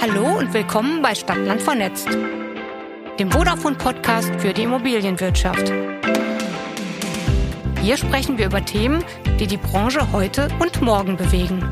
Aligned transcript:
Hallo 0.00 0.38
und 0.38 0.54
willkommen 0.54 1.02
bei 1.02 1.12
Stadtland 1.12 1.60
vernetzt, 1.60 2.06
dem 3.18 3.32
Vodafone-Podcast 3.32 4.30
für 4.38 4.52
die 4.52 4.62
Immobilienwirtschaft. 4.62 5.72
Hier 7.82 7.96
sprechen 7.96 8.38
wir 8.38 8.46
über 8.46 8.64
Themen, 8.64 9.04
die 9.40 9.48
die 9.48 9.56
Branche 9.56 10.12
heute 10.12 10.50
und 10.60 10.80
morgen 10.82 11.16
bewegen. 11.16 11.68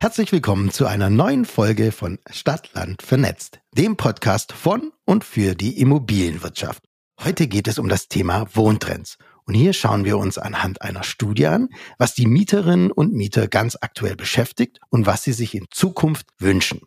Herzlich 0.00 0.32
willkommen 0.32 0.70
zu 0.70 0.86
einer 0.86 1.10
neuen 1.10 1.44
Folge 1.44 1.92
von 1.92 2.18
Stadtland 2.30 3.02
vernetzt, 3.02 3.60
dem 3.76 3.98
Podcast 3.98 4.52
von 4.52 4.92
und 5.04 5.24
für 5.24 5.54
die 5.54 5.78
Immobilienwirtschaft. 5.78 6.82
Heute 7.22 7.48
geht 7.48 7.68
es 7.68 7.78
um 7.78 7.90
das 7.90 8.08
Thema 8.08 8.46
Wohntrends. 8.54 9.18
Und 9.46 9.54
hier 9.54 9.72
schauen 9.72 10.04
wir 10.04 10.18
uns 10.18 10.38
anhand 10.38 10.82
einer 10.82 11.04
Studie 11.04 11.46
an, 11.46 11.68
was 11.98 12.14
die 12.14 12.26
Mieterinnen 12.26 12.90
und 12.90 13.12
Mieter 13.12 13.46
ganz 13.46 13.78
aktuell 13.80 14.16
beschäftigt 14.16 14.80
und 14.90 15.06
was 15.06 15.22
sie 15.22 15.32
sich 15.32 15.54
in 15.54 15.66
Zukunft 15.70 16.26
wünschen. 16.38 16.80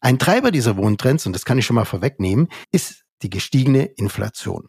Ein 0.00 0.18
Treiber 0.18 0.50
dieser 0.50 0.76
Wohntrends, 0.76 1.26
und 1.26 1.32
das 1.32 1.46
kann 1.46 1.58
ich 1.58 1.64
schon 1.64 1.76
mal 1.76 1.86
vorwegnehmen, 1.86 2.48
ist 2.70 3.04
die 3.22 3.30
gestiegene 3.30 3.84
Inflation. 3.84 4.68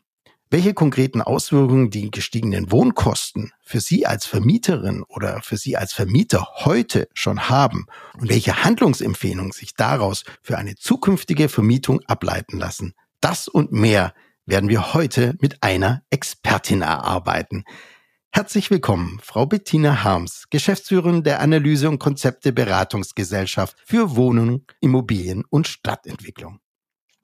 Welche 0.49 0.73
konkreten 0.73 1.21
Auswirkungen 1.21 1.89
die 1.89 2.09
gestiegenen 2.09 2.71
Wohnkosten 2.71 3.51
für 3.61 3.81
Sie 3.81 4.05
als 4.05 4.25
Vermieterin 4.25 5.03
oder 5.03 5.41
für 5.41 5.57
Sie 5.57 5.75
als 5.75 5.91
Vermieter 5.91 6.47
heute 6.63 7.09
schon 7.13 7.49
haben 7.49 7.87
und 8.17 8.29
welche 8.29 8.63
Handlungsempfehlungen 8.63 9.51
sich 9.51 9.73
daraus 9.73 10.23
für 10.41 10.57
eine 10.57 10.75
zukünftige 10.75 11.49
Vermietung 11.49 11.99
ableiten 12.05 12.57
lassen, 12.57 12.93
das 13.19 13.49
und 13.49 13.73
mehr 13.73 14.13
werden 14.47 14.69
wir 14.69 14.93
heute 14.93 15.35
mit 15.39 15.61
einer 15.61 16.01
Expertin 16.09 16.81
erarbeiten. 16.81 17.65
Herzlich 18.31 18.71
willkommen, 18.71 19.19
Frau 19.21 19.45
Bettina 19.45 20.03
Harms, 20.03 20.45
Geschäftsführerin 20.49 21.23
der 21.23 21.41
Analyse 21.41 21.89
und 21.89 21.99
Konzepte 21.99 22.53
Beratungsgesellschaft 22.53 23.77
für 23.85 24.15
Wohnungen, 24.15 24.65
Immobilien 24.79 25.43
und 25.49 25.67
Stadtentwicklung. 25.67 26.59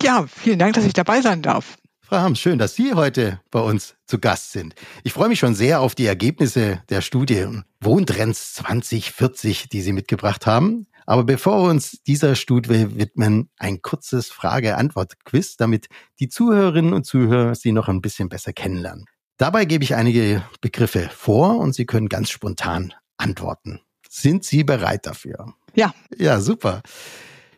Ja, 0.01 0.27
vielen 0.27 0.59
Dank, 0.59 0.73
dass 0.73 0.85
ich 0.85 0.93
dabei 0.93 1.21
sein 1.21 1.41
darf. 1.41 1.77
Frau 2.01 2.17
Harms, 2.17 2.39
schön, 2.39 2.59
dass 2.59 2.75
Sie 2.75 2.93
heute 2.93 3.39
bei 3.49 3.61
uns 3.61 3.95
zu 4.05 4.19
Gast 4.19 4.51
sind. 4.51 4.75
Ich 5.03 5.13
freue 5.13 5.29
mich 5.29 5.39
schon 5.39 5.55
sehr 5.55 5.79
auf 5.79 5.95
die 5.95 6.05
Ergebnisse 6.05 6.83
der 6.89 7.01
Studie 7.01 7.47
Wohntrends 7.79 8.53
2040, 8.55 9.69
die 9.69 9.81
Sie 9.81 9.93
mitgebracht 9.93 10.45
haben. 10.45 10.87
Aber 11.05 11.23
bevor 11.23 11.63
wir 11.63 11.69
uns 11.69 12.01
dieser 12.07 12.35
Studie 12.35 12.97
widmen, 12.97 13.49
ein 13.57 13.81
kurzes 13.81 14.29
Frage-Antwort-Quiz, 14.29 15.57
damit 15.57 15.87
die 16.19 16.29
Zuhörerinnen 16.29 16.93
und 16.93 17.05
Zuhörer 17.05 17.55
Sie 17.55 17.71
noch 17.71 17.87
ein 17.87 18.01
bisschen 18.01 18.29
besser 18.29 18.53
kennenlernen. 18.53 19.05
Dabei 19.37 19.65
gebe 19.65 19.83
ich 19.83 19.95
einige 19.95 20.43
Begriffe 20.61 21.09
vor 21.13 21.57
und 21.57 21.73
Sie 21.73 21.85
können 21.85 22.09
ganz 22.09 22.29
spontan 22.29 22.93
antworten. 23.17 23.81
Sind 24.09 24.43
Sie 24.43 24.63
bereit 24.63 25.05
dafür? 25.05 25.53
Ja. 25.73 25.93
Ja, 26.17 26.39
super. 26.39 26.81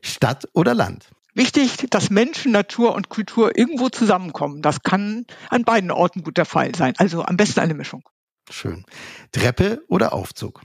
Stadt 0.02 0.48
oder 0.54 0.74
Land? 0.74 1.10
Wichtig, 1.34 1.88
dass 1.90 2.10
Menschen, 2.10 2.54
Natur 2.54 2.96
und 2.96 3.10
Kultur 3.10 3.58
irgendwo 3.58 3.90
zusammenkommen. 3.90 4.62
Das 4.62 4.84
kann 4.84 5.26
an 5.50 5.64
beiden 5.64 5.92
Orten 5.92 6.24
gut 6.24 6.38
der 6.38 6.46
Fall 6.46 6.74
sein. 6.76 6.94
Also 6.98 7.26
am 7.26 7.36
besten 7.36 7.60
eine 7.60 7.74
Mischung. 7.74 8.08
Schön. 8.50 8.86
Treppe 9.34 9.84
oder 9.90 10.14
Aufzug? 10.14 10.62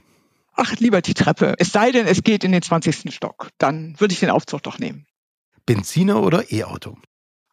Ach, 0.55 0.75
lieber 0.77 1.01
die 1.01 1.13
Treppe. 1.13 1.55
Es 1.57 1.71
sei 1.71 1.91
denn, 1.91 2.07
es 2.07 2.23
geht 2.23 2.43
in 2.43 2.51
den 2.51 2.61
20. 2.61 3.13
Stock. 3.13 3.49
Dann 3.57 3.99
würde 3.99 4.13
ich 4.13 4.19
den 4.19 4.29
Aufzug 4.29 4.63
doch 4.63 4.79
nehmen. 4.79 5.05
Benziner 5.65 6.21
oder 6.21 6.51
E-Auto? 6.51 6.97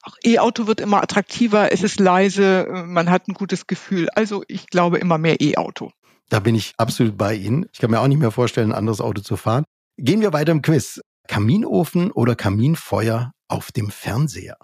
Ach, 0.03 0.15
E-Auto 0.25 0.67
wird 0.67 0.81
immer 0.81 1.03
attraktiver, 1.03 1.73
es 1.73 1.83
ist 1.83 2.01
leise, 2.01 2.67
man 2.87 3.11
hat 3.11 3.29
ein 3.29 3.35
gutes 3.35 3.67
Gefühl. 3.67 4.09
Also 4.11 4.43
ich 4.49 4.69
glaube 4.69 4.99
immer 4.99 5.19
mehr 5.19 5.41
E-Auto. 5.41 5.93
Da 6.31 6.41
bin 6.41 6.55
ich 6.55 6.75
absolut 6.77 7.17
bei 7.17 7.35
Ihnen. 7.35 7.67
Ich 7.73 7.79
kann 7.79 7.91
mir 7.91 8.01
auch 8.01 8.07
nicht 8.07 8.19
mehr 8.19 8.31
vorstellen, 8.31 8.73
ein 8.73 8.79
anderes 8.79 9.01
Auto 9.01 9.23
zu 9.23 9.37
fahren. 9.37 9.65
Gehen 9.97 10.21
wir 10.21 10.33
weiter 10.33 10.53
im 10.53 10.63
Quiz. 10.63 11.01
Kaminofen 11.27 12.11
oder 12.11 12.37
Kaminfeuer 12.37 13.33
auf 13.49 13.73
dem 13.73 13.91
Fernseher? 13.91 14.57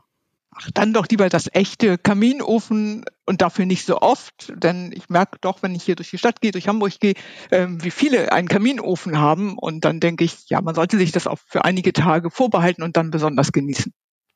Ach, 0.55 0.70
dann 0.73 0.92
doch 0.92 1.07
lieber 1.09 1.29
das 1.29 1.48
echte 1.53 1.98
Kaminofen 1.98 3.05
und 3.27 3.42
dafür 3.42 3.67
nicht 3.67 3.87
so 3.87 4.01
oft, 4.01 4.53
denn 4.57 4.92
ich 4.92 5.09
merke 5.09 5.39
doch, 5.41 5.63
wenn 5.63 5.75
ich 5.75 5.83
hier 5.83 5.97
durch 5.97 6.11
die 6.11 6.19
Stadt 6.19 6.41
gehe, 6.41 6.53
durch 6.53 6.69
Hamburg 6.69 6.98
gehe, 7.01 7.15
äh, 7.51 7.67
wie 7.69 7.91
viele 7.91 8.33
einen 8.33 8.48
Kaminofen 8.48 9.19
haben 9.19 9.59
und 9.59 9.85
dann 9.85 10.01
denke 10.01 10.25
ich, 10.25 10.48
ja, 10.48 10.61
man 10.61 10.75
sollte 10.75 10.98
sich 10.98 11.13
das 11.13 11.27
auch 11.27 11.39
für 11.47 11.65
einige 11.65 11.92
Tage 11.92 12.31
vorbehalten 12.31 12.83
und 12.83 12.97
dann 12.97 13.11
besonders 13.11 13.53
genießen. 13.53 13.92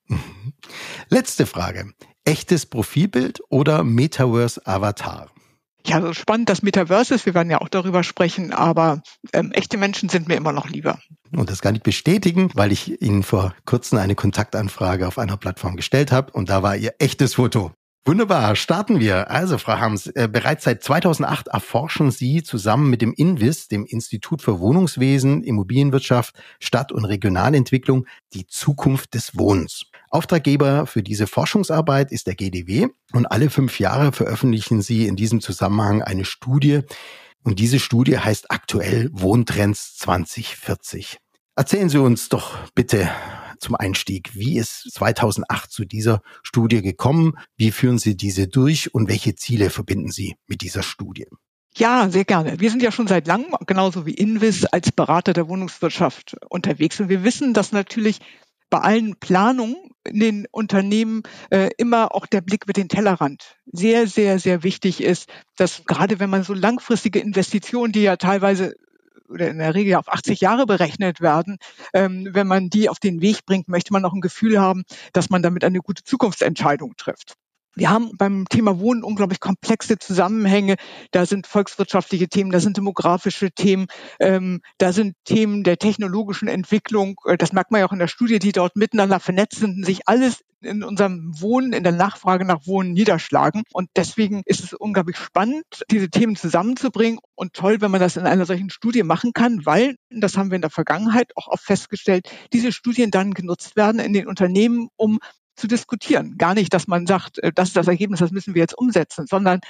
Letzte 1.08 1.46
Frage. 1.46 1.92
Echtes 2.24 2.66
Profilbild 2.66 3.40
oder 3.48 3.84
Metaverse 3.84 4.66
Avatar? 4.66 5.30
Ja, 5.86 6.00
so 6.00 6.12
spannend 6.12 6.48
das 6.48 6.62
Metaverse 6.62 7.14
ist, 7.14 7.26
wir 7.26 7.34
werden 7.34 7.50
ja 7.50 7.60
auch 7.60 7.68
darüber 7.68 8.02
sprechen, 8.02 8.52
aber 8.52 9.02
ähm, 9.32 9.52
echte 9.52 9.78
Menschen 9.78 10.08
sind 10.08 10.28
mir 10.28 10.36
immer 10.36 10.52
noch 10.52 10.68
lieber. 10.68 10.98
Und 11.32 11.50
das 11.50 11.62
kann 11.62 11.74
ich 11.74 11.82
bestätigen, 11.82 12.50
weil 12.54 12.72
ich 12.72 13.00
Ihnen 13.00 13.22
vor 13.22 13.54
kurzem 13.64 13.98
eine 13.98 14.14
Kontaktanfrage 14.14 15.06
auf 15.06 15.18
einer 15.18 15.36
Plattform 15.36 15.76
gestellt 15.76 16.12
habe 16.12 16.32
und 16.32 16.50
da 16.50 16.62
war 16.62 16.76
Ihr 16.76 16.94
echtes 16.98 17.34
Foto. 17.34 17.72
Wunderbar, 18.08 18.56
starten 18.56 19.00
wir. 19.00 19.30
Also, 19.30 19.58
Frau 19.58 19.78
Hams, 19.80 20.06
äh, 20.06 20.28
bereits 20.32 20.64
seit 20.64 20.82
2008 20.82 21.48
erforschen 21.48 22.10
Sie 22.10 22.42
zusammen 22.42 22.88
mit 22.88 23.02
dem 23.02 23.12
INVIS, 23.12 23.68
dem 23.68 23.84
Institut 23.84 24.40
für 24.40 24.60
Wohnungswesen, 24.60 25.42
Immobilienwirtschaft, 25.42 26.34
Stadt- 26.58 26.90
und 26.90 27.04
Regionalentwicklung, 27.04 28.06
die 28.32 28.46
Zukunft 28.46 29.12
des 29.12 29.36
Wohnens. 29.36 29.90
Auftraggeber 30.10 30.86
für 30.86 31.02
diese 31.02 31.26
Forschungsarbeit 31.26 32.12
ist 32.12 32.26
der 32.26 32.34
GDW 32.34 32.88
und 33.12 33.26
alle 33.26 33.50
fünf 33.50 33.78
Jahre 33.78 34.12
veröffentlichen 34.12 34.82
Sie 34.82 35.06
in 35.06 35.16
diesem 35.16 35.40
Zusammenhang 35.40 36.02
eine 36.02 36.24
Studie. 36.24 36.80
Und 37.44 37.58
diese 37.58 37.78
Studie 37.78 38.18
heißt 38.18 38.50
aktuell 38.50 39.10
Wohntrends 39.12 39.96
2040. 39.96 41.18
Erzählen 41.56 41.88
Sie 41.88 42.00
uns 42.00 42.28
doch 42.28 42.56
bitte 42.74 43.10
zum 43.58 43.74
Einstieg. 43.74 44.34
Wie 44.34 44.58
ist 44.58 44.90
2008 44.94 45.70
zu 45.70 45.84
dieser 45.84 46.22
Studie 46.42 46.82
gekommen? 46.82 47.34
Wie 47.56 47.70
führen 47.70 47.98
Sie 47.98 48.16
diese 48.16 48.48
durch 48.48 48.94
und 48.94 49.08
welche 49.08 49.34
Ziele 49.34 49.70
verbinden 49.70 50.10
Sie 50.10 50.36
mit 50.46 50.62
dieser 50.62 50.82
Studie? 50.82 51.26
Ja, 51.76 52.08
sehr 52.10 52.24
gerne. 52.24 52.58
Wir 52.60 52.70
sind 52.70 52.82
ja 52.82 52.90
schon 52.90 53.06
seit 53.06 53.26
langem, 53.26 53.54
genauso 53.66 54.06
wie 54.06 54.14
Invis, 54.14 54.64
als 54.64 54.90
Berater 54.90 55.32
der 55.32 55.48
Wohnungswirtschaft 55.48 56.36
unterwegs. 56.48 56.98
Und 57.00 57.08
wir 57.08 57.24
wissen, 57.24 57.54
dass 57.54 57.72
natürlich 57.72 58.20
bei 58.70 58.78
allen 58.78 59.16
Planungen 59.18 59.76
in 60.04 60.20
den 60.20 60.46
Unternehmen 60.50 61.22
äh, 61.50 61.70
immer 61.78 62.14
auch 62.14 62.26
der 62.26 62.40
Blick 62.40 62.66
mit 62.66 62.76
den 62.76 62.88
Tellerrand 62.88 63.56
sehr, 63.66 64.06
sehr, 64.06 64.38
sehr 64.38 64.62
wichtig 64.62 65.02
ist, 65.02 65.28
dass 65.56 65.84
gerade 65.84 66.20
wenn 66.20 66.30
man 66.30 66.44
so 66.44 66.54
langfristige 66.54 67.18
Investitionen, 67.18 67.92
die 67.92 68.02
ja 68.02 68.16
teilweise 68.16 68.74
oder 69.28 69.50
in 69.50 69.58
der 69.58 69.74
Regel 69.74 69.94
auf 69.96 70.08
80 70.08 70.40
Jahre 70.40 70.66
berechnet 70.66 71.20
werden, 71.20 71.58
ähm, 71.92 72.28
wenn 72.32 72.46
man 72.46 72.70
die 72.70 72.88
auf 72.88 72.98
den 72.98 73.20
Weg 73.20 73.44
bringt, 73.44 73.68
möchte 73.68 73.92
man 73.92 74.04
auch 74.04 74.14
ein 74.14 74.22
Gefühl 74.22 74.58
haben, 74.58 74.84
dass 75.12 75.28
man 75.28 75.42
damit 75.42 75.64
eine 75.64 75.80
gute 75.80 76.02
Zukunftsentscheidung 76.02 76.94
trifft. 76.96 77.34
Wir 77.74 77.90
haben 77.90 78.16
beim 78.16 78.46
Thema 78.48 78.80
Wohnen 78.80 79.04
unglaublich 79.04 79.40
komplexe 79.40 79.98
Zusammenhänge. 79.98 80.76
Da 81.12 81.26
sind 81.26 81.46
volkswirtschaftliche 81.46 82.28
Themen, 82.28 82.50
da 82.50 82.60
sind 82.60 82.76
demografische 82.76 83.50
Themen, 83.50 83.86
ähm, 84.20 84.60
da 84.78 84.92
sind 84.92 85.14
Themen 85.24 85.62
der 85.62 85.78
technologischen 85.78 86.48
Entwicklung. 86.48 87.16
Äh, 87.24 87.36
das 87.36 87.52
merkt 87.52 87.70
man 87.70 87.80
ja 87.80 87.86
auch 87.86 87.92
in 87.92 87.98
der 87.98 88.08
Studie, 88.08 88.38
die 88.38 88.52
dort 88.52 88.76
miteinander 88.76 89.20
vernetzt 89.20 89.60
sind, 89.60 89.84
sich 89.84 90.08
alles 90.08 90.40
in 90.60 90.82
unserem 90.82 91.40
Wohnen, 91.40 91.72
in 91.72 91.84
der 91.84 91.92
Nachfrage 91.92 92.44
nach 92.44 92.66
Wohnen 92.66 92.92
niederschlagen. 92.92 93.62
Und 93.72 93.88
deswegen 93.96 94.42
ist 94.44 94.64
es 94.64 94.72
unglaublich 94.72 95.16
spannend, 95.16 95.64
diese 95.90 96.10
Themen 96.10 96.36
zusammenzubringen 96.36 97.20
und 97.34 97.52
toll, 97.52 97.80
wenn 97.80 97.90
man 97.90 98.00
das 98.00 98.16
in 98.16 98.26
einer 98.26 98.46
solchen 98.46 98.70
Studie 98.70 99.02
machen 99.02 99.32
kann, 99.32 99.64
weil, 99.66 99.96
das 100.10 100.36
haben 100.36 100.50
wir 100.50 100.56
in 100.56 100.62
der 100.62 100.70
Vergangenheit 100.70 101.30
auch 101.36 101.48
oft 101.48 101.64
festgestellt, 101.64 102.28
diese 102.52 102.72
Studien 102.72 103.10
dann 103.10 103.34
genutzt 103.34 103.76
werden 103.76 104.00
in 104.00 104.12
den 104.12 104.26
Unternehmen, 104.26 104.88
um 104.96 105.18
zu 105.58 105.66
diskutieren. 105.66 106.36
Gar 106.38 106.54
nicht, 106.54 106.72
dass 106.72 106.86
man 106.88 107.06
sagt, 107.06 107.38
äh, 107.40 107.52
das 107.54 107.68
ist 107.68 107.76
das 107.76 107.88
Ergebnis, 107.88 108.20
das 108.20 108.30
müssen 108.30 108.54
wir 108.54 108.60
jetzt 108.60 108.78
umsetzen, 108.78 109.26
sondern 109.26 109.60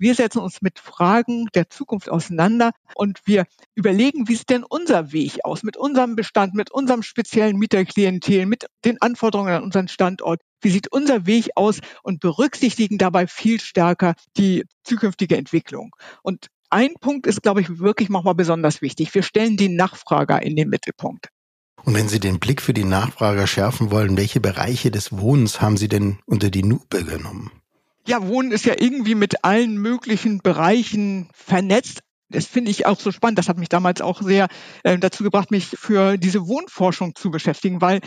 wir 0.00 0.14
setzen 0.14 0.38
uns 0.38 0.62
mit 0.62 0.78
Fragen 0.78 1.48
der 1.54 1.70
Zukunft 1.70 2.08
auseinander 2.08 2.70
und 2.94 3.20
wir 3.24 3.46
überlegen, 3.74 4.28
wie 4.28 4.36
sieht 4.36 4.48
denn 4.48 4.62
unser 4.62 5.10
Weg 5.12 5.44
aus 5.44 5.64
mit 5.64 5.76
unserem 5.76 6.14
Bestand, 6.14 6.54
mit 6.54 6.70
unserem 6.70 7.02
speziellen 7.02 7.56
Mieterklientel, 7.56 8.46
mit 8.46 8.66
den 8.84 9.02
Anforderungen 9.02 9.54
an 9.54 9.64
unseren 9.64 9.88
Standort. 9.88 10.40
Wie 10.60 10.70
sieht 10.70 10.92
unser 10.92 11.26
Weg 11.26 11.50
aus 11.56 11.80
und 12.04 12.20
berücksichtigen 12.20 12.98
dabei 12.98 13.26
viel 13.26 13.60
stärker 13.60 14.14
die 14.36 14.64
zukünftige 14.84 15.36
Entwicklung. 15.36 15.90
Und 16.22 16.46
ein 16.70 16.94
Punkt 17.00 17.26
ist, 17.26 17.42
glaube 17.42 17.60
ich, 17.60 17.80
wirklich 17.80 18.08
nochmal 18.08 18.34
besonders 18.34 18.82
wichtig. 18.82 19.12
Wir 19.14 19.22
stellen 19.24 19.56
die 19.56 19.68
Nachfrager 19.68 20.40
in 20.42 20.54
den 20.54 20.68
Mittelpunkt. 20.68 21.28
Und 21.88 21.94
wenn 21.94 22.10
Sie 22.10 22.20
den 22.20 22.38
Blick 22.38 22.60
für 22.60 22.74
die 22.74 22.84
Nachfrager 22.84 23.46
schärfen 23.46 23.90
wollen, 23.90 24.18
welche 24.18 24.40
Bereiche 24.40 24.90
des 24.90 25.10
Wohnens 25.10 25.62
haben 25.62 25.78
Sie 25.78 25.88
denn 25.88 26.18
unter 26.26 26.50
die 26.50 26.60
Lupe 26.60 27.02
genommen? 27.02 27.50
Ja, 28.06 28.28
Wohnen 28.28 28.52
ist 28.52 28.66
ja 28.66 28.74
irgendwie 28.78 29.14
mit 29.14 29.42
allen 29.42 29.78
möglichen 29.78 30.40
Bereichen 30.40 31.30
vernetzt. 31.32 32.00
Das 32.28 32.44
finde 32.44 32.72
ich 32.72 32.84
auch 32.84 33.00
so 33.00 33.10
spannend. 33.10 33.38
Das 33.38 33.48
hat 33.48 33.56
mich 33.56 33.70
damals 33.70 34.02
auch 34.02 34.20
sehr 34.20 34.48
äh, 34.84 34.98
dazu 34.98 35.24
gebracht, 35.24 35.50
mich 35.50 35.64
für 35.64 36.18
diese 36.18 36.46
Wohnforschung 36.46 37.14
zu 37.14 37.30
beschäftigen, 37.30 37.80
weil 37.80 38.00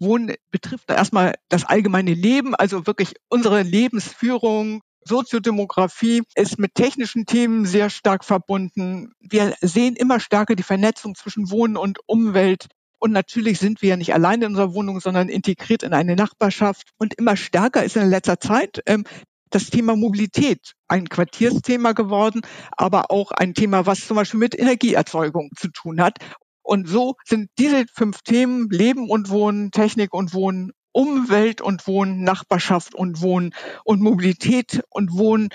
Wohnen 0.00 0.34
betrifft 0.50 0.90
erstmal 0.90 1.36
das 1.48 1.64
allgemeine 1.64 2.14
Leben, 2.14 2.56
also 2.56 2.88
wirklich 2.88 3.14
unsere 3.28 3.62
Lebensführung, 3.62 4.80
Soziodemografie 5.04 6.22
ist 6.34 6.58
mit 6.58 6.74
technischen 6.74 7.24
Themen 7.24 7.66
sehr 7.66 7.88
stark 7.88 8.24
verbunden. 8.24 9.12
Wir 9.20 9.54
sehen 9.60 9.94
immer 9.94 10.18
stärker 10.18 10.56
die 10.56 10.64
Vernetzung 10.64 11.14
zwischen 11.14 11.50
Wohnen 11.50 11.76
und 11.76 12.00
Umwelt. 12.06 12.66
Und 12.98 13.12
natürlich 13.12 13.58
sind 13.58 13.82
wir 13.82 13.90
ja 13.90 13.96
nicht 13.96 14.14
allein 14.14 14.42
in 14.42 14.48
unserer 14.48 14.74
Wohnung, 14.74 15.00
sondern 15.00 15.28
integriert 15.28 15.82
in 15.82 15.92
eine 15.92 16.16
Nachbarschaft. 16.16 16.90
Und 16.98 17.14
immer 17.14 17.36
stärker 17.36 17.84
ist 17.84 17.96
in 17.96 18.10
letzter 18.10 18.40
Zeit 18.40 18.82
ähm, 18.86 19.04
das 19.50 19.70
Thema 19.70 19.96
Mobilität 19.96 20.74
ein 20.88 21.08
Quartiersthema 21.08 21.92
geworden, 21.92 22.42
aber 22.72 23.10
auch 23.10 23.30
ein 23.30 23.54
Thema, 23.54 23.86
was 23.86 24.06
zum 24.06 24.16
Beispiel 24.16 24.40
mit 24.40 24.58
Energieerzeugung 24.58 25.50
zu 25.56 25.68
tun 25.68 26.00
hat. 26.00 26.18
Und 26.62 26.88
so 26.88 27.14
sind 27.24 27.48
diese 27.58 27.86
fünf 27.94 28.22
Themen 28.22 28.68
Leben 28.68 29.08
und 29.08 29.30
Wohnen, 29.30 29.70
Technik 29.70 30.12
und 30.12 30.34
Wohnen, 30.34 30.72
Umwelt 30.92 31.60
und 31.60 31.86
Wohnen, 31.86 32.24
Nachbarschaft 32.24 32.94
und 32.94 33.22
Wohnen 33.22 33.54
und 33.84 34.02
Mobilität 34.02 34.82
und 34.90 35.12
Wohnen 35.12 35.48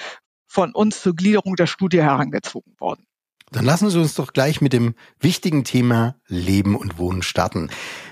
von 0.47 0.73
uns 0.73 1.01
zur 1.01 1.15
Gliederung 1.15 1.55
der 1.55 1.67
Studie 1.67 2.01
herangezogen 2.01 2.73
worden. 2.79 3.05
Dann 3.53 3.65
lassen 3.65 3.91
Sie 3.91 3.99
uns 3.99 4.15
doch 4.15 4.33
gleich 4.33 4.61
mit 4.61 4.73
dem 4.73 4.95
wichtigen 5.19 5.63
Thema 5.63 6.15
Leben 6.27 6.75
und 6.75 6.97
Wohnen 6.97 7.21
starten. 7.21 7.69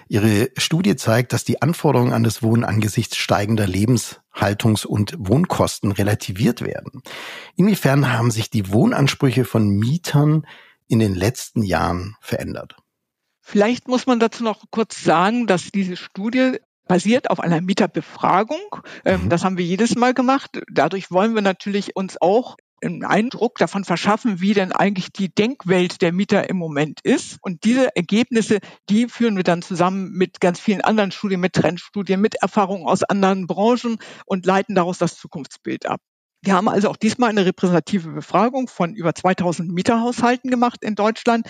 Ihre 0.07 0.51
Studie 0.55 0.95
zeigt, 0.95 1.33
dass 1.33 1.43
die 1.43 1.63
Anforderungen 1.63 2.13
an 2.13 2.23
das 2.23 2.43
Wohnen 2.43 2.63
angesichts 2.63 3.17
steigender 3.17 3.65
Lebenshaltungs- 3.65 4.85
und 4.85 5.15
Wohnkosten 5.17 5.91
relativiert 5.91 6.61
werden. 6.61 7.01
Inwiefern 7.55 8.13
haben 8.13 8.29
sich 8.29 8.51
die 8.51 8.71
Wohnansprüche 8.71 9.43
von 9.43 9.67
Mietern 9.67 10.45
in 10.87 10.99
den 10.99 11.15
letzten 11.15 11.63
Jahren 11.63 12.15
verändert? 12.21 12.75
Vielleicht 13.41 13.87
muss 13.87 14.05
man 14.05 14.19
dazu 14.19 14.43
noch 14.43 14.65
kurz 14.69 15.03
sagen, 15.03 15.47
dass 15.47 15.71
diese 15.71 15.97
Studie 15.97 16.59
basiert 16.87 17.31
auf 17.31 17.39
einer 17.39 17.61
Mieterbefragung. 17.61 18.59
Ähm, 19.05 19.23
mhm. 19.23 19.29
Das 19.29 19.43
haben 19.43 19.57
wir 19.57 19.65
jedes 19.65 19.95
Mal 19.95 20.13
gemacht. 20.13 20.61
Dadurch 20.71 21.09
wollen 21.09 21.33
wir 21.33 21.41
natürlich 21.41 21.95
uns 21.95 22.21
auch 22.21 22.57
einen 22.83 23.03
Eindruck 23.03 23.57
davon 23.57 23.83
verschaffen, 23.83 24.41
wie 24.41 24.53
denn 24.53 24.71
eigentlich 24.71 25.11
die 25.11 25.33
Denkwelt 25.33 26.01
der 26.01 26.11
Mieter 26.11 26.49
im 26.49 26.57
Moment 26.57 26.99
ist. 27.03 27.37
Und 27.41 27.63
diese 27.63 27.95
Ergebnisse, 27.95 28.59
die 28.89 29.07
führen 29.07 29.35
wir 29.35 29.43
dann 29.43 29.61
zusammen 29.61 30.11
mit 30.11 30.39
ganz 30.39 30.59
vielen 30.59 30.81
anderen 30.81 31.11
Studien, 31.11 31.39
mit 31.39 31.53
Trendstudien, 31.53 32.19
mit 32.19 32.35
Erfahrungen 32.35 32.85
aus 32.85 33.03
anderen 33.03 33.47
Branchen 33.47 33.97
und 34.25 34.45
leiten 34.45 34.75
daraus 34.75 34.97
das 34.97 35.17
Zukunftsbild 35.17 35.85
ab. 35.85 35.99
Wir 36.43 36.55
haben 36.55 36.67
also 36.67 36.89
auch 36.89 36.97
diesmal 36.97 37.29
eine 37.29 37.45
repräsentative 37.45 38.09
Befragung 38.09 38.67
von 38.67 38.95
über 38.95 39.13
2000 39.13 39.71
Mieterhaushalten 39.71 40.49
gemacht 40.49 40.83
in 40.83 40.95
Deutschland. 40.95 41.47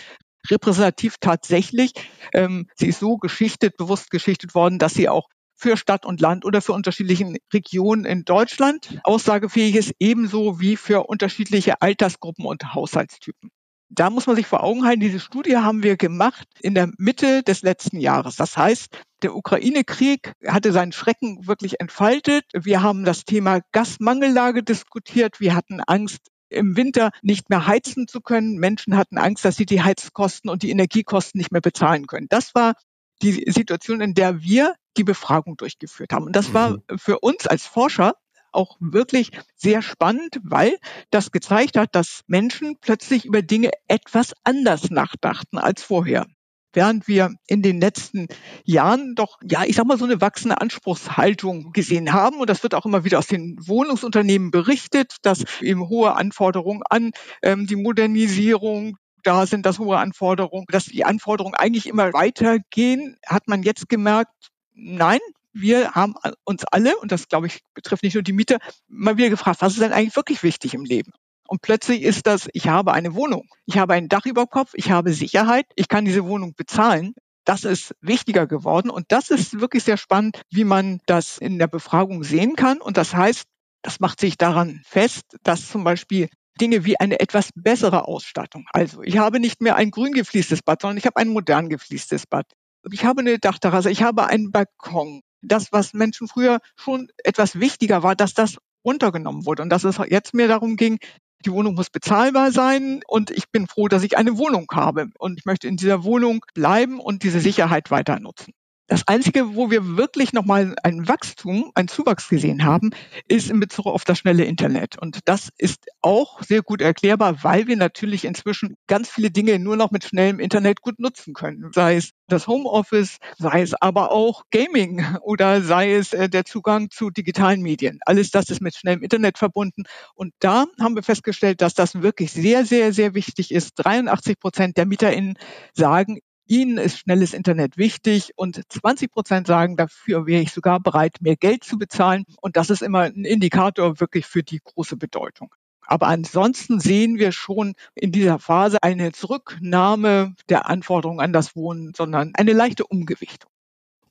Repräsentativ 0.50 1.16
tatsächlich. 1.19 1.94
Ähm, 2.34 2.68
sie 2.75 2.88
ist 2.88 3.00
so 3.00 3.18
geschichtet, 3.18 3.77
bewusst 3.77 4.12
geschichtet 4.12 4.54
worden, 4.54 4.80
dass 4.80 4.94
sie 4.94 5.07
auch 5.07 5.30
für 5.62 5.78
Stadt 5.78 6.06
und 6.06 6.22
Land 6.22 6.44
oder 6.44 6.62
für 6.62 6.74
unterschiedliche 6.74 7.36
Regionen 7.54 8.06
in 8.06 8.25
Deutschland 8.25 9.00
aussagefähig 9.04 9.75
ist, 9.75 9.94
ebenso 10.00 10.60
wie 10.60 10.75
für 10.75 11.08
unterschiedliche 11.08 11.81
Altersgruppen 11.81 12.46
und 12.46 12.74
Haushaltstypen. 12.74 13.52
Da 13.94 14.10
muss 14.10 14.25
man 14.25 14.38
sich 14.38 14.48
vor 14.48 14.63
Augen 14.63 14.86
halten, 14.86 15.02
diese 15.02 15.19
Studie 15.19 15.58
haben 15.58 15.84
wir 15.84 15.98
gemacht 15.98 16.48
in 16.62 16.74
der 16.74 16.90
Mitte 16.98 17.44
des 17.44 17.62
letzten 17.62 18.00
Jahres. 18.00 18.38
Das 18.38 18.56
heißt, 18.58 18.88
der 19.22 19.36
Ukraine-Krieg 19.36 20.34
hatte 20.48 20.72
seinen 20.72 20.94
Schrecken 20.94 21.46
wirklich 21.46 21.80
entfaltet. 21.81 22.46
Wir 22.54 22.81
haben 22.81 23.04
das 23.04 23.25
Thema 23.25 23.60
Gasmangellage 23.74 24.63
diskutiert. 24.63 25.42
Wir 25.42 25.56
hatten 25.56 25.81
Angst, 25.81 26.22
im 26.50 26.75
Winter 26.75 27.12
nicht 27.22 27.50
mehr 27.50 27.68
heizen 27.68 28.08
zu 28.08 28.22
können. 28.22 28.58
Menschen 28.58 28.98
hatten 28.98 29.18
Angst, 29.18 29.46
dass 29.46 29.56
sie 29.56 29.66
die 29.66 29.81
Heizkosten 29.81 30.50
und 30.50 30.63
die 30.63 30.69
Energiekosten 30.69 31.38
nicht 31.38 31.52
mehr 31.52 31.62
bezahlen 31.62 32.08
können. 32.08 32.28
Das 32.30 32.56
war 32.56 32.74
die 33.22 33.44
Situation, 33.52 34.02
in 34.02 34.14
der 34.14 34.42
wir 34.42 34.76
die 34.98 35.04
Befragung 35.04 35.58
durchgeführt 35.58 36.14
haben. 36.14 36.26
Und 36.26 36.36
das 36.36 36.54
war 36.54 36.72
mhm. 36.72 36.82
für 36.98 37.20
uns 37.20 37.48
als 37.48 37.66
Forscher 37.66 38.16
auch 38.52 38.78
wirklich 38.80 39.32
sehr 39.56 39.82
spannend, 39.82 40.40
weil 40.44 40.78
das 41.10 41.32
gezeigt 41.32 41.78
hat, 41.78 41.96
dass 41.96 42.22
Menschen 42.28 42.78
plötzlich 42.82 43.26
über 43.26 43.42
Dinge 43.42 43.72
etwas 43.88 44.34
anders 44.44 44.90
nachdachten 44.90 45.58
als 45.58 45.84
vorher. 45.84 46.28
Während 46.74 47.08
wir 47.08 47.34
in 47.48 47.62
den 47.62 47.82
letzten 47.82 48.28
Jahren 48.64 49.14
doch, 49.16 49.40
ja, 49.44 49.64
ich 49.66 49.76
sag 49.76 49.86
mal, 49.86 49.98
so 49.98 50.06
eine 50.06 50.22
wachsende 50.22 50.62
Anspruchshaltung 50.62 51.74
gesehen 51.74 52.14
haben. 52.14 52.38
Und 52.38 52.50
das 52.50 52.64
wird 52.64 52.76
auch 52.76 52.86
immer 52.86 53.04
wieder 53.04 53.20
aus 53.20 53.28
den 53.28 53.58
Wohnungsunternehmen 53.60 54.52
berichtet, 54.52 55.18
dass 55.22 55.44
eben 55.62 55.90
hohe 55.90 56.16
Anforderungen 56.16 56.82
an 56.90 57.12
ähm, 57.44 57.68
die 57.68 57.76
Modernisierung, 57.76 58.96
da 59.24 59.46
sind 59.46 59.66
das 59.66 59.80
hohe 59.80 59.98
Anforderungen, 59.98 60.66
dass 60.70 60.86
die 60.86 61.06
Anforderungen 61.06 61.56
eigentlich 61.56 61.88
immer 61.88 62.14
weitergehen, 62.14 63.18
hat 63.26 63.48
man 63.48 63.64
jetzt 63.64 63.90
gemerkt, 63.90 64.34
nein, 64.74 65.20
wir 65.54 65.92
haben 65.92 66.16
uns 66.44 66.64
alle, 66.66 66.98
und 66.98 67.12
das 67.12 67.28
glaube 67.28 67.48
ich 67.48 67.62
betrifft 67.74 68.04
nicht 68.04 68.14
nur 68.14 68.24
die 68.24 68.34
Mieter, 68.34 68.60
mal 68.88 69.18
wieder 69.18 69.30
gefragt, 69.30 69.62
was 69.62 69.74
ist 69.74 69.82
denn 69.82 69.94
eigentlich 69.94 70.16
wirklich 70.16 70.44
wichtig 70.44 70.74
im 70.74 70.86
Leben? 70.86 71.12
Und 71.48 71.62
plötzlich 71.62 72.02
ist 72.02 72.28
das, 72.28 72.48
ich 72.54 72.70
habe 72.70 72.94
eine 72.94 73.14
Wohnung, 73.14 73.50
ich 73.66 73.78
habe 73.78 73.94
ein 73.94 74.08
Dach 74.08 74.26
über 74.26 74.48
Kopf, 74.48 74.72
ich 74.74 74.90
habe 74.90 75.12
Sicherheit, 75.12 75.66
ich 75.76 75.90
kann 75.90 76.06
diese 76.06 76.26
Wohnung 76.26 76.54
bezahlen. 76.56 77.14
Das 77.44 77.64
ist 77.64 77.96
wichtiger 78.00 78.48
geworden 78.48 78.90
und 78.90 79.12
das 79.12 79.32
ist 79.32 79.60
wirklich 79.60 79.84
sehr 79.84 79.98
spannend, 79.98 80.44
wie 80.52 80.64
man 80.64 81.00
das 81.08 81.40
in 81.40 81.58
der 81.58 81.68
Befragung 81.68 82.24
sehen 82.24 82.56
kann. 82.56 82.80
Und 82.80 82.98
das 82.98 83.16
heißt, 83.16 83.46
das 83.82 84.00
macht 84.00 84.20
sich 84.20 84.38
daran 84.38 84.82
fest, 84.86 85.24
dass 85.44 85.68
zum 85.68 85.84
Beispiel 85.84 86.30
Dinge 86.59 86.86
wie 86.86 87.00
eine 87.00 87.19
etwas 87.19 87.50
bessere 87.56 88.07
Ausstattung. 88.07 88.65
Also 88.74 89.01
ich 89.03 89.18
habe 89.18 89.39
nicht 89.39 89.62
mehr 89.62 89.75
ein 89.75 89.92
grün 89.92 90.13
gefliestes 90.13 90.62
Bad, 90.62 90.81
sondern 90.81 90.98
ich 90.98 91.06
habe 91.06 91.18
ein 91.18 91.30
modern 91.30 91.69
gefliestes 91.69 92.27
Bad. 92.27 92.45
Ich 92.92 93.06
habe 93.06 93.21
eine 93.21 93.39
Dachterrasse, 93.39 93.92
ich 93.92 94.03
habe 94.03 94.27
einen 94.27 94.51
Balkon. 94.51 95.21
Das, 95.42 95.71
was 95.71 95.94
Menschen 95.94 96.27
früher 96.27 96.59
schon 96.75 97.07
etwas 97.24 97.59
wichtiger 97.59 98.03
war, 98.03 98.15
dass 98.15 98.33
das 98.33 98.57
runtergenommen 98.86 99.45
wurde 99.45 99.63
und 99.63 99.69
dass 99.69 99.83
es 99.83 99.98
jetzt 100.09 100.33
mehr 100.33 100.48
darum 100.48 100.75
ging, 100.75 101.00
die 101.45 101.51
Wohnung 101.51 101.75
muss 101.75 101.89
bezahlbar 101.89 102.51
sein 102.51 103.01
und 103.07 103.31
ich 103.31 103.50
bin 103.50 103.68
froh, 103.68 103.88
dass 103.88 104.03
ich 104.03 104.18
eine 104.18 104.38
Wohnung 104.38 104.68
habe 104.71 105.09
und 105.18 105.39
ich 105.39 105.45
möchte 105.45 105.68
in 105.68 105.77
dieser 105.77 106.03
Wohnung 106.03 106.45
bleiben 106.53 107.00
und 107.00 107.24
diese 107.24 107.39
Sicherheit 107.39 107.89
weiter 107.89 108.19
nutzen. 108.19 108.53
Das 108.92 109.08
Einzige, 109.08 109.56
wo 109.56 109.72
wir 109.72 109.96
wirklich 109.96 110.34
nochmal 110.34 110.76
ein 110.84 111.08
Wachstum, 111.08 111.72
einen 111.76 111.88
Zuwachs 111.88 112.28
gesehen 112.28 112.66
haben, 112.66 112.90
ist 113.30 113.50
in 113.50 113.62
Bezug 113.62 113.86
auf 113.86 114.04
das 114.04 114.20
schnelle 114.20 114.44
Internet. 114.44 114.98
Und 114.98 115.20
das 115.30 115.48
ist 115.58 115.86
auch 116.02 116.44
sehr 116.44 116.62
gut 116.62 116.82
erklärbar, 116.82 117.42
weil 117.42 117.68
wir 117.68 117.78
natürlich 117.78 118.26
inzwischen 118.26 118.76
ganz 118.88 119.10
viele 119.10 119.32
Dinge 119.32 119.60
nur 119.60 119.78
noch 119.78 119.92
mit 119.92 120.04
schnellem 120.04 120.42
Internet 120.42 120.82
gut 120.82 121.00
nutzen 121.00 121.34
können. 121.34 121.72
Sei 121.74 121.96
es 121.96 122.10
das 122.28 122.48
Homeoffice, 122.48 123.20
sei 123.38 123.62
es 123.62 123.74
aber 123.76 124.12
auch 124.12 124.44
Gaming 124.52 125.06
oder 125.22 125.62
sei 125.62 125.94
es 125.94 126.12
äh, 126.12 126.28
der 126.28 126.44
Zugang 126.44 126.90
zu 126.90 127.12
digitalen 127.12 127.62
Medien. 127.62 128.00
Alles 128.06 128.30
das 128.30 128.50
ist 128.50 128.62
mit 128.62 128.76
schnellem 128.76 129.04
Internet 129.04 129.38
verbunden. 129.38 129.84
Und 130.16 130.34
da 130.40 130.66
haben 130.82 130.96
wir 130.96 131.04
festgestellt, 131.04 131.62
dass 131.62 131.76
das 131.76 132.02
wirklich 132.02 132.34
sehr, 132.34 132.66
sehr, 132.66 132.92
sehr 132.92 133.14
wichtig 133.14 133.52
ist. 133.52 133.72
83 133.76 134.38
Prozent 134.38 134.76
der 134.76 134.86
MieterInnen 134.86 135.36
sagen, 135.74 136.20
Ihnen 136.51 136.77
ist 136.77 137.00
schnelles 137.00 137.34
Internet 137.34 137.77
wichtig 137.77 138.34
und 138.36 138.62
20 138.67 139.10
Prozent 139.10 139.48
sagen, 139.48 139.77
dafür 139.77 140.25
wäre 140.25 140.41
ich 140.41 140.51
sogar 140.51 140.81
bereit, 140.81 141.15
mehr 141.22 141.38
Geld 141.38 141.63
zu 141.63 141.77
bezahlen. 141.77 142.25
Und 142.41 142.58
das 142.58 142.70
ist 142.70 142.81
immer 142.81 143.03
ein 143.03 143.24
Indikator 143.24 144.01
wirklich 144.01 144.25
für 144.25 144.43
die 144.43 144.60
große 144.62 144.98
Bedeutung. 144.98 145.55
Aber 145.79 146.08
ansonsten 146.08 146.81
sehen 146.81 147.17
wir 147.17 147.31
schon 147.31 147.75
in 147.96 148.12
dieser 148.12 148.38
Phase 148.38 148.84
eine 148.84 149.13
Zurücknahme 149.13 150.36
der 150.50 150.67
Anforderungen 150.70 151.22
an 151.22 151.31
das 151.31 151.55
Wohnen, 151.55 151.93
sondern 151.96 152.34
eine 152.36 152.51
leichte 152.51 152.86
Umgewichtung. 152.86 153.50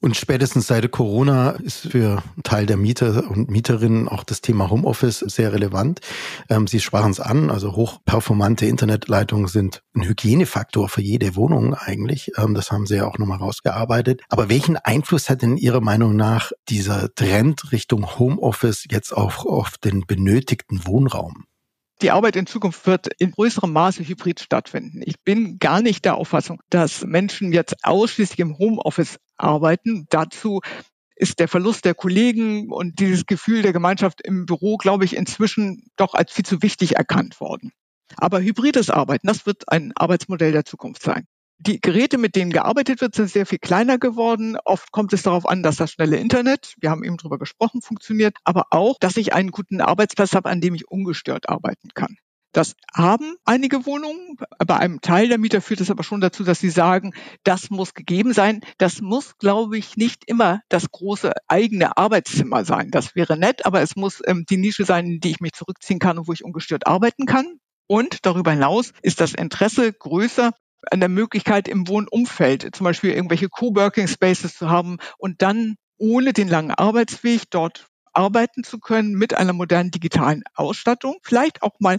Und 0.02 0.16
spätestens 0.16 0.66
seit 0.66 0.90
Corona 0.90 1.50
ist 1.50 1.80
für 1.80 2.22
einen 2.34 2.42
Teil 2.42 2.64
der 2.64 2.78
Mieter 2.78 3.30
und 3.30 3.50
Mieterinnen 3.50 4.08
auch 4.08 4.24
das 4.24 4.40
Thema 4.40 4.70
Homeoffice 4.70 5.18
sehr 5.18 5.52
relevant. 5.52 6.00
Ähm, 6.48 6.66
Sie 6.66 6.80
sprachen 6.80 7.10
es 7.10 7.20
an, 7.20 7.50
also 7.50 7.76
hochperformante 7.76 8.64
Internetleitungen 8.64 9.46
sind 9.46 9.82
ein 9.94 10.08
Hygienefaktor 10.08 10.88
für 10.88 11.02
jede 11.02 11.36
Wohnung 11.36 11.74
eigentlich. 11.74 12.32
Ähm, 12.38 12.54
das 12.54 12.72
haben 12.72 12.86
Sie 12.86 12.96
ja 12.96 13.06
auch 13.06 13.18
nochmal 13.18 13.38
rausgearbeitet. 13.38 14.22
Aber 14.30 14.48
welchen 14.48 14.78
Einfluss 14.78 15.28
hat 15.28 15.42
denn 15.42 15.58
Ihrer 15.58 15.82
Meinung 15.82 16.16
nach 16.16 16.52
dieser 16.70 17.14
Trend 17.14 17.70
Richtung 17.70 18.18
Homeoffice 18.18 18.86
jetzt 18.90 19.14
auch 19.14 19.44
auf 19.44 19.76
den 19.76 20.06
benötigten 20.06 20.86
Wohnraum? 20.86 21.44
Die 22.02 22.10
Arbeit 22.10 22.34
in 22.36 22.46
Zukunft 22.46 22.86
wird 22.86 23.08
in 23.18 23.32
größerem 23.32 23.70
Maße 23.70 24.02
hybrid 24.02 24.40
stattfinden. 24.40 25.02
Ich 25.04 25.22
bin 25.22 25.58
gar 25.58 25.82
nicht 25.82 26.06
der 26.06 26.16
Auffassung, 26.16 26.62
dass 26.70 27.04
Menschen 27.04 27.52
jetzt 27.52 27.84
ausschließlich 27.84 28.38
im 28.38 28.56
Homeoffice 28.56 29.18
arbeiten. 29.36 30.06
Dazu 30.08 30.60
ist 31.14 31.40
der 31.40 31.48
Verlust 31.48 31.84
der 31.84 31.94
Kollegen 31.94 32.72
und 32.72 33.00
dieses 33.00 33.26
Gefühl 33.26 33.60
der 33.60 33.74
Gemeinschaft 33.74 34.22
im 34.22 34.46
Büro, 34.46 34.78
glaube 34.78 35.04
ich, 35.04 35.14
inzwischen 35.14 35.90
doch 35.96 36.14
als 36.14 36.32
viel 36.32 36.46
zu 36.46 36.62
wichtig 36.62 36.96
erkannt 36.96 37.38
worden. 37.38 37.70
Aber 38.16 38.40
hybrides 38.40 38.88
Arbeiten, 38.88 39.26
das 39.26 39.44
wird 39.44 39.68
ein 39.68 39.92
Arbeitsmodell 39.94 40.52
der 40.52 40.64
Zukunft 40.64 41.02
sein. 41.02 41.26
Die 41.62 41.78
Geräte, 41.78 42.16
mit 42.16 42.36
denen 42.36 42.52
gearbeitet 42.52 43.02
wird, 43.02 43.14
sind 43.14 43.28
sehr 43.28 43.44
viel 43.44 43.58
kleiner 43.58 43.98
geworden. 43.98 44.56
Oft 44.64 44.92
kommt 44.92 45.12
es 45.12 45.24
darauf 45.24 45.46
an, 45.46 45.62
dass 45.62 45.76
das 45.76 45.92
schnelle 45.92 46.16
Internet, 46.16 46.74
wir 46.80 46.90
haben 46.90 47.04
eben 47.04 47.18
drüber 47.18 47.38
gesprochen, 47.38 47.82
funktioniert, 47.82 48.34
aber 48.44 48.68
auch, 48.70 48.96
dass 48.98 49.18
ich 49.18 49.34
einen 49.34 49.50
guten 49.50 49.82
Arbeitsplatz 49.82 50.34
habe, 50.34 50.48
an 50.48 50.62
dem 50.62 50.74
ich 50.74 50.88
ungestört 50.88 51.50
arbeiten 51.50 51.90
kann. 51.92 52.16
Das 52.52 52.76
haben 52.94 53.36
einige 53.44 53.84
Wohnungen. 53.84 54.38
Bei 54.66 54.78
einem 54.78 55.02
Teil 55.02 55.28
der 55.28 55.36
Mieter 55.36 55.60
führt 55.60 55.82
es 55.82 55.90
aber 55.90 56.02
schon 56.02 56.22
dazu, 56.22 56.44
dass 56.44 56.60
sie 56.60 56.70
sagen, 56.70 57.12
das 57.44 57.68
muss 57.68 57.92
gegeben 57.92 58.32
sein. 58.32 58.62
Das 58.78 59.02
muss, 59.02 59.36
glaube 59.36 59.76
ich, 59.76 59.98
nicht 59.98 60.24
immer 60.26 60.62
das 60.70 60.90
große 60.90 61.30
eigene 61.46 61.98
Arbeitszimmer 61.98 62.64
sein. 62.64 62.90
Das 62.90 63.14
wäre 63.14 63.36
nett, 63.36 63.66
aber 63.66 63.82
es 63.82 63.96
muss 63.96 64.22
ähm, 64.26 64.46
die 64.48 64.56
Nische 64.56 64.86
sein, 64.86 65.04
in 65.04 65.20
die 65.20 65.32
ich 65.32 65.40
mich 65.40 65.52
zurückziehen 65.52 65.98
kann 65.98 66.18
und 66.18 66.26
wo 66.26 66.32
ich 66.32 66.42
ungestört 66.42 66.86
arbeiten 66.86 67.26
kann. 67.26 67.60
Und 67.86 68.24
darüber 68.24 68.50
hinaus 68.52 68.92
ist 69.02 69.20
das 69.20 69.34
Interesse 69.34 69.92
größer 69.92 70.52
an 70.90 71.00
der 71.00 71.08
Möglichkeit 71.08 71.68
im 71.68 71.88
Wohnumfeld, 71.88 72.74
zum 72.74 72.84
Beispiel 72.84 73.10
irgendwelche 73.10 73.48
Coworking 73.48 74.08
Spaces 74.08 74.56
zu 74.56 74.70
haben 74.70 74.98
und 75.18 75.42
dann 75.42 75.76
ohne 75.98 76.32
den 76.32 76.48
langen 76.48 76.70
Arbeitsweg 76.70 77.42
dort 77.50 77.88
arbeiten 78.12 78.64
zu 78.64 78.78
können 78.78 79.12
mit 79.12 79.34
einer 79.34 79.52
modernen 79.52 79.90
digitalen 79.90 80.42
Ausstattung, 80.54 81.18
vielleicht 81.22 81.62
auch 81.62 81.78
mal 81.78 81.98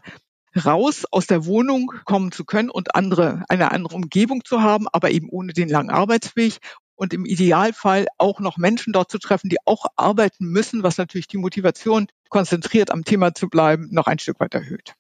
raus 0.66 1.06
aus 1.10 1.28
der 1.28 1.46
Wohnung 1.46 1.92
kommen 2.06 2.32
zu 2.32 2.44
können 2.44 2.70
und 2.70 2.96
andere, 2.96 3.44
eine 3.48 3.72
andere 3.72 3.96
Umgebung 3.96 4.44
zu 4.44 4.62
haben, 4.62 4.88
aber 4.92 5.12
eben 5.12 5.30
ohne 5.30 5.54
den 5.54 5.70
langen 5.70 5.90
Arbeitsweg 5.90 6.58
und 6.96 7.14
im 7.14 7.26
Idealfall 7.26 8.08
auch 8.18 8.40
noch 8.40 8.58
Menschen 8.58 8.94
dort 8.94 9.10
zu 9.10 9.18
treffen, 9.18 9.50
die 9.50 9.58
auch 9.66 9.86
arbeiten 9.96 10.46
müssen, 10.46 10.84
was 10.84 10.98
natürlich 10.98 11.28
die 11.28 11.38
Motivation, 11.38 12.08
konzentriert 12.30 12.92
am 12.92 13.04
Thema 13.04 13.34
zu 13.34 13.50
bleiben, 13.50 13.88
noch 13.92 14.08
ein 14.08 14.20
Stück 14.20 14.40
weit 14.40 14.54
erhöht. 14.54 14.96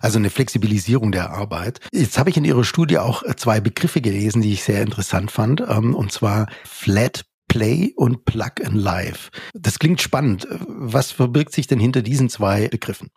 Also 0.00 0.18
eine 0.18 0.30
Flexibilisierung 0.30 1.12
der 1.12 1.30
Arbeit. 1.30 1.80
Jetzt 1.92 2.18
habe 2.18 2.30
ich 2.30 2.36
in 2.36 2.44
Ihrer 2.44 2.64
Studie 2.64 2.98
auch 2.98 3.22
zwei 3.36 3.60
Begriffe 3.60 4.00
gelesen, 4.00 4.42
die 4.42 4.52
ich 4.52 4.64
sehr 4.64 4.82
interessant 4.82 5.30
fand, 5.30 5.60
ähm, 5.60 5.94
und 5.94 6.12
zwar 6.12 6.48
Flat 6.64 7.24
Play 7.48 7.92
und 7.96 8.24
Plug 8.24 8.64
and 8.64 8.74
Live. 8.74 9.30
Das 9.54 9.78
klingt 9.78 10.02
spannend. 10.02 10.46
Was 10.50 11.12
verbirgt 11.12 11.52
sich 11.52 11.66
denn 11.66 11.78
hinter 11.78 12.02
diesen 12.02 12.28
zwei 12.28 12.68
Begriffen? 12.68 13.08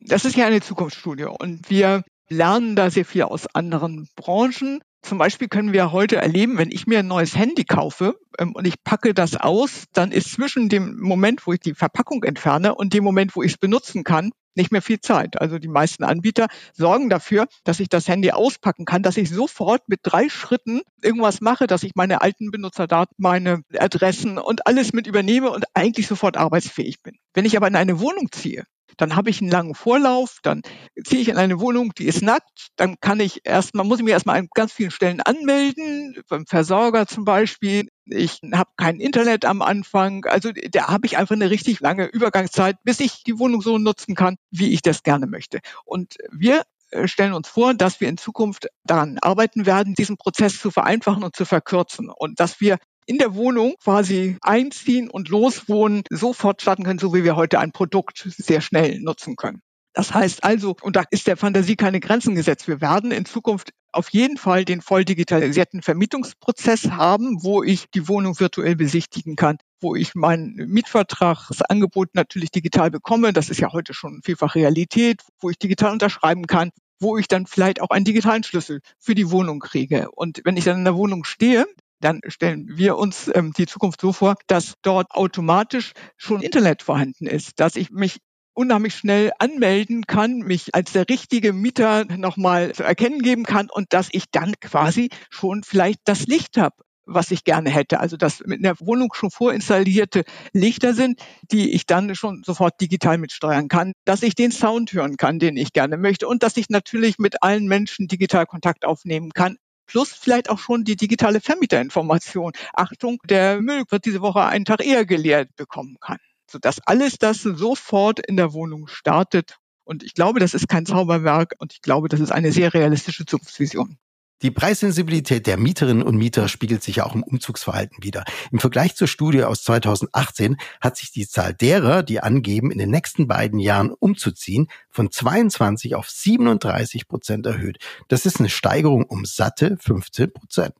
Das 0.00 0.24
ist 0.24 0.36
ja 0.36 0.46
eine 0.46 0.60
Zukunftsstudie 0.60 1.24
und 1.24 1.68
wir 1.70 2.02
lernen 2.28 2.76
da 2.76 2.90
sehr 2.90 3.04
viel 3.04 3.22
aus 3.22 3.46
anderen 3.54 4.08
Branchen. 4.16 4.80
Zum 5.02 5.18
Beispiel 5.18 5.48
können 5.48 5.72
wir 5.72 5.92
heute 5.92 6.16
erleben, 6.16 6.58
wenn 6.58 6.70
ich 6.70 6.86
mir 6.86 6.98
ein 6.98 7.06
neues 7.06 7.36
Handy 7.36 7.64
kaufe 7.64 8.16
ähm, 8.38 8.54
und 8.54 8.66
ich 8.66 8.82
packe 8.84 9.14
das 9.14 9.36
aus, 9.36 9.84
dann 9.92 10.12
ist 10.12 10.32
zwischen 10.32 10.68
dem 10.68 10.98
Moment, 11.00 11.46
wo 11.46 11.52
ich 11.52 11.60
die 11.60 11.74
Verpackung 11.74 12.22
entferne 12.22 12.74
und 12.74 12.92
dem 12.92 13.02
Moment, 13.02 13.34
wo 13.34 13.42
ich 13.42 13.52
es 13.52 13.58
benutzen 13.58 14.04
kann, 14.04 14.30
nicht 14.54 14.72
mehr 14.72 14.82
viel 14.82 15.00
Zeit. 15.00 15.40
Also 15.40 15.58
die 15.58 15.68
meisten 15.68 16.04
Anbieter 16.04 16.48
sorgen 16.72 17.08
dafür, 17.08 17.46
dass 17.64 17.80
ich 17.80 17.88
das 17.88 18.08
Handy 18.08 18.30
auspacken 18.30 18.84
kann, 18.84 19.02
dass 19.02 19.16
ich 19.16 19.30
sofort 19.30 19.88
mit 19.88 20.00
drei 20.02 20.28
Schritten 20.28 20.82
irgendwas 21.02 21.40
mache, 21.40 21.66
dass 21.66 21.82
ich 21.82 21.92
meine 21.94 22.20
alten 22.22 22.50
Benutzerdaten, 22.50 23.14
meine 23.18 23.62
Adressen 23.78 24.38
und 24.38 24.66
alles 24.66 24.92
mit 24.92 25.06
übernehme 25.06 25.50
und 25.50 25.64
eigentlich 25.74 26.06
sofort 26.06 26.36
arbeitsfähig 26.36 27.02
bin. 27.02 27.16
Wenn 27.34 27.44
ich 27.44 27.56
aber 27.56 27.68
in 27.68 27.76
eine 27.76 28.00
Wohnung 28.00 28.28
ziehe, 28.32 28.64
dann 28.96 29.16
habe 29.16 29.30
ich 29.30 29.40
einen 29.40 29.50
langen 29.50 29.74
Vorlauf, 29.74 30.38
dann 30.42 30.62
ziehe 31.04 31.22
ich 31.22 31.28
in 31.28 31.36
eine 31.36 31.60
Wohnung, 31.60 31.92
die 31.96 32.06
ist 32.06 32.22
nackt, 32.22 32.68
dann 32.76 32.96
kann 33.00 33.20
ich 33.20 33.40
erstmal, 33.44 33.84
muss 33.86 33.98
ich 33.98 34.04
mich 34.04 34.12
erstmal 34.12 34.38
an 34.38 34.48
ganz 34.54 34.72
vielen 34.72 34.90
Stellen 34.90 35.20
anmelden, 35.20 36.22
beim 36.28 36.46
Versorger 36.46 37.06
zum 37.06 37.24
Beispiel. 37.24 37.88
Ich 38.06 38.40
habe 38.52 38.70
kein 38.76 38.98
Internet 38.98 39.44
am 39.44 39.62
Anfang. 39.62 40.24
Also 40.24 40.50
da 40.72 40.88
habe 40.88 41.06
ich 41.06 41.16
einfach 41.16 41.34
eine 41.34 41.50
richtig 41.50 41.80
lange 41.80 42.06
Übergangszeit, 42.06 42.76
bis 42.82 43.00
ich 43.00 43.22
die 43.24 43.38
Wohnung 43.38 43.62
so 43.62 43.78
nutzen 43.78 44.14
kann, 44.14 44.36
wie 44.50 44.72
ich 44.72 44.82
das 44.82 45.02
gerne 45.02 45.26
möchte. 45.26 45.60
Und 45.84 46.16
wir 46.30 46.62
äh, 46.90 47.06
stellen 47.06 47.34
uns 47.34 47.48
vor, 47.48 47.74
dass 47.74 48.00
wir 48.00 48.08
in 48.08 48.18
Zukunft 48.18 48.68
daran 48.84 49.18
arbeiten 49.20 49.66
werden, 49.66 49.94
diesen 49.94 50.16
Prozess 50.16 50.60
zu 50.60 50.70
vereinfachen 50.70 51.22
und 51.22 51.36
zu 51.36 51.44
verkürzen 51.44 52.10
und 52.10 52.40
dass 52.40 52.60
wir 52.60 52.78
in 53.06 53.18
der 53.18 53.34
Wohnung 53.34 53.74
quasi 53.82 54.36
einziehen 54.40 55.10
und 55.10 55.28
loswohnen 55.28 56.02
sofort 56.10 56.62
starten 56.62 56.84
können, 56.84 56.98
so 56.98 57.14
wie 57.14 57.24
wir 57.24 57.36
heute 57.36 57.58
ein 57.58 57.72
Produkt 57.72 58.24
sehr 58.26 58.60
schnell 58.60 59.00
nutzen 59.00 59.36
können. 59.36 59.62
Das 59.92 60.14
heißt 60.14 60.44
also, 60.44 60.76
und 60.82 60.94
da 60.94 61.02
ist 61.10 61.26
der 61.26 61.36
Fantasie 61.36 61.74
keine 61.74 61.98
Grenzen 61.98 62.36
gesetzt. 62.36 62.68
Wir 62.68 62.80
werden 62.80 63.10
in 63.10 63.24
Zukunft 63.24 63.72
auf 63.92 64.08
jeden 64.10 64.36
Fall 64.36 64.64
den 64.64 64.82
voll 64.82 65.04
digitalisierten 65.04 65.82
Vermietungsprozess 65.82 66.90
haben, 66.90 67.42
wo 67.42 67.64
ich 67.64 67.90
die 67.90 68.06
Wohnung 68.06 68.38
virtuell 68.38 68.76
besichtigen 68.76 69.34
kann, 69.34 69.58
wo 69.80 69.96
ich 69.96 70.14
mein 70.14 70.54
Mietvertragsangebot 70.54 72.14
natürlich 72.14 72.52
digital 72.52 72.92
bekomme. 72.92 73.32
Das 73.32 73.50
ist 73.50 73.58
ja 73.58 73.72
heute 73.72 73.92
schon 73.92 74.20
vielfach 74.22 74.54
Realität, 74.54 75.22
wo 75.40 75.50
ich 75.50 75.58
digital 75.58 75.92
unterschreiben 75.92 76.46
kann, 76.46 76.70
wo 77.00 77.18
ich 77.18 77.26
dann 77.26 77.46
vielleicht 77.46 77.80
auch 77.80 77.90
einen 77.90 78.04
digitalen 78.04 78.44
Schlüssel 78.44 78.80
für 79.00 79.16
die 79.16 79.32
Wohnung 79.32 79.58
kriege. 79.58 80.08
Und 80.12 80.40
wenn 80.44 80.56
ich 80.56 80.64
dann 80.64 80.78
in 80.78 80.84
der 80.84 80.96
Wohnung 80.96 81.24
stehe, 81.24 81.66
dann 82.00 82.20
stellen 82.26 82.66
wir 82.68 82.96
uns 82.96 83.30
ähm, 83.34 83.52
die 83.56 83.66
Zukunft 83.66 84.00
so 84.00 84.12
vor, 84.12 84.36
dass 84.46 84.74
dort 84.82 85.10
automatisch 85.10 85.92
schon 86.16 86.42
Internet 86.42 86.82
vorhanden 86.82 87.26
ist, 87.26 87.60
dass 87.60 87.76
ich 87.76 87.90
mich 87.90 88.18
unheimlich 88.54 88.94
schnell 88.94 89.32
anmelden 89.38 90.06
kann, 90.06 90.38
mich 90.38 90.74
als 90.74 90.92
der 90.92 91.08
richtige 91.08 91.52
Mieter 91.52 92.04
nochmal 92.04 92.72
zu 92.72 92.82
erkennen 92.82 93.22
geben 93.22 93.44
kann 93.44 93.68
und 93.70 93.92
dass 93.92 94.08
ich 94.12 94.24
dann 94.30 94.54
quasi 94.60 95.10
schon 95.30 95.62
vielleicht 95.62 96.00
das 96.04 96.26
Licht 96.26 96.56
habe, 96.56 96.76
was 97.04 97.30
ich 97.30 97.44
gerne 97.44 97.70
hätte. 97.70 98.00
Also 98.00 98.16
dass 98.16 98.40
mit 98.44 98.64
einer 98.64 98.78
Wohnung 98.80 99.14
schon 99.14 99.30
vorinstallierte 99.30 100.24
Lichter 100.52 100.94
sind, 100.94 101.20
die 101.50 101.72
ich 101.72 101.86
dann 101.86 102.14
schon 102.14 102.42
sofort 102.44 102.80
digital 102.80 103.18
mitsteuern 103.18 103.68
kann, 103.68 103.92
dass 104.04 104.22
ich 104.22 104.34
den 104.34 104.52
Sound 104.52 104.92
hören 104.92 105.16
kann, 105.16 105.38
den 105.38 105.56
ich 105.56 105.72
gerne 105.72 105.96
möchte 105.96 106.26
und 106.26 106.42
dass 106.42 106.56
ich 106.56 106.68
natürlich 106.70 107.18
mit 107.18 107.42
allen 107.42 107.66
Menschen 107.66 108.08
digital 108.08 108.46
Kontakt 108.46 108.84
aufnehmen 108.84 109.30
kann 109.32 109.56
plus 109.90 110.12
vielleicht 110.12 110.48
auch 110.50 110.60
schon 110.60 110.84
die 110.84 110.94
digitale 110.94 111.40
Vermieterinformation. 111.40 112.52
Achtung, 112.74 113.18
der 113.24 113.60
Müll 113.60 113.82
wird 113.88 114.04
diese 114.04 114.20
Woche 114.20 114.44
einen 114.44 114.64
Tag 114.64 114.86
eher 114.86 115.04
geleert 115.04 115.56
bekommen 115.56 115.96
kann. 116.00 116.18
Sodass 116.48 116.78
alles 116.86 117.18
das 117.18 117.42
sofort 117.42 118.20
in 118.20 118.36
der 118.36 118.52
Wohnung 118.52 118.86
startet. 118.86 119.58
Und 119.82 120.04
ich 120.04 120.14
glaube, 120.14 120.38
das 120.38 120.54
ist 120.54 120.68
kein 120.68 120.86
Zauberwerk 120.86 121.54
und 121.58 121.72
ich 121.72 121.82
glaube, 121.82 122.08
das 122.08 122.20
ist 122.20 122.30
eine 122.30 122.52
sehr 122.52 122.72
realistische 122.72 123.26
Zukunftsvision. 123.26 123.98
Die 124.42 124.50
Preissensibilität 124.50 125.46
der 125.46 125.58
Mieterinnen 125.58 126.02
und 126.02 126.16
Mieter 126.16 126.48
spiegelt 126.48 126.82
sich 126.82 126.96
ja 126.96 127.04
auch 127.04 127.14
im 127.14 127.22
Umzugsverhalten 127.22 128.02
wieder. 128.02 128.24
Im 128.50 128.58
Vergleich 128.58 128.96
zur 128.96 129.06
Studie 129.06 129.44
aus 129.44 129.62
2018 129.64 130.56
hat 130.80 130.96
sich 130.96 131.12
die 131.12 131.28
Zahl 131.28 131.52
derer, 131.52 132.02
die 132.02 132.20
angeben, 132.20 132.70
in 132.70 132.78
den 132.78 132.90
nächsten 132.90 133.28
beiden 133.28 133.58
Jahren 133.58 133.90
umzuziehen, 133.90 134.68
von 134.88 135.10
22 135.10 135.94
auf 135.94 136.08
37 136.08 137.06
Prozent 137.06 137.44
erhöht. 137.44 137.78
Das 138.08 138.24
ist 138.24 138.40
eine 138.40 138.48
Steigerung 138.48 139.04
um 139.04 139.26
satte 139.26 139.76
15 139.78 140.32
Prozent. 140.32 140.74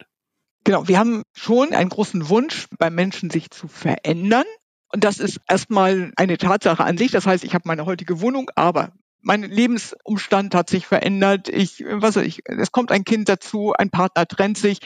Genau, 0.65 0.89
wir 0.89 0.99
haben 0.99 1.23
schon 1.35 1.75
einen 1.75 1.91
großen 1.91 2.31
Wunsch 2.31 2.67
beim 2.79 2.95
Menschen, 2.95 3.29
sich 3.29 3.51
zu 3.51 3.69
verändern. 3.69 4.45
Und 4.93 5.05
das 5.05 5.19
ist 5.19 5.39
erstmal 5.49 6.13
eine 6.17 6.39
Tatsache 6.39 6.85
an 6.85 6.97
sich. 6.97 7.13
Das 7.13 7.27
heißt, 7.27 7.45
ich 7.45 7.55
habe 7.55 7.69
meine 7.69 7.85
heutige 7.85 8.23
Wohnung, 8.23 8.51
aber 8.55 8.93
mein 9.23 9.43
Lebensumstand 9.43 10.55
hat 10.55 10.71
sich 10.71 10.87
verändert. 10.87 11.49
Ich, 11.49 11.85
was 11.87 12.17
weiß 12.17 12.25
ich, 12.25 12.43
es 12.47 12.73
kommt 12.73 12.93
ein 12.93 13.05
Kind 13.05 13.29
dazu, 13.29 13.73
ein 13.77 13.91
Partner 13.91 14.27
trennt 14.27 14.59
sich. 14.59 14.81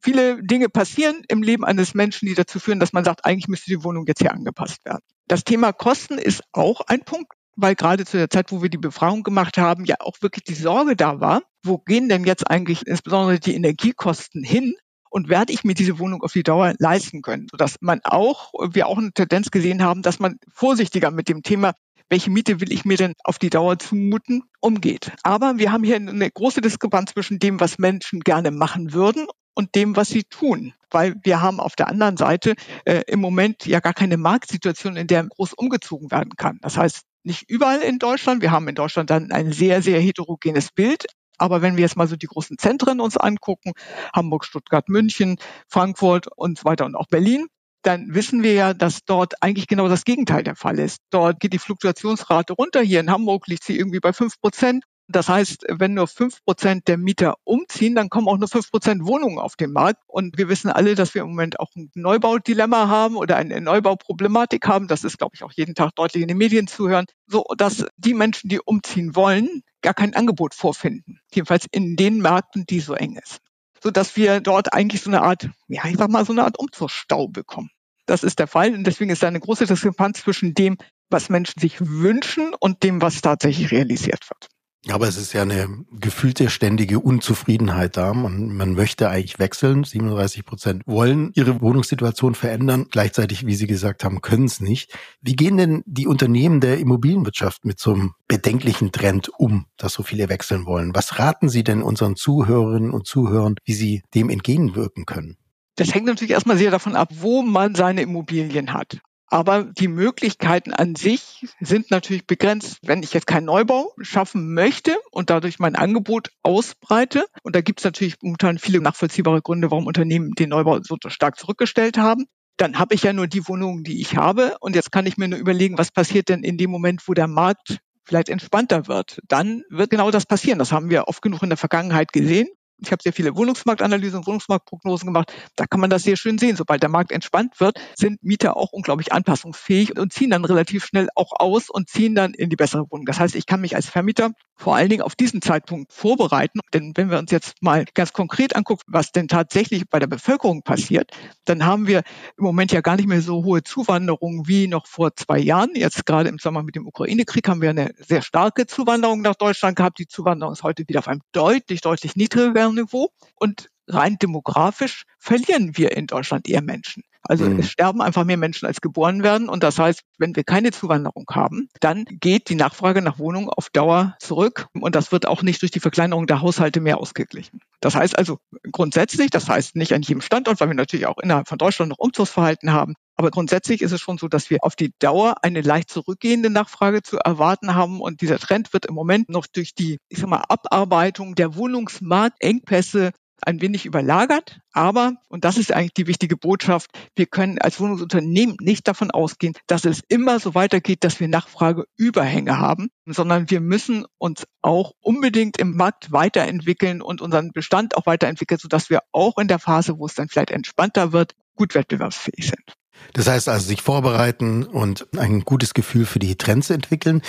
Viele 0.00 0.42
Dinge 0.42 0.68
passieren 0.68 1.22
im 1.28 1.42
Leben 1.42 1.64
eines 1.64 1.94
Menschen, 1.94 2.26
die 2.26 2.34
dazu 2.34 2.60
führen, 2.60 2.80
dass 2.80 2.92
man 2.92 3.04
sagt, 3.04 3.24
eigentlich 3.24 3.48
müsste 3.48 3.70
die 3.70 3.82
Wohnung 3.82 4.06
jetzt 4.06 4.20
hier 4.20 4.32
angepasst 4.32 4.84
werden. 4.84 5.02
Das 5.26 5.44
Thema 5.44 5.72
Kosten 5.72 6.18
ist 6.18 6.42
auch 6.52 6.82
ein 6.82 7.00
Punkt, 7.00 7.32
weil 7.56 7.74
gerade 7.74 8.04
zu 8.04 8.16
der 8.16 8.30
Zeit, 8.30 8.52
wo 8.52 8.62
wir 8.62 8.68
die 8.68 8.78
Befragung 8.78 9.22
gemacht 9.22 9.58
haben, 9.58 9.84
ja 9.84 9.96
auch 10.00 10.20
wirklich 10.20 10.44
die 10.44 10.54
Sorge 10.54 10.94
da 10.94 11.20
war, 11.20 11.42
wo 11.64 11.78
gehen 11.78 12.08
denn 12.08 12.24
jetzt 12.24 12.48
eigentlich 12.48 12.86
insbesondere 12.86 13.40
die 13.40 13.54
Energiekosten 13.54 14.44
hin? 14.44 14.74
Und 15.08 15.30
werde 15.30 15.52
ich 15.52 15.64
mir 15.64 15.72
diese 15.72 15.98
Wohnung 15.98 16.22
auf 16.22 16.32
die 16.32 16.42
Dauer 16.42 16.74
leisten 16.78 17.22
können? 17.22 17.46
Sodass 17.50 17.76
man 17.80 18.00
auch, 18.04 18.52
wir 18.72 18.86
auch 18.86 18.98
eine 18.98 19.12
Tendenz 19.12 19.50
gesehen 19.50 19.82
haben, 19.82 20.02
dass 20.02 20.18
man 20.18 20.36
vorsichtiger 20.52 21.10
mit 21.10 21.28
dem 21.28 21.42
Thema 21.42 21.72
welche 22.08 22.30
Miete 22.30 22.60
will 22.60 22.72
ich 22.72 22.84
mir 22.84 22.96
denn 22.96 23.14
auf 23.24 23.38
die 23.38 23.50
Dauer 23.50 23.78
zumuten, 23.78 24.42
umgeht. 24.60 25.12
Aber 25.22 25.58
wir 25.58 25.72
haben 25.72 25.84
hier 25.84 25.96
eine 25.96 26.30
große 26.30 26.60
Diskrepanz 26.60 27.12
zwischen 27.12 27.38
dem, 27.38 27.60
was 27.60 27.78
Menschen 27.78 28.20
gerne 28.20 28.50
machen 28.50 28.92
würden 28.92 29.26
und 29.54 29.74
dem, 29.74 29.96
was 29.96 30.08
sie 30.08 30.24
tun. 30.24 30.74
Weil 30.90 31.16
wir 31.22 31.40
haben 31.40 31.58
auf 31.60 31.74
der 31.74 31.88
anderen 31.88 32.16
Seite 32.16 32.54
äh, 32.84 33.02
im 33.08 33.20
Moment 33.20 33.66
ja 33.66 33.80
gar 33.80 33.94
keine 33.94 34.16
Marktsituation, 34.16 34.96
in 34.96 35.06
der 35.06 35.24
groß 35.24 35.54
umgezogen 35.54 36.10
werden 36.10 36.34
kann. 36.36 36.58
Das 36.62 36.76
heißt, 36.76 37.02
nicht 37.24 37.50
überall 37.50 37.80
in 37.80 37.98
Deutschland. 37.98 38.40
Wir 38.40 38.52
haben 38.52 38.68
in 38.68 38.76
Deutschland 38.76 39.10
dann 39.10 39.32
ein 39.32 39.52
sehr, 39.52 39.82
sehr 39.82 40.00
heterogenes 40.00 40.70
Bild. 40.70 41.06
Aber 41.38 41.60
wenn 41.60 41.76
wir 41.76 41.82
jetzt 41.82 41.96
mal 41.96 42.06
so 42.06 42.16
die 42.16 42.26
großen 42.26 42.56
Zentren 42.56 43.00
uns 43.00 43.16
angucken, 43.16 43.72
Hamburg, 44.14 44.44
Stuttgart, 44.44 44.88
München, 44.88 45.36
Frankfurt 45.68 46.28
und 46.34 46.58
so 46.58 46.64
weiter 46.64 46.86
und 46.86 46.94
auch 46.94 47.08
Berlin, 47.08 47.46
dann 47.82 48.14
wissen 48.14 48.42
wir 48.42 48.52
ja, 48.52 48.74
dass 48.74 49.04
dort 49.04 49.34
eigentlich 49.42 49.68
genau 49.68 49.88
das 49.88 50.04
Gegenteil 50.04 50.42
der 50.42 50.56
Fall 50.56 50.78
ist. 50.78 50.98
Dort 51.10 51.40
geht 51.40 51.52
die 51.52 51.58
Fluktuationsrate 51.58 52.52
runter. 52.52 52.80
Hier 52.80 53.00
in 53.00 53.10
Hamburg 53.10 53.46
liegt 53.46 53.64
sie 53.64 53.78
irgendwie 53.78 54.00
bei 54.00 54.12
fünf 54.12 54.40
Prozent. 54.40 54.84
Das 55.08 55.28
heißt, 55.28 55.66
wenn 55.68 55.94
nur 55.94 56.08
fünf 56.08 56.44
Prozent 56.44 56.88
der 56.88 56.98
Mieter 56.98 57.36
umziehen, 57.44 57.94
dann 57.94 58.08
kommen 58.08 58.26
auch 58.26 58.38
nur 58.38 58.48
fünf 58.48 58.70
Prozent 58.70 59.06
Wohnungen 59.06 59.38
auf 59.38 59.54
den 59.54 59.70
Markt. 59.70 60.02
Und 60.08 60.36
wir 60.36 60.48
wissen 60.48 60.68
alle, 60.68 60.96
dass 60.96 61.14
wir 61.14 61.22
im 61.22 61.28
Moment 61.28 61.60
auch 61.60 61.70
ein 61.76 61.90
Neubaudilemma 61.94 62.88
haben 62.88 63.16
oder 63.16 63.36
eine 63.36 63.60
Neubauproblematik 63.60 64.66
haben. 64.66 64.88
Das 64.88 65.04
ist, 65.04 65.18
glaube 65.18 65.36
ich, 65.36 65.44
auch 65.44 65.52
jeden 65.52 65.76
Tag 65.76 65.94
deutlich 65.94 66.22
in 66.22 66.28
den 66.28 66.38
Medien 66.38 66.66
zu 66.66 66.88
hören. 66.88 67.06
So, 67.28 67.44
dass 67.56 67.86
die 67.96 68.14
Menschen, 68.14 68.48
die 68.48 68.60
umziehen 68.60 69.14
wollen, 69.14 69.62
gar 69.80 69.94
kein 69.94 70.14
Angebot 70.14 70.54
vorfinden. 70.54 71.20
Jedenfalls 71.32 71.66
in 71.70 71.94
den 71.94 72.18
Märkten, 72.18 72.66
die 72.66 72.80
so 72.80 72.94
eng 72.94 73.16
ist. 73.16 73.40
So 73.86 73.92
dass 73.92 74.16
wir 74.16 74.40
dort 74.40 74.72
eigentlich 74.72 75.02
so 75.02 75.10
eine 75.10 75.22
Art, 75.22 75.48
ja, 75.68 75.84
ich 75.84 75.96
sag 75.96 76.10
mal, 76.10 76.24
so 76.24 76.32
eine 76.32 76.42
Art 76.42 76.58
Umzugsstau 76.58 77.28
bekommen. 77.28 77.70
Das 78.06 78.24
ist 78.24 78.40
der 78.40 78.48
Fall. 78.48 78.74
Und 78.74 78.82
deswegen 78.82 79.12
ist 79.12 79.22
da 79.22 79.28
eine 79.28 79.38
große 79.38 79.64
Diskrepanz 79.64 80.22
zwischen 80.22 80.54
dem, 80.54 80.76
was 81.08 81.28
Menschen 81.28 81.60
sich 81.60 81.76
wünschen 81.80 82.52
und 82.58 82.82
dem, 82.82 83.00
was 83.00 83.20
tatsächlich 83.20 83.70
realisiert 83.70 84.28
wird. 84.28 84.48
Aber 84.88 85.08
es 85.08 85.16
ist 85.16 85.32
ja 85.32 85.42
eine 85.42 85.84
gefühlte 85.90 86.48
ständige 86.48 87.00
Unzufriedenheit 87.00 87.96
da. 87.96 88.14
Man, 88.14 88.56
man 88.56 88.74
möchte 88.74 89.08
eigentlich 89.08 89.38
wechseln. 89.40 89.82
37 89.82 90.44
Prozent 90.44 90.82
wollen 90.86 91.32
ihre 91.34 91.60
Wohnungssituation 91.60 92.34
verändern. 92.34 92.86
Gleichzeitig, 92.90 93.46
wie 93.46 93.56
Sie 93.56 93.66
gesagt 93.66 94.04
haben, 94.04 94.20
können 94.20 94.44
es 94.44 94.60
nicht. 94.60 94.96
Wie 95.20 95.34
gehen 95.34 95.56
denn 95.56 95.82
die 95.86 96.06
Unternehmen 96.06 96.60
der 96.60 96.78
Immobilienwirtschaft 96.78 97.64
mit 97.64 97.80
so 97.80 97.94
einem 97.94 98.12
bedenklichen 98.28 98.92
Trend 98.92 99.28
um, 99.36 99.66
dass 99.76 99.92
so 99.92 100.04
viele 100.04 100.28
wechseln 100.28 100.66
wollen? 100.66 100.94
Was 100.94 101.18
raten 101.18 101.48
Sie 101.48 101.64
denn 101.64 101.82
unseren 101.82 102.14
Zuhörerinnen 102.14 102.92
und 102.92 103.06
Zuhörern, 103.06 103.56
wie 103.64 103.74
sie 103.74 104.02
dem 104.14 104.30
entgegenwirken 104.30 105.04
können? 105.04 105.36
Das 105.74 105.94
hängt 105.94 106.06
natürlich 106.06 106.32
erstmal 106.32 106.56
sehr 106.56 106.70
davon 106.70 106.94
ab, 106.94 107.10
wo 107.12 107.42
man 107.42 107.74
seine 107.74 108.02
Immobilien 108.02 108.72
hat. 108.72 109.00
Aber 109.28 109.64
die 109.64 109.88
Möglichkeiten 109.88 110.72
an 110.72 110.94
sich 110.94 111.44
sind 111.60 111.90
natürlich 111.90 112.26
begrenzt. 112.26 112.78
Wenn 112.82 113.02
ich 113.02 113.12
jetzt 113.12 113.26
keinen 113.26 113.46
Neubau 113.46 113.92
schaffen 114.00 114.54
möchte 114.54 114.96
und 115.10 115.30
dadurch 115.30 115.58
mein 115.58 115.74
Angebot 115.74 116.30
ausbreite, 116.42 117.26
und 117.42 117.56
da 117.56 117.60
gibt 117.60 117.80
es 117.80 117.84
natürlich 117.84 118.16
momentan 118.22 118.58
viele 118.58 118.80
nachvollziehbare 118.80 119.42
Gründe, 119.42 119.70
warum 119.70 119.86
Unternehmen 119.86 120.32
den 120.32 120.50
Neubau 120.50 120.80
so 120.82 120.96
stark 121.08 121.38
zurückgestellt 121.38 121.98
haben, 121.98 122.26
dann 122.56 122.78
habe 122.78 122.94
ich 122.94 123.02
ja 123.02 123.12
nur 123.12 123.26
die 123.26 123.46
Wohnungen, 123.48 123.84
die 123.84 124.00
ich 124.00 124.16
habe. 124.16 124.56
Und 124.60 124.76
jetzt 124.76 124.92
kann 124.92 125.06
ich 125.06 125.16
mir 125.16 125.28
nur 125.28 125.38
überlegen, 125.38 125.76
was 125.76 125.90
passiert 125.90 126.28
denn 126.28 126.42
in 126.42 126.56
dem 126.56 126.70
Moment, 126.70 127.06
wo 127.06 127.12
der 127.12 127.26
Markt 127.26 127.78
vielleicht 128.04 128.28
entspannter 128.28 128.86
wird. 128.86 129.20
Dann 129.26 129.62
wird 129.68 129.90
genau 129.90 130.10
das 130.10 130.24
passieren. 130.24 130.58
Das 130.58 130.72
haben 130.72 130.88
wir 130.88 131.08
oft 131.08 131.20
genug 131.20 131.42
in 131.42 131.50
der 131.50 131.58
Vergangenheit 131.58 132.12
gesehen 132.12 132.48
ich 132.78 132.92
habe 132.92 133.02
sehr 133.02 133.12
viele 133.12 133.36
Wohnungsmarktanalysen 133.36 134.18
und 134.18 134.26
Wohnungsmarktprognosen 134.26 135.06
gemacht. 135.06 135.32
Da 135.56 135.66
kann 135.66 135.80
man 135.80 135.90
das 135.90 136.02
sehr 136.02 136.16
schön 136.16 136.38
sehen. 136.38 136.56
Sobald 136.56 136.82
der 136.82 136.90
Markt 136.90 137.12
entspannt 137.12 137.58
wird, 137.60 137.78
sind 137.94 138.22
Mieter 138.22 138.56
auch 138.56 138.72
unglaublich 138.72 139.12
anpassungsfähig 139.12 139.98
und 139.98 140.12
ziehen 140.12 140.30
dann 140.30 140.44
relativ 140.44 140.84
schnell 140.84 141.08
auch 141.14 141.32
aus 141.38 141.70
und 141.70 141.88
ziehen 141.88 142.14
dann 142.14 142.34
in 142.34 142.50
die 142.50 142.56
bessere 142.56 142.84
Wohnung. 142.90 143.06
Das 143.06 143.18
heißt, 143.18 143.34
ich 143.34 143.46
kann 143.46 143.60
mich 143.60 143.76
als 143.76 143.88
Vermieter 143.88 144.32
vor 144.56 144.74
allen 144.74 144.88
Dingen 144.88 145.02
auf 145.02 145.14
diesen 145.14 145.42
Zeitpunkt 145.42 145.92
vorbereiten. 145.92 146.60
Denn 146.72 146.92
wenn 146.96 147.10
wir 147.10 147.18
uns 147.18 147.30
jetzt 147.30 147.62
mal 147.62 147.84
ganz 147.94 148.12
konkret 148.12 148.56
angucken, 148.56 148.82
was 148.86 149.12
denn 149.12 149.28
tatsächlich 149.28 149.88
bei 149.88 149.98
der 149.98 150.06
Bevölkerung 150.06 150.62
passiert, 150.62 151.10
dann 151.44 151.64
haben 151.64 151.86
wir 151.86 152.02
im 152.36 152.44
Moment 152.44 152.72
ja 152.72 152.80
gar 152.80 152.96
nicht 152.96 153.08
mehr 153.08 153.20
so 153.20 153.44
hohe 153.44 153.62
Zuwanderung 153.62 154.48
wie 154.48 154.66
noch 154.66 154.86
vor 154.86 155.14
zwei 155.14 155.38
Jahren. 155.38 155.70
Jetzt 155.74 156.06
gerade 156.06 156.28
im 156.28 156.38
Sommer 156.38 156.62
mit 156.62 156.74
dem 156.74 156.86
Ukraine-Krieg 156.86 157.48
haben 157.48 157.60
wir 157.60 157.70
eine 157.70 157.92
sehr 157.98 158.22
starke 158.22 158.66
Zuwanderung 158.66 159.20
nach 159.20 159.34
Deutschland 159.34 159.76
gehabt. 159.76 159.98
Die 159.98 160.08
Zuwanderung 160.08 160.54
ist 160.54 160.62
heute 160.62 160.84
wieder 160.88 161.00
auf 161.00 161.08
einem 161.08 161.22
deutlich, 161.32 161.82
deutlich 161.82 162.16
niedrigeren 162.16 162.74
Niveau. 162.74 163.10
Und 163.34 163.68
rein 163.88 164.16
demografisch 164.20 165.04
verlieren 165.18 165.76
wir 165.76 165.96
in 165.96 166.06
Deutschland 166.06 166.48
eher 166.48 166.62
Menschen. 166.62 167.02
Also 167.28 167.44
mhm. 167.44 167.60
es 167.60 167.70
sterben 167.70 168.00
einfach 168.00 168.24
mehr 168.24 168.36
Menschen, 168.36 168.66
als 168.66 168.80
geboren 168.80 169.22
werden. 169.22 169.48
Und 169.48 169.62
das 169.62 169.78
heißt, 169.78 170.02
wenn 170.18 170.34
wir 170.36 170.44
keine 170.44 170.70
Zuwanderung 170.70 171.26
haben, 171.30 171.68
dann 171.80 172.04
geht 172.04 172.48
die 172.48 172.54
Nachfrage 172.54 173.02
nach 173.02 173.18
Wohnungen 173.18 173.48
auf 173.48 173.70
Dauer 173.70 174.16
zurück. 174.20 174.66
Und 174.72 174.94
das 174.94 175.12
wird 175.12 175.26
auch 175.26 175.42
nicht 175.42 175.62
durch 175.62 175.70
die 175.70 175.80
Verkleinerung 175.80 176.26
der 176.26 176.40
Haushalte 176.40 176.80
mehr 176.80 176.98
ausgeglichen. 176.98 177.60
Das 177.80 177.94
heißt 177.94 178.16
also 178.18 178.38
grundsätzlich, 178.72 179.30
das 179.30 179.48
heißt 179.48 179.76
nicht 179.76 179.92
an 179.92 180.02
jedem 180.02 180.20
Standort, 180.20 180.60
weil 180.60 180.68
wir 180.68 180.74
natürlich 180.74 181.06
auch 181.06 181.18
innerhalb 181.18 181.48
von 181.48 181.58
Deutschland 181.58 181.90
noch 181.90 181.98
Umzugsverhalten 181.98 182.72
haben. 182.72 182.94
Aber 183.16 183.30
grundsätzlich 183.30 183.80
ist 183.80 183.92
es 183.92 184.00
schon 184.00 184.18
so, 184.18 184.28
dass 184.28 184.50
wir 184.50 184.58
auf 184.60 184.76
die 184.76 184.92
Dauer 184.98 185.36
eine 185.42 185.62
leicht 185.62 185.90
zurückgehende 185.90 186.50
Nachfrage 186.50 187.02
zu 187.02 187.16
erwarten 187.18 187.74
haben. 187.74 188.00
Und 188.00 188.20
dieser 188.20 188.38
Trend 188.38 188.72
wird 188.72 188.86
im 188.86 188.94
Moment 188.94 189.30
noch 189.30 189.46
durch 189.46 189.74
die, 189.74 189.98
ich 190.08 190.18
sag 190.18 190.28
mal, 190.28 190.44
Abarbeitung 190.48 191.34
der 191.34 191.54
Wohnungsmarktengpässe 191.54 193.12
ein 193.46 193.60
wenig 193.60 193.86
überlagert. 193.86 194.60
Aber, 194.72 195.14
und 195.28 195.44
das 195.44 195.56
ist 195.56 195.72
eigentlich 195.72 195.94
die 195.94 196.06
wichtige 196.06 196.36
Botschaft, 196.36 196.90
wir 197.14 197.26
können 197.26 197.58
als 197.58 197.80
Wohnungsunternehmen 197.80 198.56
nicht 198.60 198.86
davon 198.88 199.10
ausgehen, 199.10 199.54
dass 199.66 199.84
es 199.84 200.02
immer 200.08 200.40
so 200.40 200.54
weitergeht, 200.54 201.04
dass 201.04 201.20
wir 201.20 201.28
Nachfrageüberhänge 201.28 202.58
haben, 202.58 202.88
sondern 203.06 203.48
wir 203.50 203.60
müssen 203.60 204.04
uns 204.18 204.46
auch 204.62 204.92
unbedingt 205.00 205.58
im 205.58 205.76
Markt 205.76 206.12
weiterentwickeln 206.12 207.00
und 207.00 207.20
unseren 207.20 207.52
Bestand 207.52 207.96
auch 207.96 208.06
weiterentwickeln, 208.06 208.58
sodass 208.60 208.90
wir 208.90 209.00
auch 209.12 209.38
in 209.38 209.48
der 209.48 209.58
Phase, 209.58 209.98
wo 209.98 210.06
es 210.06 210.14
dann 210.14 210.28
vielleicht 210.28 210.50
entspannter 210.50 211.12
wird, 211.12 211.34
gut 211.54 211.74
wettbewerbsfähig 211.74 212.46
sind. 212.46 212.76
Das 213.12 213.28
heißt 213.28 213.48
also, 213.48 213.66
sich 213.66 213.82
vorbereiten 213.82 214.64
und 214.64 215.06
ein 215.16 215.40
gutes 215.40 215.74
Gefühl 215.74 216.06
für 216.06 216.18
die 216.18 216.36
Trends 216.36 216.70
entwickeln. 216.70 217.22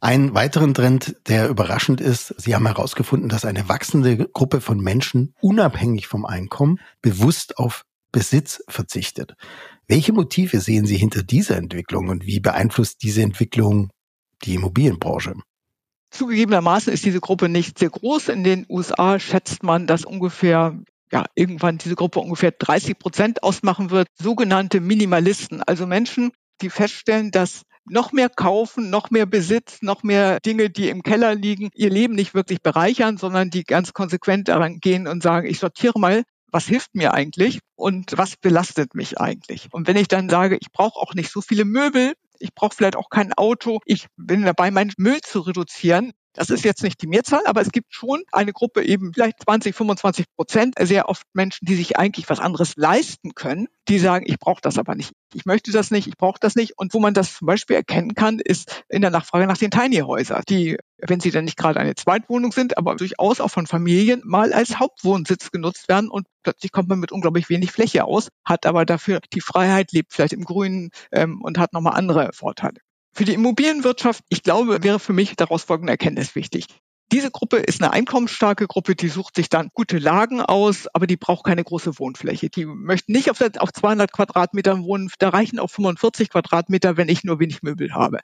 Ein 0.00 0.34
weiteren 0.34 0.74
Trend, 0.74 1.16
der 1.28 1.48
überraschend 1.48 2.00
ist, 2.00 2.34
Sie 2.38 2.54
haben 2.54 2.66
herausgefunden, 2.66 3.28
dass 3.28 3.44
eine 3.44 3.68
wachsende 3.68 4.16
Gruppe 4.16 4.60
von 4.60 4.80
Menschen 4.80 5.34
unabhängig 5.40 6.06
vom 6.06 6.24
Einkommen 6.24 6.80
bewusst 7.00 7.58
auf 7.58 7.84
Besitz 8.12 8.62
verzichtet. 8.68 9.34
Welche 9.88 10.12
Motive 10.12 10.60
sehen 10.60 10.86
Sie 10.86 10.96
hinter 10.96 11.22
dieser 11.22 11.56
Entwicklung 11.56 12.08
und 12.08 12.26
wie 12.26 12.40
beeinflusst 12.40 13.02
diese 13.02 13.22
Entwicklung 13.22 13.90
die 14.44 14.54
Immobilienbranche? 14.54 15.34
Zugegebenermaßen 16.10 16.92
ist 16.92 17.06
diese 17.06 17.20
Gruppe 17.20 17.48
nicht 17.48 17.78
sehr 17.78 17.88
groß. 17.88 18.28
In 18.28 18.44
den 18.44 18.66
USA 18.68 19.18
schätzt 19.18 19.62
man, 19.62 19.86
dass 19.86 20.04
ungefähr 20.04 20.78
ja, 21.12 21.24
irgendwann 21.34 21.78
diese 21.78 21.94
Gruppe 21.94 22.20
ungefähr 22.20 22.52
30 22.52 22.98
Prozent 22.98 23.42
ausmachen 23.42 23.90
wird, 23.90 24.08
sogenannte 24.14 24.80
Minimalisten, 24.80 25.62
also 25.62 25.86
Menschen, 25.86 26.32
die 26.62 26.70
feststellen, 26.70 27.30
dass 27.30 27.62
noch 27.84 28.12
mehr 28.12 28.28
kaufen, 28.28 28.90
noch 28.90 29.10
mehr 29.10 29.26
Besitz, 29.26 29.82
noch 29.82 30.02
mehr 30.02 30.38
Dinge, 30.40 30.70
die 30.70 30.88
im 30.88 31.02
Keller 31.02 31.34
liegen, 31.34 31.68
ihr 31.74 31.90
Leben 31.90 32.14
nicht 32.14 32.32
wirklich 32.32 32.62
bereichern, 32.62 33.16
sondern 33.16 33.50
die 33.50 33.64
ganz 33.64 33.92
konsequent 33.92 34.48
daran 34.48 34.78
gehen 34.78 35.08
und 35.08 35.22
sagen, 35.22 35.48
ich 35.48 35.58
sortiere 35.58 35.98
mal, 35.98 36.22
was 36.52 36.66
hilft 36.66 36.94
mir 36.94 37.14
eigentlich 37.14 37.60
und 37.74 38.16
was 38.16 38.36
belastet 38.36 38.94
mich 38.94 39.18
eigentlich. 39.18 39.68
Und 39.72 39.88
wenn 39.88 39.96
ich 39.96 40.06
dann 40.06 40.28
sage, 40.28 40.58
ich 40.60 40.70
brauche 40.70 41.00
auch 41.00 41.14
nicht 41.14 41.30
so 41.30 41.40
viele 41.40 41.64
Möbel, 41.64 42.12
ich 42.38 42.54
brauche 42.54 42.74
vielleicht 42.76 42.96
auch 42.96 43.08
kein 43.10 43.32
Auto, 43.32 43.80
ich 43.84 44.06
bin 44.16 44.42
dabei, 44.42 44.70
meinen 44.70 44.92
Müll 44.98 45.20
zu 45.22 45.40
reduzieren, 45.40 46.12
das 46.34 46.50
ist 46.50 46.64
jetzt 46.64 46.82
nicht 46.82 47.02
die 47.02 47.06
Mehrzahl, 47.06 47.46
aber 47.46 47.60
es 47.60 47.72
gibt 47.72 47.94
schon 47.94 48.22
eine 48.32 48.52
Gruppe 48.52 48.82
eben 48.82 49.12
vielleicht 49.12 49.42
20, 49.42 49.74
25 49.74 50.26
Prozent, 50.34 50.74
sehr 50.80 51.08
oft 51.08 51.26
Menschen, 51.34 51.66
die 51.66 51.74
sich 51.74 51.98
eigentlich 51.98 52.28
was 52.28 52.40
anderes 52.40 52.76
leisten 52.76 53.34
können, 53.34 53.68
die 53.88 53.98
sagen, 53.98 54.24
ich 54.26 54.38
brauche 54.38 54.60
das 54.62 54.78
aber 54.78 54.94
nicht. 54.94 55.12
Ich 55.34 55.44
möchte 55.44 55.72
das 55.72 55.90
nicht, 55.90 56.06
ich 56.06 56.16
brauche 56.16 56.38
das 56.40 56.54
nicht. 56.54 56.78
Und 56.78 56.94
wo 56.94 57.00
man 57.00 57.14
das 57.14 57.36
zum 57.38 57.46
Beispiel 57.46 57.76
erkennen 57.76 58.14
kann, 58.14 58.38
ist 58.38 58.84
in 58.88 59.02
der 59.02 59.10
Nachfrage 59.10 59.46
nach 59.46 59.58
den 59.58 59.70
Tiny 59.70 59.98
Häusern, 59.98 60.42
die, 60.48 60.78
wenn 60.98 61.20
sie 61.20 61.30
dann 61.30 61.44
nicht 61.44 61.56
gerade 61.56 61.80
eine 61.80 61.94
Zweitwohnung 61.94 62.52
sind, 62.52 62.78
aber 62.78 62.96
durchaus 62.96 63.40
auch 63.40 63.50
von 63.50 63.66
Familien 63.66 64.22
mal 64.24 64.52
als 64.52 64.78
Hauptwohnsitz 64.78 65.50
genutzt 65.50 65.88
werden 65.88 66.08
und 66.08 66.26
plötzlich 66.42 66.72
kommt 66.72 66.88
man 66.88 67.00
mit 67.00 67.12
unglaublich 67.12 67.48
wenig 67.48 67.72
Fläche 67.72 68.04
aus, 68.04 68.28
hat 68.44 68.66
aber 68.66 68.86
dafür 68.86 69.20
die 69.32 69.40
Freiheit, 69.40 69.92
lebt 69.92 70.12
vielleicht 70.12 70.32
im 70.32 70.44
Grünen 70.44 70.90
ähm, 71.10 71.42
und 71.42 71.58
hat 71.58 71.72
nochmal 71.72 71.94
andere 71.94 72.30
Vorteile. 72.32 72.80
Für 73.14 73.24
die 73.26 73.34
Immobilienwirtschaft, 73.34 74.24
ich 74.30 74.42
glaube, 74.42 74.82
wäre 74.82 74.98
für 74.98 75.12
mich 75.12 75.36
daraus 75.36 75.64
folgende 75.64 75.92
Erkenntnis 75.92 76.34
wichtig. 76.34 76.66
Diese 77.12 77.30
Gruppe 77.30 77.58
ist 77.58 77.82
eine 77.82 77.92
einkommensstarke 77.92 78.66
Gruppe, 78.66 78.96
die 78.96 79.08
sucht 79.08 79.36
sich 79.36 79.50
dann 79.50 79.68
gute 79.74 79.98
Lagen 79.98 80.40
aus, 80.40 80.88
aber 80.94 81.06
die 81.06 81.18
braucht 81.18 81.44
keine 81.44 81.62
große 81.62 81.98
Wohnfläche. 81.98 82.48
Die 82.48 82.64
möchten 82.64 83.12
nicht 83.12 83.30
auf, 83.30 83.38
200 83.38 84.10
Quadratmetern 84.10 84.82
wohnen, 84.84 85.10
da 85.18 85.28
reichen 85.28 85.58
auch 85.58 85.68
45 85.68 86.30
Quadratmeter, 86.30 86.96
wenn 86.96 87.10
ich 87.10 87.22
nur 87.22 87.38
wenig 87.38 87.62
Möbel 87.62 87.92
habe. 87.92 88.20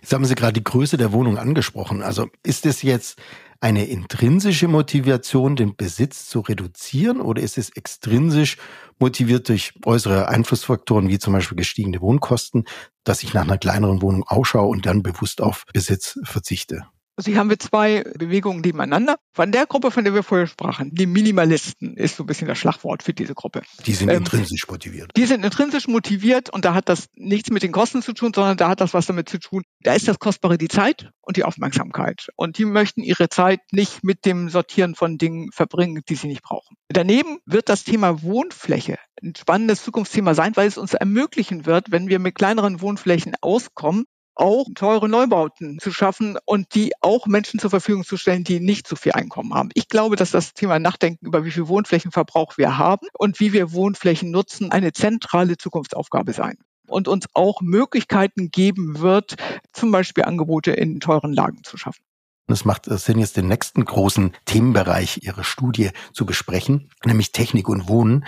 Jetzt 0.00 0.12
haben 0.12 0.24
Sie 0.24 0.34
gerade 0.34 0.54
die 0.54 0.64
Größe 0.64 0.96
der 0.96 1.12
Wohnung 1.12 1.38
angesprochen. 1.38 2.02
Also 2.02 2.28
ist 2.42 2.66
es 2.66 2.82
jetzt 2.82 3.20
eine 3.60 3.84
intrinsische 3.84 4.66
Motivation, 4.66 5.54
den 5.54 5.76
Besitz 5.76 6.26
zu 6.26 6.40
reduzieren 6.40 7.20
oder 7.20 7.40
ist 7.42 7.58
es 7.58 7.70
extrinsisch 7.70 8.56
motiviert 8.98 9.48
durch 9.48 9.74
äußere 9.84 10.28
Einflussfaktoren 10.28 11.08
wie 11.08 11.20
zum 11.20 11.32
Beispiel 11.32 11.56
gestiegene 11.56 12.00
Wohnkosten, 12.00 12.64
dass 13.04 13.22
ich 13.22 13.34
nach 13.34 13.42
einer 13.42 13.58
kleineren 13.58 14.02
Wohnung 14.02 14.24
ausschaue 14.26 14.68
und 14.68 14.86
dann 14.86 15.04
bewusst 15.04 15.40
auf 15.40 15.64
Besitz 15.72 16.18
verzichte? 16.24 16.86
Also 17.22 17.30
hier 17.30 17.38
haben 17.38 17.50
wir 17.50 17.58
zwei 17.60 18.02
Bewegungen 18.18 18.62
nebeneinander. 18.62 19.14
Von 19.32 19.52
der 19.52 19.66
Gruppe, 19.66 19.92
von 19.92 20.02
der 20.02 20.12
wir 20.12 20.24
vorher 20.24 20.48
sprachen, 20.48 20.90
die 20.92 21.06
Minimalisten, 21.06 21.96
ist 21.96 22.16
so 22.16 22.24
ein 22.24 22.26
bisschen 22.26 22.48
das 22.48 22.58
Schlagwort 22.58 23.04
für 23.04 23.12
diese 23.12 23.32
Gruppe. 23.36 23.62
Die 23.86 23.92
sind 23.92 24.08
ähm, 24.08 24.16
intrinsisch 24.16 24.66
motiviert. 24.66 25.12
Die 25.16 25.26
sind 25.26 25.44
intrinsisch 25.44 25.86
motiviert 25.86 26.50
und 26.50 26.64
da 26.64 26.74
hat 26.74 26.88
das 26.88 27.06
nichts 27.14 27.52
mit 27.52 27.62
den 27.62 27.70
Kosten 27.70 28.02
zu 28.02 28.12
tun, 28.12 28.32
sondern 28.34 28.56
da 28.56 28.68
hat 28.68 28.80
das 28.80 28.92
was 28.92 29.06
damit 29.06 29.28
zu 29.28 29.38
tun. 29.38 29.62
Da 29.82 29.94
ist 29.94 30.08
das 30.08 30.18
Kostbare 30.18 30.58
die 30.58 30.66
Zeit 30.66 31.12
und 31.20 31.36
die 31.36 31.44
Aufmerksamkeit. 31.44 32.26
Und 32.34 32.58
die 32.58 32.64
möchten 32.64 33.04
ihre 33.04 33.28
Zeit 33.28 33.60
nicht 33.70 34.02
mit 34.02 34.26
dem 34.26 34.48
Sortieren 34.48 34.96
von 34.96 35.16
Dingen 35.16 35.52
verbringen, 35.52 36.02
die 36.08 36.16
sie 36.16 36.26
nicht 36.26 36.42
brauchen. 36.42 36.76
Daneben 36.88 37.38
wird 37.46 37.68
das 37.68 37.84
Thema 37.84 38.22
Wohnfläche 38.22 38.98
ein 39.22 39.34
spannendes 39.36 39.84
Zukunftsthema 39.84 40.34
sein, 40.34 40.56
weil 40.56 40.66
es 40.66 40.78
uns 40.78 40.94
ermöglichen 40.94 41.66
wird, 41.66 41.92
wenn 41.92 42.08
wir 42.08 42.18
mit 42.18 42.34
kleineren 42.34 42.80
Wohnflächen 42.80 43.34
auskommen, 43.40 44.06
auch 44.34 44.66
teure 44.74 45.08
Neubauten 45.08 45.78
zu 45.78 45.92
schaffen 45.92 46.38
und 46.44 46.74
die 46.74 46.92
auch 47.00 47.26
Menschen 47.26 47.60
zur 47.60 47.70
Verfügung 47.70 48.04
zu 48.04 48.16
stellen, 48.16 48.44
die 48.44 48.60
nicht 48.60 48.86
so 48.88 48.96
viel 48.96 49.12
Einkommen 49.12 49.54
haben. 49.54 49.70
Ich 49.74 49.88
glaube, 49.88 50.16
dass 50.16 50.30
das 50.30 50.54
Thema 50.54 50.78
Nachdenken 50.78 51.26
über 51.26 51.44
wie 51.44 51.50
viel 51.50 51.68
Wohnflächenverbrauch 51.68 52.56
wir 52.56 52.78
haben 52.78 53.06
und 53.14 53.40
wie 53.40 53.52
wir 53.52 53.72
Wohnflächen 53.72 54.30
nutzen, 54.30 54.72
eine 54.72 54.92
zentrale 54.92 55.56
Zukunftsaufgabe 55.56 56.32
sein 56.32 56.58
und 56.86 57.08
uns 57.08 57.26
auch 57.34 57.60
Möglichkeiten 57.60 58.50
geben 58.50 59.00
wird, 59.00 59.36
zum 59.72 59.90
Beispiel 59.90 60.24
Angebote 60.24 60.72
in 60.72 61.00
teuren 61.00 61.32
Lagen 61.32 61.62
zu 61.64 61.76
schaffen. 61.76 62.02
Es 62.48 62.64
macht 62.64 62.84
Sinn, 62.86 63.18
jetzt 63.18 63.36
den 63.36 63.48
nächsten 63.48 63.84
großen 63.84 64.32
Themenbereich 64.44 65.20
Ihrer 65.22 65.44
Studie 65.44 65.90
zu 66.12 66.26
besprechen, 66.26 66.90
nämlich 67.04 67.32
Technik 67.32 67.68
und 67.68 67.88
Wohnen. 67.88 68.26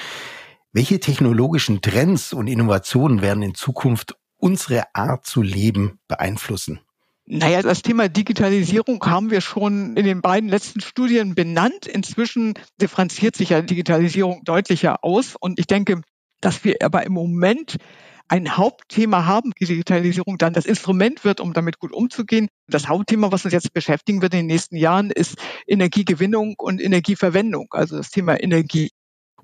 Welche 0.73 0.99
technologischen 0.99 1.83
Trends 1.83 2.33
und 2.33 2.47
Innovationen 2.47 3.23
werden 3.23 3.43
in 3.43 3.55
Zukunft 3.55 4.17
unsere 4.45 4.95
Art 4.95 5.25
zu 5.25 5.41
leben 5.41 5.99
beeinflussen? 6.07 6.81
Naja, 7.25 7.63
das 7.63 7.81
Thema 7.81 8.11
Digitalisierung 8.11 9.03
haben 9.07 9.31
wir 9.31 9.41
schon 9.41 9.97
in 9.97 10.05
den 10.05 10.21
beiden 10.21 10.51
letzten 10.51 10.83
Studien 10.83 11.35
benannt. 11.35 11.87
Inzwischen 11.87 12.53
differenziert 12.79 13.37
sich 13.37 13.49
ja 13.49 13.63
Digitalisierung 13.63 14.43
deutlicher 14.45 15.03
aus. 15.03 15.35
Und 15.41 15.59
ich 15.59 15.67
denke, 15.67 16.03
dass 16.43 16.63
wir 16.63 16.77
aber 16.83 17.07
im 17.07 17.15
Moment 17.15 17.79
ein 18.29 18.59
Hauptthema 18.59 19.25
haben, 19.25 19.53
Digitalisierung 19.59 20.37
dann 20.37 20.53
das 20.53 20.67
Instrument 20.67 21.25
wird, 21.25 21.41
um 21.41 21.55
damit 21.55 21.79
gut 21.79 21.95
umzugehen. 21.95 22.49
Das 22.69 22.87
Hauptthema, 22.87 23.33
was 23.33 23.47
uns 23.47 23.55
jetzt 23.55 23.73
beschäftigen 23.73 24.21
wird 24.21 24.35
in 24.35 24.41
den 24.41 24.47
nächsten 24.47 24.77
Jahren, 24.77 25.11
ist 25.11 25.37
Energiegewinnung 25.67 26.55
und 26.59 26.83
Energieverwendung, 26.83 27.69
also 27.71 27.97
das 27.97 28.11
Thema 28.11 28.39
Energie. 28.43 28.91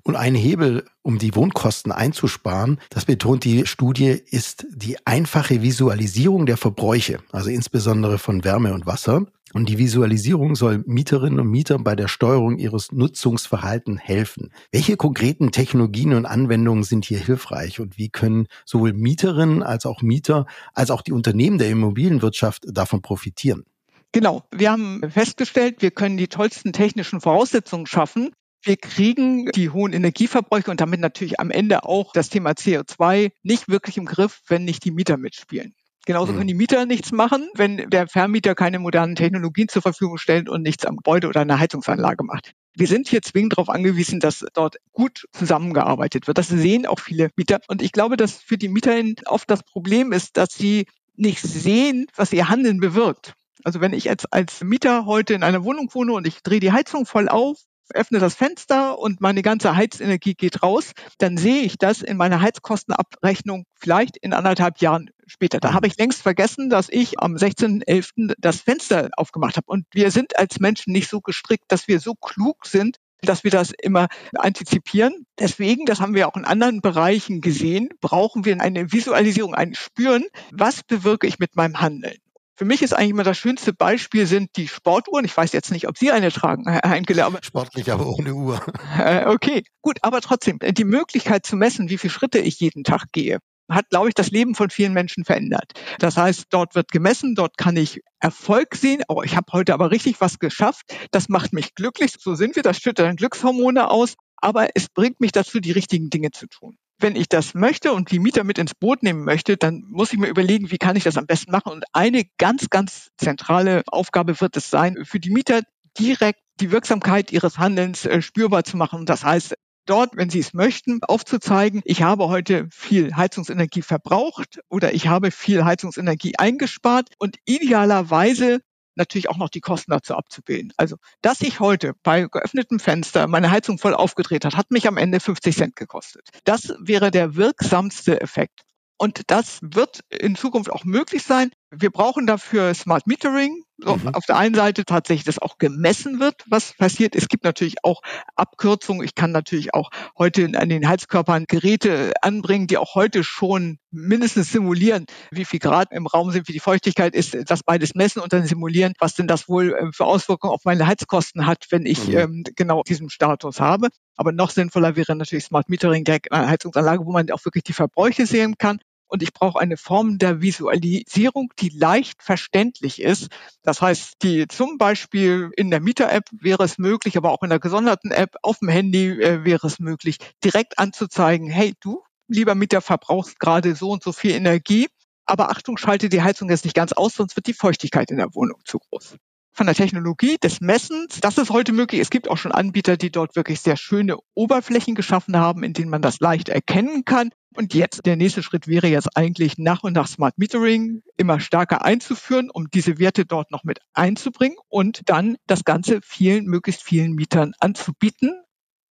Und 0.03 0.15
ein 0.15 0.35
Hebel, 0.35 0.85
um 1.01 1.17
die 1.17 1.35
Wohnkosten 1.35 1.91
einzusparen, 1.91 2.79
das 2.89 3.05
betont 3.05 3.43
die 3.43 3.65
Studie, 3.65 4.21
ist 4.25 4.65
die 4.73 4.97
einfache 5.05 5.61
Visualisierung 5.61 6.45
der 6.45 6.57
Verbräuche, 6.57 7.19
also 7.31 7.49
insbesondere 7.49 8.17
von 8.17 8.43
Wärme 8.43 8.73
und 8.73 8.85
Wasser. 8.85 9.25
Und 9.53 9.67
die 9.67 9.77
Visualisierung 9.77 10.55
soll 10.55 10.83
Mieterinnen 10.87 11.39
und 11.39 11.49
Mietern 11.49 11.83
bei 11.83 11.95
der 11.95 12.07
Steuerung 12.07 12.57
ihres 12.57 12.91
Nutzungsverhalten 12.91 13.97
helfen. 13.97 14.51
Welche 14.71 14.95
konkreten 14.95 15.51
Technologien 15.51 16.13
und 16.13 16.25
Anwendungen 16.25 16.83
sind 16.83 17.05
hier 17.05 17.19
hilfreich 17.19 17.79
und 17.79 17.97
wie 17.97 18.09
können 18.09 18.47
sowohl 18.65 18.93
Mieterinnen 18.93 19.61
als 19.61 19.85
auch 19.85 20.01
Mieter 20.01 20.45
als 20.73 20.89
auch 20.89 21.01
die 21.01 21.11
Unternehmen 21.11 21.57
der 21.57 21.69
Immobilienwirtschaft 21.69 22.63
davon 22.71 23.01
profitieren? 23.01 23.65
Genau. 24.13 24.43
Wir 24.51 24.71
haben 24.71 25.01
festgestellt, 25.09 25.81
wir 25.81 25.91
können 25.91 26.17
die 26.17 26.27
tollsten 26.27 26.73
technischen 26.73 27.21
Voraussetzungen 27.21 27.87
schaffen, 27.87 28.31
wir 28.63 28.77
kriegen 28.77 29.47
die 29.51 29.69
hohen 29.69 29.93
Energieverbräuche 29.93 30.71
und 30.71 30.81
damit 30.81 30.99
natürlich 30.99 31.39
am 31.39 31.51
Ende 31.51 31.83
auch 31.83 32.13
das 32.13 32.29
Thema 32.29 32.51
CO2 32.51 33.31
nicht 33.43 33.69
wirklich 33.69 33.97
im 33.97 34.05
Griff, 34.05 34.41
wenn 34.47 34.65
nicht 34.65 34.85
die 34.85 34.91
Mieter 34.91 35.17
mitspielen. 35.17 35.73
Genauso 36.05 36.31
mhm. 36.33 36.37
können 36.37 36.47
die 36.47 36.55
Mieter 36.55 36.85
nichts 36.85 37.11
machen, 37.11 37.47
wenn 37.55 37.89
der 37.89 38.07
Vermieter 38.07 38.55
keine 38.55 38.79
modernen 38.79 39.15
Technologien 39.15 39.67
zur 39.67 39.81
Verfügung 39.81 40.17
stellt 40.17 40.49
und 40.49 40.63
nichts 40.63 40.85
am 40.85 40.97
Gebäude 40.97 41.27
oder 41.27 41.41
einer 41.41 41.59
Heizungsanlage 41.59 42.23
macht. 42.23 42.53
Wir 42.75 42.87
sind 42.87 43.07
hier 43.07 43.21
zwingend 43.21 43.53
darauf 43.53 43.69
angewiesen, 43.69 44.19
dass 44.19 44.45
dort 44.53 44.77
gut 44.93 45.25
zusammengearbeitet 45.33 46.27
wird. 46.27 46.37
Das 46.37 46.47
sehen 46.47 46.85
auch 46.85 46.99
viele 46.99 47.29
Mieter. 47.35 47.59
Und 47.67 47.81
ich 47.81 47.91
glaube, 47.91 48.17
dass 48.17 48.37
für 48.37 48.57
die 48.57 48.69
Mieterinnen 48.69 49.15
oft 49.25 49.49
das 49.49 49.61
Problem 49.63 50.11
ist, 50.11 50.37
dass 50.37 50.53
sie 50.53 50.85
nicht 51.15 51.41
sehen, 51.41 52.07
was 52.15 52.33
ihr 52.33 52.49
Handeln 52.49 52.79
bewirkt. 52.79 53.33
Also 53.63 53.81
wenn 53.81 53.93
ich 53.93 54.05
jetzt 54.05 54.33
als 54.33 54.63
Mieter 54.63 55.05
heute 55.05 55.33
in 55.33 55.43
einer 55.43 55.63
Wohnung 55.63 55.89
wohne 55.93 56.13
und 56.13 56.25
ich 56.25 56.41
drehe 56.41 56.59
die 56.59 56.71
Heizung 56.71 57.05
voll 57.05 57.29
auf, 57.29 57.57
öffne 57.91 58.19
das 58.19 58.35
Fenster 58.35 58.97
und 58.99 59.21
meine 59.21 59.41
ganze 59.41 59.75
Heizenergie 59.75 60.33
geht 60.33 60.63
raus, 60.63 60.91
dann 61.17 61.37
sehe 61.37 61.61
ich 61.61 61.77
das 61.77 62.01
in 62.01 62.17
meiner 62.17 62.41
Heizkostenabrechnung 62.41 63.65
vielleicht 63.75 64.17
in 64.17 64.33
anderthalb 64.33 64.79
Jahren 64.79 65.09
später. 65.25 65.59
Da 65.59 65.73
habe 65.73 65.87
ich 65.87 65.97
längst 65.97 66.21
vergessen, 66.21 66.69
dass 66.69 66.89
ich 66.89 67.19
am 67.19 67.35
16.11. 67.35 68.33
das 68.37 68.61
Fenster 68.61 69.09
aufgemacht 69.15 69.57
habe. 69.57 69.67
Und 69.67 69.85
wir 69.93 70.11
sind 70.11 70.37
als 70.37 70.59
Menschen 70.59 70.93
nicht 70.93 71.09
so 71.09 71.21
gestrickt, 71.21 71.65
dass 71.69 71.87
wir 71.87 71.99
so 71.99 72.15
klug 72.15 72.65
sind, 72.65 72.97
dass 73.21 73.43
wir 73.43 73.51
das 73.51 73.71
immer 73.81 74.07
antizipieren. 74.35 75.25
Deswegen, 75.39 75.85
das 75.85 76.01
haben 76.01 76.15
wir 76.15 76.27
auch 76.27 76.35
in 76.35 76.45
anderen 76.45 76.81
Bereichen 76.81 77.41
gesehen, 77.41 77.89
brauchen 78.01 78.45
wir 78.45 78.59
eine 78.59 78.91
Visualisierung, 78.91 79.53
ein 79.55 79.75
Spüren, 79.75 80.25
was 80.51 80.83
bewirke 80.83 81.27
ich 81.27 81.39
mit 81.39 81.55
meinem 81.55 81.79
Handeln. 81.79 82.17
Für 82.61 82.65
mich 82.65 82.83
ist 82.83 82.93
eigentlich 82.93 83.09
immer 83.09 83.23
das 83.23 83.39
schönste 83.39 83.73
Beispiel 83.73 84.27
sind 84.27 84.55
die 84.55 84.67
Sportuhren. 84.67 85.25
Ich 85.25 85.35
weiß 85.35 85.51
jetzt 85.51 85.71
nicht, 85.71 85.87
ob 85.87 85.97
Sie 85.97 86.11
eine 86.11 86.31
tragen, 86.31 86.69
Herr 86.69 86.87
Heinke. 86.87 87.25
Aber 87.25 87.39
Sportlich, 87.41 87.91
aber 87.91 88.05
ohne 88.05 88.35
Uhr. 88.35 88.63
Äh, 88.99 89.25
okay, 89.25 89.63
gut, 89.81 89.97
aber 90.03 90.21
trotzdem, 90.21 90.59
äh, 90.61 90.71
die 90.71 90.83
Möglichkeit 90.83 91.43
zu 91.43 91.55
messen, 91.55 91.89
wie 91.89 91.97
viele 91.97 92.13
Schritte 92.13 92.37
ich 92.37 92.59
jeden 92.59 92.83
Tag 92.83 93.05
gehe, 93.13 93.39
hat, 93.67 93.89
glaube 93.89 94.09
ich, 94.09 94.13
das 94.13 94.29
Leben 94.29 94.53
von 94.53 94.69
vielen 94.69 94.93
Menschen 94.93 95.25
verändert. 95.25 95.71
Das 95.97 96.17
heißt, 96.17 96.45
dort 96.51 96.75
wird 96.75 96.91
gemessen, 96.91 97.33
dort 97.33 97.57
kann 97.57 97.75
ich 97.77 98.01
Erfolg 98.19 98.75
sehen. 98.75 99.01
Oh, 99.07 99.23
ich 99.23 99.35
habe 99.35 99.51
heute 99.53 99.73
aber 99.73 99.89
richtig 99.89 100.21
was 100.21 100.37
geschafft. 100.37 100.83
Das 101.09 101.29
macht 101.29 101.53
mich 101.53 101.73
glücklich. 101.73 102.13
So 102.19 102.35
sind 102.35 102.55
wir. 102.55 102.61
Das 102.61 102.77
schüttet 102.77 103.07
dann 103.07 103.15
Glückshormone 103.15 103.89
aus. 103.89 104.13
Aber 104.35 104.67
es 104.75 104.87
bringt 104.87 105.19
mich 105.19 105.31
dazu, 105.31 105.59
die 105.59 105.71
richtigen 105.71 106.11
Dinge 106.11 106.29
zu 106.29 106.45
tun 106.45 106.77
wenn 107.01 107.15
ich 107.15 107.29
das 107.29 107.53
möchte 107.53 107.93
und 107.93 108.11
die 108.11 108.19
Mieter 108.19 108.43
mit 108.43 108.57
ins 108.57 108.75
Boot 108.75 109.03
nehmen 109.03 109.23
möchte, 109.23 109.57
dann 109.57 109.83
muss 109.87 110.13
ich 110.13 110.19
mir 110.19 110.27
überlegen, 110.27 110.71
wie 110.71 110.77
kann 110.77 110.95
ich 110.95 111.03
das 111.03 111.17
am 111.17 111.25
besten 111.25 111.51
machen. 111.51 111.71
Und 111.71 111.85
eine 111.93 112.23
ganz, 112.37 112.69
ganz 112.69 113.09
zentrale 113.17 113.83
Aufgabe 113.87 114.39
wird 114.39 114.57
es 114.57 114.69
sein, 114.69 114.97
für 115.03 115.19
die 115.19 115.31
Mieter 115.31 115.61
direkt 115.97 116.39
die 116.59 116.71
Wirksamkeit 116.71 117.31
ihres 117.31 117.57
Handelns 117.57 118.05
äh, 118.05 118.21
spürbar 118.21 118.63
zu 118.63 118.77
machen. 118.77 119.05
Das 119.05 119.23
heißt, 119.23 119.55
dort, 119.85 120.15
wenn 120.15 120.29
Sie 120.29 120.39
es 120.39 120.53
möchten, 120.53 121.03
aufzuzeigen, 121.03 121.81
ich 121.85 122.03
habe 122.03 122.27
heute 122.27 122.67
viel 122.71 123.15
Heizungsenergie 123.15 123.81
verbraucht 123.81 124.59
oder 124.69 124.93
ich 124.93 125.07
habe 125.07 125.31
viel 125.31 125.65
Heizungsenergie 125.65 126.37
eingespart 126.37 127.09
und 127.17 127.37
idealerweise 127.45 128.61
natürlich 128.95 129.29
auch 129.29 129.37
noch 129.37 129.49
die 129.49 129.61
Kosten 129.61 129.91
dazu 129.91 130.15
abzubilden. 130.15 130.73
Also, 130.77 130.97
dass 131.21 131.41
ich 131.41 131.59
heute 131.59 131.93
bei 132.03 132.23
geöffnetem 132.23 132.79
Fenster 132.79 133.27
meine 133.27 133.51
Heizung 133.51 133.77
voll 133.77 133.93
aufgedreht 133.93 134.45
hat, 134.45 134.55
hat 134.55 134.71
mich 134.71 134.87
am 134.87 134.97
Ende 134.97 135.19
50 135.19 135.55
Cent 135.55 135.75
gekostet. 135.75 136.29
Das 136.43 136.73
wäre 136.79 137.11
der 137.11 137.35
wirksamste 137.35 138.21
Effekt. 138.21 138.61
Und 138.97 139.23
das 139.27 139.59
wird 139.61 140.01
in 140.09 140.35
Zukunft 140.35 140.71
auch 140.71 140.83
möglich 140.83 141.23
sein. 141.23 141.51
Wir 141.73 141.89
brauchen 141.89 142.27
dafür 142.27 142.73
Smart 142.73 143.07
Metering. 143.07 143.63
So, 143.77 143.95
mhm. 143.95 144.09
Auf 144.09 144.25
der 144.25 144.37
einen 144.37 144.53
Seite 144.53 144.83
tatsächlich, 144.83 145.23
dass 145.23 145.39
auch 145.39 145.57
gemessen 145.57 146.19
wird, 146.19 146.43
was 146.47 146.73
passiert. 146.73 147.15
Es 147.15 147.29
gibt 147.29 147.45
natürlich 147.45 147.83
auch 147.83 148.01
Abkürzungen. 148.35 149.03
Ich 149.03 149.15
kann 149.15 149.31
natürlich 149.31 149.73
auch 149.73 149.89
heute 150.17 150.51
an 150.55 150.67
den 150.67 150.87
Heizkörpern 150.87 151.45
Geräte 151.47 152.11
anbringen, 152.21 152.67
die 152.67 152.77
auch 152.77 152.93
heute 152.93 153.23
schon 153.23 153.79
mindestens 153.89 154.51
simulieren, 154.51 155.05
wie 155.31 155.45
viel 155.45 155.59
Grad 155.59 155.93
im 155.93 156.07
Raum 156.07 156.31
sind, 156.31 156.47
wie 156.49 156.53
die 156.53 156.59
Feuchtigkeit 156.59 157.15
ist, 157.15 157.37
das 157.49 157.63
beides 157.63 157.95
messen 157.95 158.21
und 158.21 158.33
dann 158.33 158.45
simulieren, 158.45 158.93
was 158.99 159.15
denn 159.15 159.27
das 159.27 159.47
wohl 159.47 159.73
äh, 159.73 159.91
für 159.93 160.05
Auswirkungen 160.05 160.53
auf 160.53 160.65
meine 160.65 160.85
Heizkosten 160.85 161.47
hat, 161.47 161.67
wenn 161.69 161.85
ich 161.85 162.09
mhm. 162.09 162.17
ähm, 162.17 162.43
genau 162.55 162.83
diesen 162.83 163.09
Status 163.09 163.61
habe. 163.61 163.87
Aber 164.17 164.33
noch 164.33 164.49
sinnvoller 164.49 164.97
wäre 164.97 165.15
natürlich 165.15 165.45
Smart 165.45 165.69
Metering 165.69 166.03
der 166.03 166.19
Heizungsanlage, 166.31 167.05
wo 167.05 167.11
man 167.11 167.31
auch 167.31 167.43
wirklich 167.45 167.63
die 167.63 167.73
Verbräuche 167.73 168.25
sehen 168.25 168.57
kann 168.57 168.79
und 169.11 169.21
ich 169.21 169.33
brauche 169.33 169.59
eine 169.59 169.77
Form 169.77 170.17
der 170.17 170.41
Visualisierung, 170.41 171.51
die 171.59 171.69
leicht 171.69 172.23
verständlich 172.23 173.01
ist. 173.01 173.27
Das 173.61 173.81
heißt, 173.81 174.15
die 174.23 174.47
zum 174.47 174.77
Beispiel 174.77 175.51
in 175.57 175.69
der 175.69 175.81
Mieter-App 175.81 176.23
wäre 176.31 176.63
es 176.63 176.77
möglich, 176.77 177.17
aber 177.17 177.31
auch 177.31 177.43
in 177.43 177.49
der 177.49 177.59
gesonderten 177.59 178.11
App 178.11 178.37
auf 178.41 178.59
dem 178.59 178.69
Handy 178.69 179.09
äh, 179.21 179.43
wäre 179.43 179.67
es 179.67 179.79
möglich, 179.79 180.17
direkt 180.43 180.79
anzuzeigen, 180.79 181.49
hey, 181.49 181.73
du, 181.81 182.01
lieber 182.27 182.55
Mieter, 182.55 182.79
verbrauchst 182.81 183.39
gerade 183.39 183.75
so 183.75 183.91
und 183.91 184.01
so 184.01 184.13
viel 184.13 184.31
Energie. 184.31 184.87
Aber 185.25 185.49
Achtung, 185.51 185.77
schalte 185.77 186.07
die 186.07 186.21
Heizung 186.21 186.49
jetzt 186.49 186.63
nicht 186.63 186.75
ganz 186.75 186.93
aus, 186.93 187.15
sonst 187.15 187.35
wird 187.35 187.47
die 187.47 187.53
Feuchtigkeit 187.53 188.11
in 188.11 188.17
der 188.17 188.33
Wohnung 188.33 188.61
zu 188.65 188.79
groß 188.79 189.17
von 189.53 189.65
der 189.65 189.75
Technologie 189.75 190.37
des 190.41 190.61
Messens, 190.61 191.19
das 191.19 191.37
ist 191.37 191.49
heute 191.49 191.73
möglich. 191.73 192.01
Es 192.01 192.09
gibt 192.09 192.29
auch 192.29 192.37
schon 192.37 192.51
Anbieter, 192.51 192.97
die 192.97 193.11
dort 193.11 193.35
wirklich 193.35 193.59
sehr 193.59 193.75
schöne 193.75 194.17
Oberflächen 194.33 194.95
geschaffen 194.95 195.37
haben, 195.37 195.63
in 195.63 195.73
denen 195.73 195.89
man 195.89 196.01
das 196.01 196.19
leicht 196.19 196.49
erkennen 196.49 197.03
kann. 197.05 197.31
Und 197.53 197.73
jetzt, 197.73 198.05
der 198.05 198.15
nächste 198.15 198.43
Schritt 198.43 198.67
wäre 198.67 198.87
jetzt 198.87 199.17
eigentlich 199.17 199.57
nach 199.57 199.83
und 199.83 199.93
nach 199.93 200.07
Smart 200.07 200.37
Metering 200.37 201.03
immer 201.17 201.39
stärker 201.39 201.83
einzuführen, 201.83 202.49
um 202.49 202.69
diese 202.69 202.97
Werte 202.97 203.25
dort 203.25 203.51
noch 203.51 203.63
mit 203.63 203.79
einzubringen 203.93 204.57
und 204.69 205.01
dann 205.07 205.35
das 205.47 205.65
Ganze 205.65 205.99
vielen, 206.01 206.45
möglichst 206.45 206.81
vielen 206.81 207.13
Mietern 207.13 207.53
anzubieten 207.59 208.41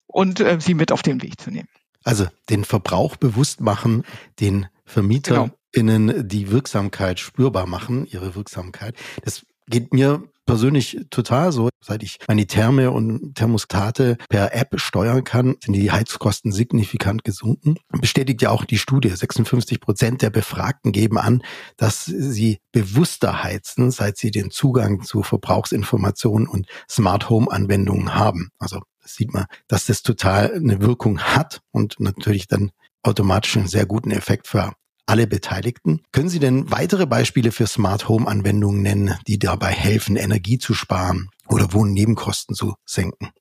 und 0.07 0.41
äh, 0.41 0.59
sie 0.61 0.75
mit 0.75 0.93
auf 0.93 1.03
den 1.03 1.23
Weg 1.23 1.41
zu 1.41 1.51
nehmen. 1.51 1.69
Also 2.05 2.27
den 2.49 2.65
Verbrauch 2.65 3.17
bewusst 3.17 3.61
machen, 3.61 4.05
den 4.41 4.67
Vermieter 4.85 5.51
genau. 5.73 6.23
die 6.23 6.51
Wirksamkeit 6.51 7.21
spürbar 7.21 7.67
machen, 7.67 8.07
ihre 8.07 8.35
Wirksamkeit. 8.35 8.95
Das 9.25 9.47
geht 9.67 9.93
mir 9.95 10.23
persönlich 10.51 10.99
total 11.11 11.53
so. 11.53 11.69
Seit 11.81 12.03
ich 12.03 12.19
meine 12.27 12.45
Therme 12.45 12.91
und 12.91 13.37
Thermostate 13.37 14.17
per 14.29 14.53
App 14.53 14.81
steuern 14.81 15.23
kann, 15.23 15.55
sind 15.65 15.75
die 15.75 15.93
Heizkosten 15.93 16.51
signifikant 16.51 17.23
gesunken. 17.23 17.77
Bestätigt 18.01 18.43
ja 18.43 18.51
auch 18.51 18.65
die 18.65 18.79
Studie. 18.79 19.11
56 19.11 19.81
Prozent 19.81 20.23
der 20.23 20.31
Befragten 20.31 20.91
geben 20.91 21.19
an, 21.19 21.43
dass 21.77 22.05
sie 22.05 22.59
bewusster 22.73 23.45
heizen, 23.45 23.93
seit 23.93 24.17
sie 24.17 24.33
den 24.33 24.51
Zugang 24.51 25.03
zu 25.03 25.23
Verbrauchsinformationen 25.23 26.49
und 26.49 26.67
Smart 26.91 27.31
Home 27.31 27.47
Anwendungen 27.49 28.17
haben. 28.17 28.51
Also 28.59 28.81
das 29.03 29.15
sieht 29.15 29.33
man, 29.33 29.47
dass 29.69 29.87
das 29.87 30.03
total 30.03 30.53
eine 30.53 30.81
Wirkung 30.81 31.21
hat 31.21 31.61
und 31.71 32.01
natürlich 32.01 32.49
dann 32.49 32.73
automatisch 33.03 33.57
einen 33.57 33.69
sehr 33.69 33.87
guten 33.87 34.11
Effekt 34.11 34.49
für 34.49 34.73
alle 35.11 35.27
Beteiligten. 35.27 36.03
Können 36.13 36.29
Sie 36.29 36.39
denn 36.39 36.71
weitere 36.71 37.05
Beispiele 37.05 37.51
für 37.51 37.67
Smart 37.67 38.09
Home 38.09 38.29
Anwendungen 38.29 38.81
nennen, 38.81 39.17
die 39.27 39.41
dabei 39.41 39.73
helfen, 39.73 40.15
Energie 40.15 40.59
zu 40.59 40.73
sparen 40.73 41.31
oder 41.49 41.73
Wohnnebenkosten 41.73 42.55
zu 42.55 42.75
senken? 42.87 43.33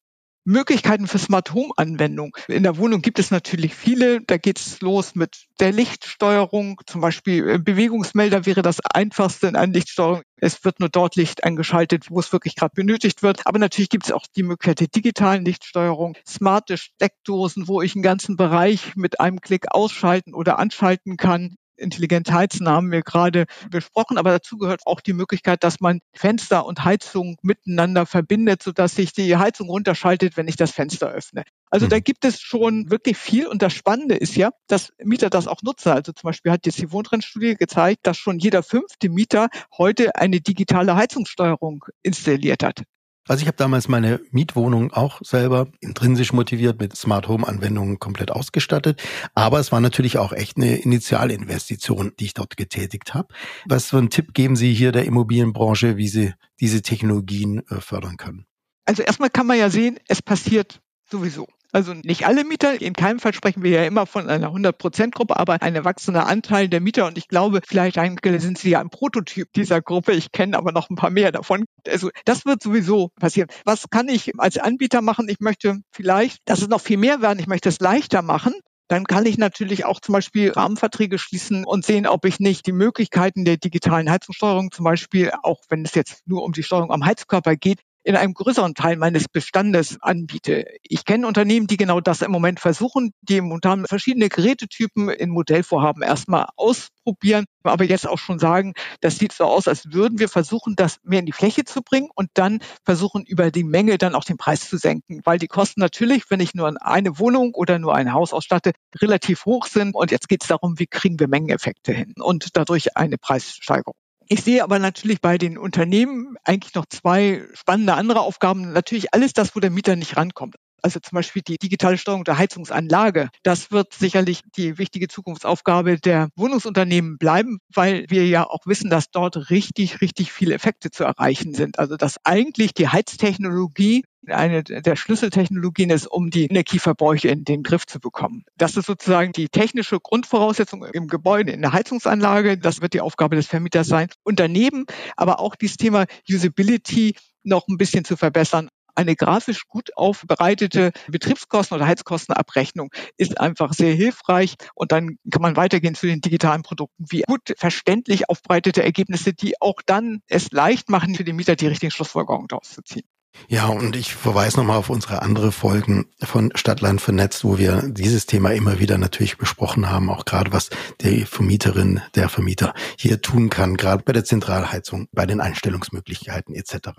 Möglichkeiten 0.50 1.06
für 1.06 1.20
Smart 1.20 1.54
Home 1.54 1.72
Anwendung. 1.78 2.36
In 2.48 2.64
der 2.64 2.78
Wohnung 2.78 3.04
gibt 3.04 3.20
es 3.20 3.30
natürlich 3.30 3.76
viele. 3.76 4.22
Da 4.22 4.38
geht 4.38 4.58
es 4.60 4.82
los 4.82 5.14
mit 5.14 5.46
der 5.60 5.72
Lichtsteuerung. 5.72 6.82
Zum 6.88 7.02
Beispiel 7.02 7.48
äh, 7.48 7.60
Bewegungsmelder 7.60 8.48
wäre 8.48 8.64
das 8.64 8.80
einfachste 8.80 9.48
in 9.48 9.56
einer 9.56 9.74
Lichtsteuerung. 9.74 10.24
Es 10.38 10.66
wird 10.66 10.80
nur 10.80 10.90
dort 10.90 11.16
Licht 11.16 11.44
eingeschaltet, 11.44 12.06
wo 12.10 12.20
es 12.20 12.34
wirklich 12.34 12.56
gerade 12.56 12.74
benötigt 12.74 13.22
wird. 13.22 13.46
Aber 13.46 13.60
natürlich 13.60 13.90
gibt 13.90 14.06
es 14.06 14.12
auch 14.12 14.26
die 14.36 14.42
Möglichkeit 14.42 14.80
der 14.80 14.88
digitalen 14.88 15.46
Lichtsteuerung, 15.46 16.18
smarte 16.28 16.78
Steckdosen, 16.78 17.68
wo 17.68 17.84
ich 17.84 17.94
einen 17.94 18.02
ganzen 18.02 18.36
Bereich 18.36 18.96
mit 18.96 19.20
einem 19.20 19.42
Klick 19.42 19.66
ausschalten 19.72 20.34
oder 20.34 20.58
anschalten 20.58 21.16
kann. 21.16 21.58
Intelligente 21.80 22.34
Heizen 22.34 22.68
haben 22.68 22.92
wir 22.92 23.02
gerade 23.02 23.46
besprochen, 23.70 24.18
aber 24.18 24.32
dazu 24.32 24.58
gehört 24.58 24.82
auch 24.86 25.02
die 25.02 25.14
Möglichkeit, 25.14 25.64
dass 25.64 25.80
man 25.80 26.00
Fenster 26.14 26.66
und 26.66 26.84
Heizung 26.84 27.38
miteinander 27.42 28.06
verbindet, 28.06 28.64
sodass 28.64 28.96
sich 28.96 29.14
die 29.14 29.38
Heizung 29.38 29.70
runterschaltet, 29.70 30.38
wenn 30.38 30.48
ich 30.48 30.56
das 30.56 30.72
Fenster 30.72 31.10
öffne. 31.10 31.44
Also 31.70 31.88
da 31.88 31.98
mhm. 31.98 32.04
gibt 32.04 32.26
es 32.26 32.42
schon 32.42 32.90
wirklich 32.90 33.18
viel 33.18 33.48
und 33.48 33.62
das 33.62 33.74
Spannende 33.74 34.16
ist 34.16 34.36
ja, 34.36 34.52
dass 34.68 34.92
Mieter 35.04 35.30
das 35.30 35.48
auch 35.48 35.62
nutzen. 35.62 35.90
Also 35.90 36.12
zum 36.12 36.28
Beispiel 36.28 36.52
hat 36.52 36.66
jetzt 36.66 36.80
die 36.80 36.92
Wohntrendstudie 36.92 37.56
gezeigt, 37.56 38.02
dass 38.04 38.18
schon 38.18 38.40
jeder 38.40 38.64
fünfte 38.64 39.10
Mieter 39.10 39.50
heute 39.78 40.16
eine 40.16 40.42
digitale 40.42 40.96
Heizungssteuerung 40.96 41.86
installiert 42.02 42.64
hat. 42.64 42.84
Also 43.30 43.44
ich 43.44 43.48
habe 43.48 43.58
damals 43.58 43.88
meine 43.88 44.22
Mietwohnung 44.32 44.92
auch 44.92 45.22
selber 45.24 45.68
intrinsisch 45.82 46.34
motiviert 46.34 46.80
mit 46.82 46.96
Smart 46.98 47.28
Home 47.28 47.48
Anwendungen 47.48 48.00
komplett 48.00 48.32
ausgestattet. 48.32 49.00
Aber 49.36 49.60
es 49.60 49.72
war 49.72 49.82
natürlich 49.82 50.18
auch 50.18 50.34
echt 50.34 50.58
eine 50.58 50.78
Initialinvestition, 50.78 52.14
die 52.20 52.26
ich 52.26 52.34
dort 52.34 52.58
getätigt 52.58 53.14
habe. 53.14 53.28
Was 53.66 53.86
für 53.86 54.00
einen 54.00 54.10
Tipp 54.10 54.34
geben 54.34 54.56
Sie 54.56 54.74
hier 54.74 54.92
der 54.92 55.06
Immobilienbranche, 55.06 55.96
wie 55.96 56.08
sie 56.08 56.34
diese 56.60 56.82
Technologien 56.82 57.62
äh, 57.70 57.80
fördern 57.82 58.18
können? 58.18 58.48
Also 58.86 59.04
erstmal 59.04 59.30
kann 59.30 59.46
man 59.46 59.60
ja 59.60 59.70
sehen, 59.70 60.00
es 60.08 60.24
passiert 60.24 60.82
sowieso. 61.08 61.48
Also 61.72 61.94
nicht 61.94 62.26
alle 62.26 62.46
Mieter, 62.46 62.82
in 62.82 62.94
keinem 62.94 63.20
Fall 63.20 63.34
sprechen 63.34 63.62
wir 63.62 63.70
ja 63.70 63.84
immer 63.84 64.08
von 64.08 64.28
einer 64.28 64.50
100-Prozent-Gruppe, 64.50 65.38
aber 65.38 65.62
ein 65.62 65.76
erwachsener 65.76 66.28
Anteil 66.28 66.68
der 66.68 66.82
Mieter. 66.82 67.06
Und 67.06 67.18
ich 67.18 67.28
glaube, 67.28 67.62
vielleicht 67.66 67.96
sind 67.96 68.58
sie 68.58 68.72
ja 68.72 68.80
ein 68.80 68.90
Prototyp 68.90 69.54
dieser 69.54 69.82
Gruppe. 69.82 70.14
Ich 70.14 70.32
kenne 70.32 70.58
aber 70.58 70.72
noch 70.72 70.90
ein 70.90 70.96
paar 70.96 71.12
mehr 71.12 71.32
davon. 71.32 71.66
Also 71.88 72.10
das 72.26 72.46
wird 72.46 72.64
sowieso 72.64 73.10
passieren. 73.20 73.50
Was 73.66 73.90
kann 73.90 74.10
ich 74.10 74.32
als 74.40 74.58
Anbieter 74.58 75.02
machen? 75.02 75.30
Ich 75.30 75.40
möchte 75.40 75.82
vielleicht, 75.92 76.40
dass 76.46 76.62
es 76.62 76.70
noch 76.70 76.82
viel 76.82 76.98
mehr 76.98 77.22
werden. 77.22 77.40
Ich 77.40 77.48
möchte 77.48 77.70
es 77.70 77.80
leichter 77.80 78.22
machen 78.24 78.54
dann 78.90 79.06
kann 79.06 79.28
ich 79.28 79.38
natürlich 79.38 79.86
auch 79.86 80.02
zum 80.02 80.14
Beispiel 80.14 80.50
Rahmenverträge 80.50 81.20
schließen 81.20 81.64
und 81.64 81.86
sehen, 81.86 82.08
ob 82.08 82.26
ich 82.26 82.40
nicht 82.40 82.66
die 82.66 82.72
Möglichkeiten 82.72 83.46
der 83.46 83.58
digitalen 83.58 84.10
Heizungssteuerung 84.10 84.72
zum 84.72 84.84
Beispiel, 84.84 85.32
auch 85.44 85.62
wenn 85.70 85.86
es 85.86 85.94
jetzt 85.94 86.28
nur 86.28 86.44
um 86.44 86.54
die 86.54 86.64
Steuerung 86.64 86.92
am 86.92 87.06
Heizkörper 87.06 87.56
geht, 87.56 87.82
in 88.10 88.16
einem 88.16 88.34
größeren 88.34 88.74
Teil 88.74 88.98
meines 88.98 89.28
Bestandes 89.28 90.02
anbiete. 90.02 90.66
Ich 90.82 91.06
kenne 91.06 91.28
Unternehmen, 91.28 91.68
die 91.68 91.78
genau 91.78 92.02
das 92.02 92.24
im 92.24 92.32
Moment 92.32 92.60
versuchen, 92.60 93.12
die 93.22 93.40
momentan 93.40 93.86
verschiedene 93.86 94.30
Gerätetypen 94.30 95.10
in 95.10 95.30
Modellvorhaben 95.30 96.02
erstmal 96.02 96.48
ausprobieren, 96.56 97.46
aber 97.62 97.84
jetzt 97.84 98.08
auch 98.08 98.18
schon 98.18 98.40
sagen, 98.40 98.74
das 99.02 99.20
sieht 99.20 99.32
so 99.32 99.44
aus, 99.44 99.68
als 99.68 99.94
würden 99.94 100.18
wir 100.18 100.28
versuchen, 100.28 100.76
das 100.76 100.98
mehr 101.04 101.20
in 101.20 101.28
die 101.28 101.34
Fläche 101.34 101.66
zu 101.66 101.84
bringen 101.84 102.10
und 102.16 102.32
dann 102.34 102.62
versuchen, 102.84 103.26
über 103.28 103.52
die 103.52 103.64
Menge 103.64 104.00
dann 104.00 104.16
auch 104.16 104.24
den 104.24 104.38
Preis 104.38 104.68
zu 104.68 104.78
senken, 104.78 105.22
weil 105.24 105.38
die 105.38 105.46
Kosten 105.46 105.80
natürlich, 105.80 106.32
wenn 106.32 106.40
ich 106.40 106.56
nur 106.56 106.82
eine 106.82 107.20
Wohnung 107.20 107.54
oder 107.54 107.78
nur 107.78 107.94
ein 107.94 108.12
Haus 108.12 108.34
ausstatte, 108.34 108.72
relativ 109.00 109.46
hoch 109.46 109.68
sind. 109.68 109.94
Und 109.94 110.10
jetzt 110.10 110.28
geht 110.28 110.42
es 110.42 110.48
darum, 110.48 110.80
wie 110.80 110.88
kriegen 110.88 111.20
wir 111.20 111.28
Mengeneffekte 111.28 111.94
hin 111.94 112.16
und 112.18 112.58
dadurch 112.58 112.98
eine 112.98 113.20
Preissteigerung. 113.20 113.94
Ich 114.32 114.44
sehe 114.44 114.64
aber 114.64 114.78
natürlich 114.78 115.22
bei 115.22 115.40
den 115.40 115.58
Unternehmen 115.58 116.36
eigentlich 116.44 116.76
noch 116.76 116.86
zwei 116.86 117.48
spannende 117.54 117.96
andere 117.96 118.22
Aufgaben. 118.22 118.74
Natürlich 118.74 119.12
alles 119.12 119.34
das, 119.34 119.56
wo 119.56 119.60
der 119.60 119.72
Mieter 119.72 119.96
nicht 119.96 120.18
rankommt. 120.18 120.56
Also 120.84 121.00
zum 121.00 121.16
Beispiel 121.16 121.42
die 121.42 121.58
digitale 121.58 121.98
Steuerung 121.98 122.24
der 122.24 122.38
Heizungsanlage. 122.38 123.30
Das 123.42 123.72
wird 123.72 123.94
sicherlich 123.94 124.42
die 124.56 124.78
wichtige 124.78 125.08
Zukunftsaufgabe 125.08 125.98
der 126.00 126.30
Wohnungsunternehmen 126.36 127.18
bleiben, 127.18 127.58
weil 127.74 128.06
wir 128.10 128.28
ja 128.28 128.46
auch 128.46 128.66
wissen, 128.66 128.92
dass 128.92 129.10
dort 129.10 129.50
richtig, 129.50 130.00
richtig 130.00 130.32
viele 130.32 130.54
Effekte 130.54 130.92
zu 130.92 131.04
erreichen 131.06 131.56
sind. 131.56 131.80
Also 131.80 131.98
dass 131.98 132.18
eigentlich 132.24 132.76
die 132.76 132.88
Heiztechnologie 132.88 134.04
eine 134.28 134.64
der 134.64 134.96
Schlüsseltechnologien 134.96 135.90
ist, 135.90 136.08
um 136.08 136.30
die 136.30 136.46
Energieverbräuche 136.46 137.30
in 137.30 137.44
den 137.44 137.64
Griff 137.64 137.86
zu 137.86 138.00
bekommen. 138.00 138.44
Das 138.58 138.78
ist 138.78 138.86
sozusagen 138.86 139.32
die 139.32 139.50
technische 139.50 140.00
Grundvoraussetzung 140.00 140.84
im 140.86 141.08
Gebäude, 141.08 141.52
in 141.52 141.62
der 141.62 141.74
Heizungsanlage. 141.74 142.58
Das 142.58 142.82
wird 142.82 142.94
die 142.94 143.02
Aufgabe 143.02 143.36
des 143.36 143.48
Vermieters 143.48 143.88
sein. 143.88 144.10
Und 144.24 144.40
daneben 144.40 144.86
aber 145.16 145.40
auch 145.40 145.56
dieses 145.56 145.78
Thema 145.78 146.06
Usability 146.30 147.16
noch 147.44 147.68
ein 147.68 147.78
bisschen 147.78 148.06
zu 148.06 148.18
verbessern. 148.18 148.70
Eine 148.96 149.16
grafisch 149.16 149.66
gut 149.68 149.96
aufbereitete 149.96 150.92
Betriebskosten- 151.10 151.76
oder 151.76 151.88
Heizkostenabrechnung 151.88 152.90
ist 153.16 153.40
einfach 153.40 153.74
sehr 153.74 153.94
hilfreich. 153.94 154.56
Und 154.76 154.92
dann 154.92 155.18
kann 155.32 155.42
man 155.42 155.56
weitergehen 155.56 155.96
zu 155.96 156.06
den 156.06 156.20
digitalen 156.20 156.64
Produkten, 156.64 157.06
wie 157.10 157.22
gut 157.22 157.54
verständlich 157.58 158.30
aufbereitete 158.30 158.84
Ergebnisse, 158.84 159.34
die 159.34 159.62
auch 159.62 159.82
dann 159.86 160.22
es 160.28 160.52
leicht 160.52 160.90
machen, 160.90 161.16
für 161.16 161.24
den 161.24 161.38
Mieter 161.38 161.56
die 161.56 161.68
richtigen 161.68 161.92
Schlussfolgerungen 161.92 162.50
daraus 162.50 162.72
zu 162.72 162.82
ziehen. 162.82 163.06
Ja, 163.48 163.68
und 163.68 163.96
ich 163.96 164.14
verweise 164.14 164.58
nochmal 164.58 164.78
auf 164.78 164.90
unsere 164.90 165.22
andere 165.22 165.52
Folgen 165.52 166.08
von 166.22 166.52
Stadtland 166.56 167.02
vernetzt, 167.02 167.44
wo 167.44 167.58
wir 167.58 167.84
dieses 167.88 168.26
Thema 168.26 168.52
immer 168.52 168.80
wieder 168.80 168.98
natürlich 168.98 169.38
besprochen 169.38 169.90
haben, 169.90 170.10
auch 170.10 170.26
gerade 170.26 170.52
was 170.52 170.70
die 171.02 171.26
Vermieterin, 171.26 172.02
der 172.16 172.30
Vermieter 172.30 172.74
hier 172.98 173.22
tun 173.22 173.50
kann, 173.50 173.78
gerade 173.78 174.04
bei 174.04 174.14
der 174.14 174.26
Zentralheizung, 174.26 175.08
bei 175.12 175.26
den 175.26 175.42
Einstellungsmöglichkeiten 175.42 176.54
etc. 176.54 176.90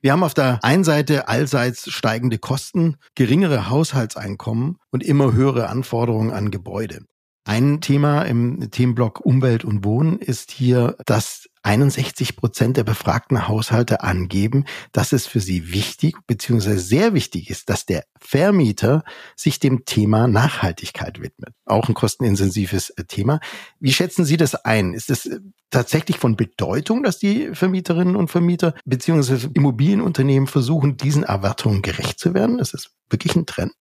Wir 0.00 0.12
haben 0.12 0.24
auf 0.24 0.34
der 0.34 0.58
einen 0.64 0.82
Seite 0.82 1.28
allseits 1.28 1.90
steigende 1.90 2.38
Kosten, 2.38 2.96
geringere 3.14 3.70
Haushaltseinkommen 3.70 4.78
und 4.90 5.04
immer 5.04 5.32
höhere 5.32 5.68
Anforderungen 5.68 6.32
an 6.32 6.50
Gebäude. 6.50 7.04
Ein 7.44 7.80
Thema 7.80 8.22
im 8.22 8.70
Themenblock 8.70 9.20
Umwelt 9.20 9.64
und 9.64 9.84
Wohnen 9.84 10.18
ist 10.18 10.50
hier, 10.50 10.96
dass 11.06 11.46
61 11.62 12.36
Prozent 12.36 12.76
der 12.76 12.84
befragten 12.84 13.48
Haushalte 13.48 14.02
angeben, 14.02 14.64
dass 14.92 15.12
es 15.12 15.26
für 15.26 15.40
sie 15.40 15.72
wichtig 15.72 16.16
bzw. 16.26 16.76
sehr 16.76 17.14
wichtig 17.14 17.50
ist, 17.50 17.68
dass 17.70 17.86
der 17.86 18.04
Vermieter 18.20 19.04
sich 19.36 19.60
dem 19.60 19.84
Thema 19.84 20.26
Nachhaltigkeit 20.26 21.20
widmet. 21.20 21.54
Auch 21.64 21.88
ein 21.88 21.94
kostenintensives 21.94 22.90
äh, 22.90 23.04
Thema. 23.04 23.40
Wie 23.80 23.92
schätzen 23.92 24.24
Sie 24.24 24.36
das 24.36 24.54
ein? 24.54 24.94
Ist 24.94 25.10
es 25.10 25.26
äh, 25.26 25.40
tatsächlich 25.70 26.18
von 26.18 26.36
Bedeutung, 26.36 27.02
dass 27.02 27.18
die 27.18 27.54
Vermieterinnen 27.54 28.16
und 28.16 28.30
Vermieter 28.30 28.74
bzw. 28.84 29.48
Immobilienunternehmen 29.54 30.46
versuchen, 30.46 30.96
diesen 30.96 31.22
Erwartungen 31.22 31.82
gerecht 31.82 32.18
zu 32.18 32.34
werden? 32.34 32.58
Ist 32.58 32.74
es 32.74 32.90
wirklich 33.08 33.36
ein 33.36 33.46
Trend? 33.46 33.72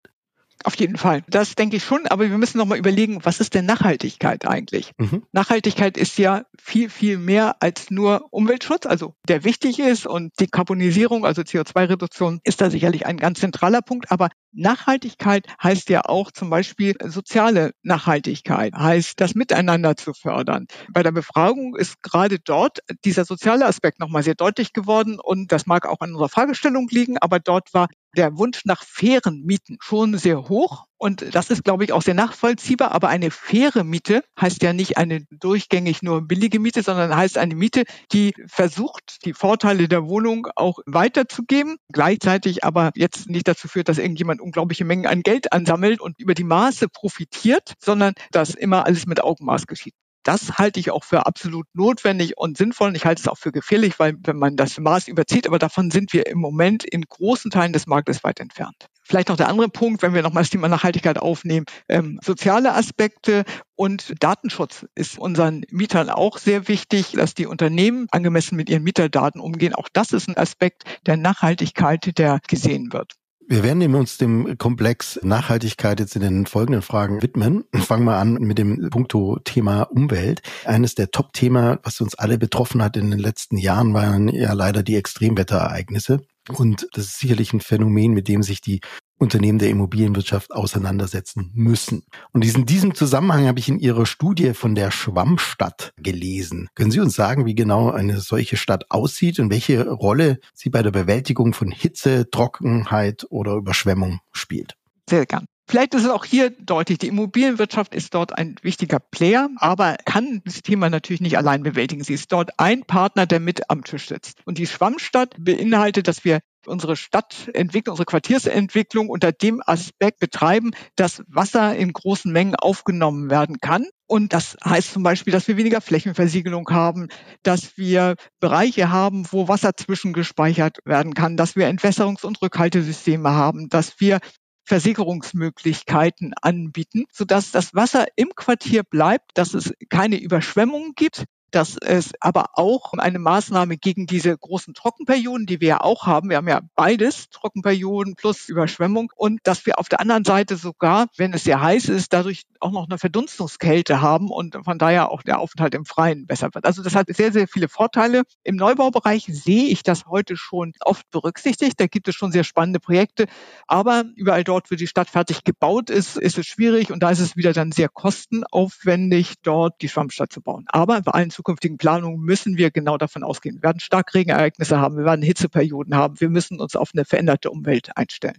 Auf 0.64 0.76
jeden 0.76 0.98
Fall. 0.98 1.24
Das 1.28 1.56
denke 1.56 1.78
ich 1.78 1.84
schon. 1.84 2.08
Aber 2.08 2.30
wir 2.30 2.38
müssen 2.38 2.58
noch 2.58 2.66
mal 2.66 2.78
überlegen, 2.78 3.20
was 3.24 3.40
ist 3.40 3.54
denn 3.54 3.66
Nachhaltigkeit 3.66 4.46
eigentlich? 4.46 4.92
Mhm. 4.98 5.24
Nachhaltigkeit 5.32 5.98
ist 5.98 6.18
ja 6.18 6.44
viel, 6.62 6.90
viel 6.90 7.18
mehr 7.18 7.62
als 7.62 7.90
nur 7.90 8.28
Umweltschutz, 8.32 8.86
also 8.86 9.16
der 9.28 9.44
wichtig 9.44 9.80
ist 9.80 10.06
und 10.06 10.40
Dekarbonisierung, 10.40 11.26
also 11.26 11.42
CO2-Reduktion 11.42 12.40
ist 12.44 12.62
da 12.62 12.70
sicherlich 12.70 13.06
ein 13.06 13.18
ganz 13.18 13.40
zentraler 13.40 13.82
Punkt. 13.82 14.12
Aber 14.12 14.30
Nachhaltigkeit 14.54 15.48
heißt 15.62 15.90
ja 15.90 16.02
auch 16.06 16.32
zum 16.32 16.50
Beispiel 16.50 16.96
soziale 17.06 17.72
Nachhaltigkeit, 17.84 18.74
heißt 18.74 19.20
das 19.20 19.34
Miteinander 19.34 19.96
zu 19.96 20.14
fördern. 20.14 20.68
Bei 20.92 21.04
der 21.04 21.12
Befragung 21.12 21.76
ist 21.76 22.04
gerade 22.04 22.40
dort 22.40 22.80
dieser 23.06 23.26
soziale 23.26 23.66
Aspekt 23.66 24.00
nochmal 24.00 24.24
sehr 24.24 24.36
deutlich 24.36 24.74
geworden 24.74 25.20
und 25.22 25.52
das 25.52 25.66
mag 25.66 25.88
auch 25.88 26.02
an 26.02 26.12
unserer 26.12 26.30
Fragestellung 26.30 26.88
liegen, 26.90 27.18
aber 27.18 27.40
dort 27.40 27.74
war 27.74 27.88
der 28.16 28.38
Wunsch 28.38 28.66
nach 28.66 28.84
fairen 28.84 29.44
Mieten 29.44 29.78
schon 29.82 30.18
sehr 30.18 30.50
hoch. 30.50 30.86
Und 30.98 31.34
das 31.34 31.50
ist, 31.50 31.64
glaube 31.64 31.84
ich, 31.84 31.94
auch 31.94 32.02
sehr 32.02 32.14
nachvollziehbar. 32.14 32.92
Aber 32.92 33.10
eine 33.10 33.32
faire 33.32 33.84
Miete 33.84 34.24
heißt 34.40 34.62
ja 34.62 34.74
nicht 34.74 34.98
eine 34.98 35.26
durchgängig 35.32 36.04
nur 36.04 36.22
billige 36.28 36.60
Miete, 36.60 36.84
sondern 36.84 37.16
heißt 37.16 37.38
eine 37.38 37.56
Miete, 37.56 37.86
die 38.12 38.34
versucht, 38.48 39.26
die 39.26 39.34
Vorteile 39.34 39.88
der 39.88 40.08
Wohnung 40.08 40.48
auch 40.56 40.80
weiterzugeben, 40.86 41.78
gleichzeitig 41.92 42.64
aber 42.64 42.92
jetzt 42.96 43.30
nicht 43.30 43.48
dazu 43.48 43.68
führt, 43.68 43.90
dass 43.90 43.98
irgendjemand 43.98 44.42
unglaubliche 44.42 44.86
Mengen 44.86 45.08
an 45.08 45.24
Geld 45.24 45.54
ansammelt 45.54 46.02
und 46.02 46.20
über 46.20 46.36
die 46.36 46.44
Maße 46.44 46.88
profitiert, 46.88 47.74
sondern 47.80 48.14
dass 48.32 48.54
immer 48.54 48.86
alles 48.86 49.08
mit 49.08 49.24
Augenmaß 49.24 49.66
geschieht. 49.66 49.96
Das 50.24 50.58
halte 50.58 50.80
ich 50.80 50.92
auch 50.92 51.04
für 51.04 51.26
absolut 51.26 51.66
notwendig 51.74 52.38
und 52.38 52.58
sinnvoll. 52.58 52.90
Und 52.90 52.96
ich 52.96 53.06
halte 53.06 53.22
es 53.22 53.28
auch 53.28 53.38
für 53.38 53.52
gefährlich, 53.52 54.00
weil 54.00 54.16
wenn 54.24 54.38
man 54.38 54.56
das 54.56 54.78
Maß 54.80 55.08
überzieht, 55.08 55.48
aber 55.48 55.60
davon 55.60 55.92
sind 55.92 56.14
wir 56.14 56.28
im 56.28 56.40
Moment 56.40 56.84
in 56.84 57.04
großen 57.04 57.52
Teilen 57.52 57.74
des 57.74 57.88
Marktes 57.88 58.24
weit 58.24 58.40
entfernt. 58.40 58.88
Vielleicht 59.04 59.30
noch 59.30 59.38
der 59.38 59.50
andere 59.50 59.68
Punkt, 59.68 60.04
wenn 60.04 60.14
wir 60.14 60.22
nochmal 60.22 60.44
das 60.44 60.52
Thema 60.52 60.68
Nachhaltigkeit 60.68 61.18
aufnehmen. 61.18 61.66
Ähm, 61.90 62.20
soziale 62.24 62.74
Aspekte 62.74 63.44
und 63.76 64.14
Datenschutz 64.20 64.86
ist 64.96 65.18
unseren 65.18 65.64
Mietern 65.70 66.10
auch 66.10 66.38
sehr 66.38 66.68
wichtig, 66.68 67.14
dass 67.14 67.34
die 67.34 67.48
Unternehmen 67.48 68.08
angemessen 68.12 68.56
mit 68.56 68.70
ihren 68.70 68.84
Mieterdaten 68.84 69.42
umgehen. 69.42 69.74
Auch 69.74 69.90
das 69.92 70.12
ist 70.12 70.30
ein 70.30 70.38
Aspekt 70.38 70.84
der 71.08 71.18
Nachhaltigkeit, 71.18 72.18
der 72.18 72.40
gesehen 72.48 72.94
wird. 72.94 73.14
Wir 73.52 73.64
werden 73.64 73.96
uns 73.96 74.18
dem 74.18 74.58
Komplex 74.58 75.20
Nachhaltigkeit 75.24 76.00
jetzt 76.00 76.16
in 76.16 76.22
den 76.22 76.46
folgenden 76.46 76.82
Fragen 76.82 77.22
widmen. 77.22 77.66
Fangen 77.74 78.06
wir 78.06 78.16
an 78.16 78.36
mit 78.36 78.58
dem 78.58 78.90
Punkto 78.90 79.40
Thema 79.44 79.82
Umwelt. 79.82 80.42
Eines 80.64 80.96
der 80.96 81.12
Top-Themen, 81.12 81.78
was 81.84 82.00
uns 82.00 82.16
alle 82.16 82.38
betroffen 82.38 82.82
hat 82.82 82.96
in 82.96 83.12
den 83.12 83.20
letzten 83.20 83.58
Jahren, 83.58 83.94
waren 83.94 84.30
ja 84.30 84.54
leider 84.54 84.84
die 84.84 84.96
Extremwetterereignisse. 84.96 86.22
Und 86.48 86.88
das 86.94 87.08
ist 87.08 87.20
sicherlich 87.20 87.52
ein 87.52 87.60
Phänomen, 87.60 88.14
mit 88.14 88.30
dem 88.30 88.42
sich 88.42 88.62
die 88.62 88.80
Unternehmen 89.22 89.60
der 89.60 89.70
Immobilienwirtschaft 89.70 90.52
auseinandersetzen 90.52 91.52
müssen. 91.54 92.04
Und 92.34 92.44
in 92.44 92.66
diesem 92.66 92.96
Zusammenhang 92.96 93.46
habe 93.46 93.60
ich 93.60 93.70
in 93.70 93.78
Ihrer 93.78 94.08
Studie 94.08 94.56
von 94.56 94.74
der 94.74 94.90
Schwammstadt 94.90 95.94
gelesen. 95.98 96.70
Können 96.74 96.90
Sie 96.90 97.00
uns 97.00 97.16
sagen, 97.16 97.46
wie 97.46 97.54
genau 97.54 97.92
eine 97.92 98.20
solche 98.20 98.58
Stadt 98.58 98.86
aussieht 98.90 99.40
und 99.40 99.52
welche 99.52 99.88
Rolle 99.88 100.40
sie 100.56 100.72
bei 100.72 100.82
der 100.82 100.90
Bewältigung 100.90 101.54
von 101.54 101.70
Hitze, 101.70 102.32
Trockenheit 102.32 103.28
oder 103.30 103.54
Überschwemmung 103.54 104.22
spielt? 104.32 104.74
Sehr 105.08 105.28
gern. 105.28 105.46
Vielleicht 105.68 105.94
ist 105.94 106.04
es 106.04 106.10
auch 106.10 106.26
hier 106.26 106.50
deutlich, 106.50 106.98
die 106.98 107.08
Immobilienwirtschaft 107.08 107.96
ist 107.96 108.14
dort 108.14 108.38
ein 108.38 108.56
wichtiger 108.62 109.00
Player, 109.00 109.50
aber 109.56 109.96
kann 110.04 110.42
das 110.44 110.64
Thema 110.64 110.90
natürlich 110.90 111.22
nicht 111.22 111.38
allein 111.38 111.64
bewältigen. 111.64 112.04
Sie 112.04 112.16
ist 112.16 112.32
dort 112.32 112.50
ein 112.58 112.84
Partner, 112.84 113.26
der 113.26 113.40
mit 113.40 113.70
am 113.70 113.84
Tisch 113.84 114.08
sitzt. 114.08 114.40
Und 114.46 114.58
die 114.58 114.68
Schwammstadt 114.68 115.36
beinhaltet, 115.40 116.10
dass 116.10 116.26
wir 116.26 116.40
unsere 116.68 116.96
Stadtentwicklung, 116.96 117.94
unsere 117.94 118.06
Quartiersentwicklung 118.06 119.10
unter 119.10 119.32
dem 119.32 119.62
Aspekt 119.66 120.20
betreiben, 120.20 120.72
dass 120.96 121.24
Wasser 121.28 121.76
in 121.76 121.94
großen 121.94 122.32
Mengen 122.32 122.56
aufgenommen 122.56 123.30
werden 123.30 123.58
kann. 123.60 123.88
Und 124.08 124.34
das 124.34 124.58
heißt 124.64 124.92
zum 124.92 125.04
Beispiel, 125.04 125.32
dass 125.32 125.48
wir 125.48 125.58
weniger 125.58 125.80
Flächenversiegelung 125.80 126.70
haben, 126.70 127.08
dass 127.44 127.78
wir 127.78 128.16
Bereiche 128.40 128.92
haben, 128.92 129.26
wo 129.32 129.48
Wasser 129.48 129.76
zwischengespeichert 129.76 130.80
werden 130.86 131.14
kann, 131.14 131.38
dass 131.38 131.56
wir 131.56 131.68
Entwässerungs- 131.68 132.26
und 132.26 132.42
Rückhaltesysteme 132.42 133.30
haben, 133.32 133.70
dass 133.70 134.00
wir 134.00 134.20
Versicherungsmöglichkeiten 134.66 136.34
anbieten, 136.42 137.06
sodass 137.12 137.52
das 137.52 137.74
Wasser 137.74 138.06
im 138.16 138.30
Quartier 138.36 138.84
bleibt, 138.84 139.32
dass 139.34 139.54
es 139.54 139.74
keine 139.90 140.18
Überschwemmungen 140.20 140.94
gibt, 140.96 141.26
dass 141.52 141.78
es 141.78 142.12
aber 142.20 142.52
auch 142.54 142.94
eine 142.94 143.20
Maßnahme 143.20 143.78
gegen 143.78 144.08
diese 144.08 144.38
großen 144.38 144.74
Trockenperioden, 144.74 145.46
die 145.46 145.62
wir 145.62 145.68
ja 145.68 145.82
auch 145.82 146.08
haben, 146.08 146.30
wir 146.30 146.38
haben 146.38 146.48
ja 146.48 146.62
beides, 146.76 147.30
Trockenperioden 147.30 148.16
plus 148.16 148.50
Überschwemmung, 148.50 149.12
und 149.16 149.40
dass 149.44 149.66
wir 149.66 149.80
auf 149.80 149.90
der 149.90 150.00
anderen 150.00 150.26
Seite 150.26 150.56
sogar, 150.56 151.08
wenn 151.18 151.34
es 151.34 151.44
sehr 151.44 151.62
heiß 151.62 151.90
ist, 151.90 152.14
dadurch 152.14 152.44
auch 152.60 152.72
noch 152.72 152.88
eine 152.88 152.98
Verdunstungskälte 152.98 154.02
haben 154.02 154.30
und 154.30 154.58
von 154.64 154.78
daher 154.78 155.12
auch 155.12 155.24
der 155.24 155.40
Aufenthalt 155.40 155.76
im 155.76 155.86
Freien 155.86 156.26
besser 156.26 156.50
wird. 156.54 156.66
Also 156.66 156.84
das 156.84 156.96
hat 156.96 157.08
sehr, 157.10 157.32
sehr 157.32 157.48
viele 157.48 157.68
Vorteile. 157.68 158.24
Im 158.44 158.56
Neubaubereich 158.56 159.26
sehe 159.28 159.66
ich 159.66 159.84
das 159.84 160.06
heute 160.06 160.38
schon 160.38 160.74
oft 160.82 161.10
berücksichtigt. 161.12 161.80
Da 161.80 161.88
gibt 161.88 162.08
es 162.08 162.16
schon 162.16 162.32
sehr 162.32 162.44
spannende 162.44 162.80
Projekte, 162.80 163.28
aber 163.68 164.06
überall 164.16 164.44
dort, 164.44 164.72
wo 164.72 164.76
die 164.76 164.88
Stadt 164.88 165.10
fertig 165.10 165.44
gebaut 165.44 165.90
ist, 165.90 166.18
ist 166.18 166.38
es 166.38 166.46
schwierig 166.46 166.92
und 166.92 167.02
da 167.04 167.10
ist 167.10 167.20
es 167.20 167.36
wieder 167.36 167.54
dann 167.54 167.72
sehr 167.72 167.90
kostenaufwendig, 167.90 169.36
dort 169.44 169.82
die 169.82 169.90
Schwammstadt 169.90 170.32
zu 170.32 170.42
bauen. 170.42 170.66
Aber 170.68 171.02
bei 171.02 171.12
allen 171.12 171.32
zukünftigen 171.42 171.78
Planungen 171.78 172.22
müssen 172.22 172.58
wir 172.58 172.70
genau 172.70 172.98
davon 172.98 173.24
ausgehen. 173.24 173.56
Wir 173.56 173.64
werden 173.64 173.80
Starkregenereignisse 173.80 174.80
haben, 174.80 174.98
wir 174.98 175.06
werden 175.06 175.24
Hitzeperioden 175.24 175.96
haben, 175.96 176.20
wir 176.20 176.30
müssen 176.30 176.60
uns 176.60 176.76
auf 176.76 176.92
eine 176.94 177.04
veränderte 177.04 177.50
Umwelt 177.50 177.90
einstellen. 177.98 178.38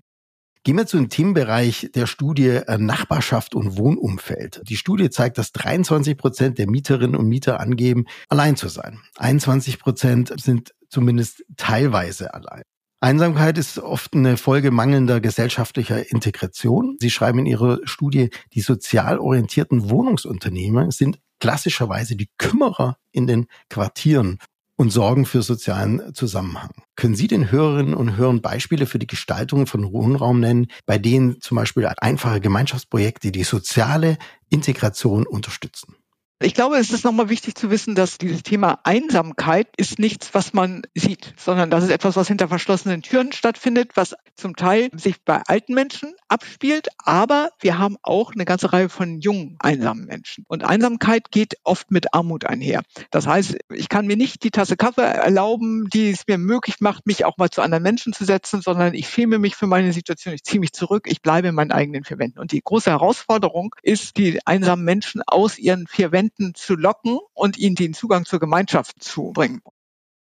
Gehen 0.65 0.77
wir 0.77 0.87
zu 0.87 0.97
dem 0.97 1.09
Themenbereich 1.09 1.91
der 1.93 2.07
Studie 2.07 2.47
äh, 2.47 2.79
Nachbarschaft 2.79 3.57
und 3.57 3.77
Wohnumfeld. 3.77 4.63
Die 4.69 4.77
Studie 4.77 5.11
zeigt, 5.11 5.37
dass 5.37 5.51
23 5.51 6.17
Prozent 6.17 6.59
der 6.59 6.71
Mieterinnen 6.71 7.17
und 7.17 7.27
Mieter 7.27 7.59
angeben, 7.59 8.05
allein 8.29 8.55
zu 8.55 8.69
sein. 8.69 9.01
21 9.17 9.81
Prozent 9.81 10.33
sind 10.41 10.73
zumindest 10.89 11.45
teilweise 11.57 12.33
allein. 12.33 12.63
Einsamkeit 13.01 13.59
ist 13.59 13.81
oft 13.81 14.15
eine 14.15 14.37
Folge 14.37 14.71
mangelnder 14.71 15.21
gesellschaftlicher 15.21 16.09
Integration. 16.13 16.97
Sie 17.01 17.11
schreiben 17.11 17.41
in 17.41 17.47
Ihrer 17.47 17.81
Studie, 17.83 18.31
die 18.53 18.61
sozial 18.61 19.19
orientierten 19.19 19.91
Wohnungsunternehmer 19.91 20.93
sind 20.93 21.19
klassischerweise 21.43 22.15
die 22.15 22.29
Kümmerer 22.39 22.99
in 23.11 23.27
den 23.27 23.49
Quartieren 23.69 24.39
und 24.77 24.91
sorgen 24.91 25.27
für 25.27 25.43
sozialen 25.43 26.15
Zusammenhang. 26.15 26.71
Können 26.95 27.17
Sie 27.17 27.27
den 27.27 27.51
Hörerinnen 27.51 27.95
und 27.95 28.17
Hörern 28.17 28.41
Beispiele 28.41 28.87
für 28.87 29.01
die 29.01 29.09
Gestaltung 29.09 29.67
von 29.67 29.93
Wohnraum 29.93 30.39
nennen, 30.39 30.69
bei 30.87 30.99
denen 30.99 31.41
zum 31.41 31.57
Beispiel 31.57 31.85
einfache 31.99 32.41
Gemeinschaftsprojekte 32.41 33.33
die 33.33 33.43
soziale 33.43 34.19
Integration 34.51 35.27
unterstützen? 35.27 35.97
Ich 36.45 36.55
glaube, 36.55 36.77
es 36.77 36.91
ist 36.91 37.05
nochmal 37.05 37.29
wichtig 37.29 37.55
zu 37.55 37.71
wissen, 37.71 37.95
dass 37.95 38.19
dieses 38.19 38.43
Thema 38.43 38.81
Einsamkeit 38.83 39.69
ist 39.77 40.01
nichts, 40.01 40.35
was 40.35 40.53
man 40.53 40.83
sieht, 40.93 41.35
sondern 41.37 41.71
das 41.71 41.85
ist 41.85 41.91
etwas, 41.91 42.17
was 42.17 42.27
hinter 42.27 42.49
verschlossenen 42.49 43.03
Türen 43.03 43.31
stattfindet, 43.31 43.93
was 43.95 44.17
zum 44.35 44.57
Teil 44.57 44.91
sich 44.93 45.23
bei 45.23 45.41
alten 45.47 45.73
Menschen 45.75 46.15
abspielt, 46.27 46.89
aber 46.99 47.51
wir 47.61 47.79
haben 47.79 47.97
auch 48.03 48.33
eine 48.33 48.45
ganze 48.45 48.73
Reihe 48.73 48.89
von 48.89 49.21
jungen, 49.21 49.57
einsamen 49.61 50.07
Menschen. 50.07 50.45
Und 50.49 50.65
Einsamkeit 50.65 51.31
geht 51.31 51.55
oft 51.63 51.93
mit 51.93 52.13
Armut 52.13 52.45
einher. 52.45 52.83
Das 53.13 53.29
heißt, 53.29 53.59
ich 53.73 53.89
kann 53.89 54.09
mir 54.09 54.17
nicht 54.17 54.43
die 54.43 54.51
Tasse 54.51 54.77
Kaffee 54.77 55.03
erlauben, 55.03 55.89
die 55.93 56.11
es 56.11 56.27
mir 56.27 56.39
möglich 56.39 56.81
macht, 56.81 57.07
mich 57.07 57.25
auch 57.25 57.37
mal 57.37 57.51
zu 57.51 57.63
anderen 57.63 57.85
Menschen 57.85 58.13
zu 58.13 58.25
setzen, 58.25 58.63
sondern 58.63 58.95
ich 58.95 59.09
schäme 59.09 59.39
mich 59.39 59.55
für 59.55 59.69
meine 59.69 59.93
Situation, 59.93 60.35
ich 60.35 60.43
ziehe 60.43 60.59
mich 60.59 60.73
zurück, 60.73 61.07
ich 61.07 61.23
bleibe 61.23 61.49
in 61.49 61.55
meinen 61.55 61.73
eigenen 61.73 62.03
vier 62.03 62.19
Wänden. 62.19 62.41
Und 62.41 62.51
die 62.51 62.63
große 62.63 62.91
Herausforderung 62.91 63.77
ist, 63.83 64.17
die 64.17 64.45
einsamen 64.45 64.85
Menschen 64.85 65.23
aus 65.25 65.59
ihren 65.59 65.87
vier 65.87 66.11
Wänden 66.11 66.32
Studenten 66.33 66.55
zu 66.55 66.75
locken 66.75 67.19
und 67.35 67.59
ihnen 67.59 67.77
den 67.77 67.95
Zugang 67.95 68.25
zur 68.25 68.41
Gemeinschaft 68.41 69.03
zu 69.03 69.33
bringen. 69.33 69.61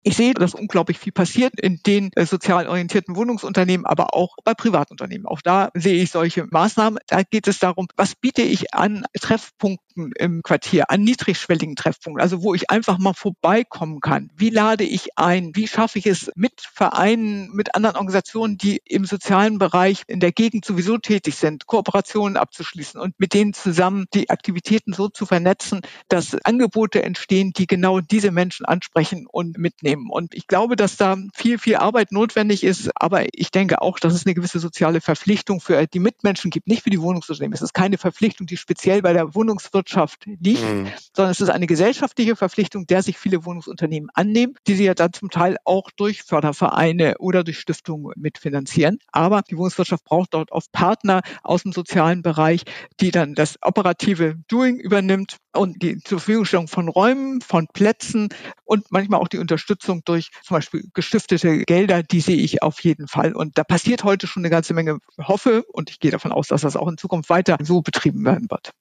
Ich 0.04 0.16
sehe, 0.16 0.34
dass 0.34 0.54
unglaublich 0.54 1.00
viel 1.00 1.12
passiert 1.12 1.60
in 1.60 1.82
den 1.86 2.12
äh, 2.16 2.26
sozial 2.26 2.68
orientierten 2.68 3.16
Wohnungsunternehmen, 3.16 3.86
aber 3.86 4.14
auch 4.14 4.38
bei 4.46 4.54
Privatunternehmen. 4.54 5.26
Auch 5.26 5.42
da 5.42 5.70
sehe 5.74 6.02
ich 6.02 6.12
solche 6.12 6.46
Maßnahmen. 6.50 7.00
Da 7.08 7.24
geht 7.24 7.48
es 7.48 7.60
darum, 7.60 7.88
was 7.98 8.16
biete 8.16 8.42
ich 8.42 8.74
an 8.74 9.06
Treffpunkten 9.20 9.87
im 9.98 10.42
Quartier, 10.44 10.90
an 10.90 11.02
niedrigschwelligen 11.02 11.76
Treffpunkten, 11.76 12.22
also 12.22 12.44
wo 12.44 12.54
ich 12.54 12.70
einfach 12.70 12.98
mal 13.00 13.14
vorbeikommen 13.14 14.00
kann. 14.00 14.30
Wie 14.36 14.50
lade 14.50 14.84
ich 14.84 15.18
ein? 15.18 15.56
Wie 15.56 15.68
schaffe 15.68 16.00
ich 16.00 16.06
es 16.06 16.32
mit 16.36 16.62
Vereinen, 16.62 17.50
mit 17.54 17.76
anderen 17.76 17.96
Organisationen, 17.96 18.58
die 18.58 18.82
im 18.86 19.06
sozialen 19.06 19.58
Bereich 19.58 20.04
in 20.08 20.20
der 20.20 20.32
Gegend 20.32 20.64
sowieso 20.64 20.98
tätig 20.98 21.36
sind, 21.36 21.66
Kooperationen 21.66 22.38
abzuschließen 22.38 23.00
und 23.00 23.20
mit 23.20 23.34
denen 23.34 23.54
zusammen 23.54 24.06
die 24.14 24.30
Aktivitäten 24.30 24.94
so 24.94 25.10
zu 25.10 25.26
vernetzen, 25.26 25.82
dass 26.08 26.36
Angebote 26.46 27.04
entstehen, 27.04 27.52
die 27.54 27.68
genau 27.68 28.00
diese 28.00 28.32
Menschen 28.32 28.66
ansprechen 28.66 29.26
und 29.28 29.58
mitnehmen 29.58 29.88
nehmen. 29.88 30.10
Und 30.10 30.36
ich 30.36 30.48
glaube, 30.48 30.76
dass 30.76 30.98
da 30.98 31.18
viel, 31.34 31.58
viel 31.58 31.76
Arbeit 31.76 32.12
notwendig 32.12 32.64
ist. 32.64 32.92
Aber 32.96 33.26
ich 33.34 33.52
denke 33.52 33.82
auch, 33.82 34.00
dass 34.00 34.14
es 34.14 34.26
eine 34.26 34.36
gewisse 34.36 34.60
soziale 34.60 35.02
Verpflichtung 35.02 35.62
für 35.62 35.86
die 35.88 36.00
Mitmenschen 36.00 36.52
gibt, 36.52 36.68
nicht 36.68 36.84
für 36.84 36.90
die 36.90 37.02
Wohnungsunternehmen. 37.02 37.54
Es 37.54 37.62
ist 37.62 37.74
keine 37.74 37.98
Verpflichtung, 37.98 38.48
die 38.48 38.58
speziell 38.58 39.02
bei 39.02 39.14
der 39.14 39.34
Wohnungswirtschaft 39.36 39.87
liegt, 40.26 40.64
mhm. 40.64 40.88
sondern 41.14 41.32
es 41.32 41.42
ist 41.42 41.50
eine 41.50 41.68
gesellschaftliche 41.68 42.36
Verpflichtung, 42.36 42.88
der 42.88 43.04
sich 43.04 43.18
viele 43.18 43.46
Wohnungsunternehmen 43.46 44.10
annehmen, 44.14 44.56
die 44.68 44.76
sie 44.76 44.86
ja 44.86 44.94
dann 44.94 45.14
zum 45.14 45.30
Teil 45.30 45.58
auch 45.66 45.92
durch 45.92 46.24
Fördervereine 46.24 47.16
oder 47.20 47.44
durch 47.44 47.60
Stiftungen 47.60 48.14
mitfinanzieren. 48.16 49.00
Aber 49.12 49.42
die 49.42 49.58
Wohnungswirtschaft 49.58 50.04
braucht 50.04 50.34
dort 50.34 50.52
oft 50.52 50.72
Partner 50.72 51.22
aus 51.44 51.64
dem 51.64 51.74
sozialen 51.74 52.22
Bereich, 52.22 52.64
die 53.00 53.12
dann 53.12 53.34
das 53.34 53.58
operative 53.62 54.36
Doing 54.48 54.78
übernimmt 54.78 55.38
und 55.54 55.82
die 55.82 55.98
zur 56.00 56.20
Verfügungstellung 56.20 56.68
von 56.68 56.88
Räumen, 56.88 57.42
von 57.42 57.68
Plätzen 57.74 58.30
und 58.64 58.92
manchmal 58.92 59.20
auch 59.20 59.28
die 59.28 59.40
Unterstützung 59.40 60.02
durch 60.06 60.30
zum 60.44 60.56
Beispiel 60.56 60.84
gestiftete 60.94 61.64
Gelder, 61.64 62.04
die 62.04 62.22
sehe 62.22 62.38
ich 62.38 62.62
auf 62.62 62.80
jeden 62.82 63.08
Fall. 63.08 63.34
Und 63.34 63.58
da 63.58 63.64
passiert 63.64 64.04
heute 64.04 64.28
schon 64.28 64.42
eine 64.42 64.50
ganze 64.50 64.74
Menge. 64.74 65.00
Hoffe 65.18 65.64
und 65.72 65.90
ich 65.90 66.00
gehe 66.00 66.12
davon 66.12 66.32
aus, 66.32 66.48
dass 66.48 66.62
das 66.62 66.76
auch 66.76 66.88
in 66.88 66.98
Zukunft 66.98 67.30
weiter 67.30 67.58
so 67.62 67.82
betrieben 67.82 68.24
werden 68.26 68.48
wird. 68.50 68.72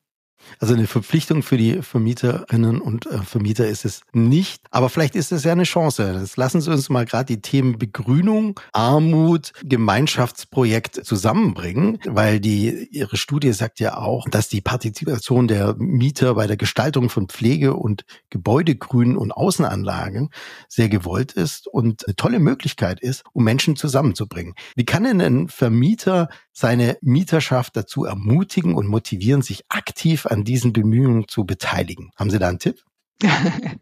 Also 0.58 0.74
eine 0.74 0.86
Verpflichtung 0.86 1.42
für 1.42 1.56
die 1.56 1.82
Vermieterinnen 1.82 2.80
und 2.80 3.06
äh, 3.06 3.18
Vermieter 3.18 3.66
ist 3.66 3.84
es 3.84 4.00
nicht. 4.12 4.62
Aber 4.70 4.88
vielleicht 4.88 5.14
ist 5.14 5.32
es 5.32 5.44
ja 5.44 5.52
eine 5.52 5.64
Chance. 5.64 6.12
Das 6.14 6.36
lassen 6.36 6.60
Sie 6.60 6.70
uns 6.70 6.88
mal 6.88 7.04
gerade 7.04 7.26
die 7.26 7.40
Themen 7.40 7.78
Begrünung, 7.78 8.58
Armut, 8.72 9.52
Gemeinschaftsprojekt 9.64 11.04
zusammenbringen, 11.04 11.98
weil 12.06 12.40
die 12.40 12.88
Ihre 12.90 13.16
Studie 13.16 13.52
sagt 13.52 13.80
ja 13.80 13.98
auch, 13.98 14.28
dass 14.28 14.48
die 14.48 14.60
Partizipation 14.60 15.48
der 15.48 15.74
Mieter 15.78 16.34
bei 16.34 16.46
der 16.46 16.56
Gestaltung 16.56 17.10
von 17.10 17.28
Pflege 17.28 17.74
und 17.74 18.04
Gebäudegrünen 18.30 19.16
und 19.16 19.32
Außenanlagen 19.32 20.30
sehr 20.68 20.88
gewollt 20.88 21.32
ist 21.32 21.66
und 21.66 22.06
eine 22.06 22.16
tolle 22.16 22.38
Möglichkeit 22.38 23.00
ist, 23.00 23.24
um 23.32 23.44
Menschen 23.44 23.76
zusammenzubringen. 23.76 24.54
Wie 24.74 24.84
kann 24.84 25.04
denn 25.04 25.20
ein 25.20 25.48
Vermieter 25.48 26.28
seine 26.56 26.96
Mieterschaft 27.02 27.76
dazu 27.76 28.04
ermutigen 28.04 28.74
und 28.74 28.86
motivieren, 28.86 29.42
sich 29.42 29.64
aktiv 29.68 30.24
an 30.24 30.42
diesen 30.42 30.72
Bemühungen 30.72 31.28
zu 31.28 31.44
beteiligen? 31.44 32.10
Haben 32.16 32.30
Sie 32.30 32.38
da 32.38 32.48
einen 32.48 32.58
Tipp? 32.58 32.82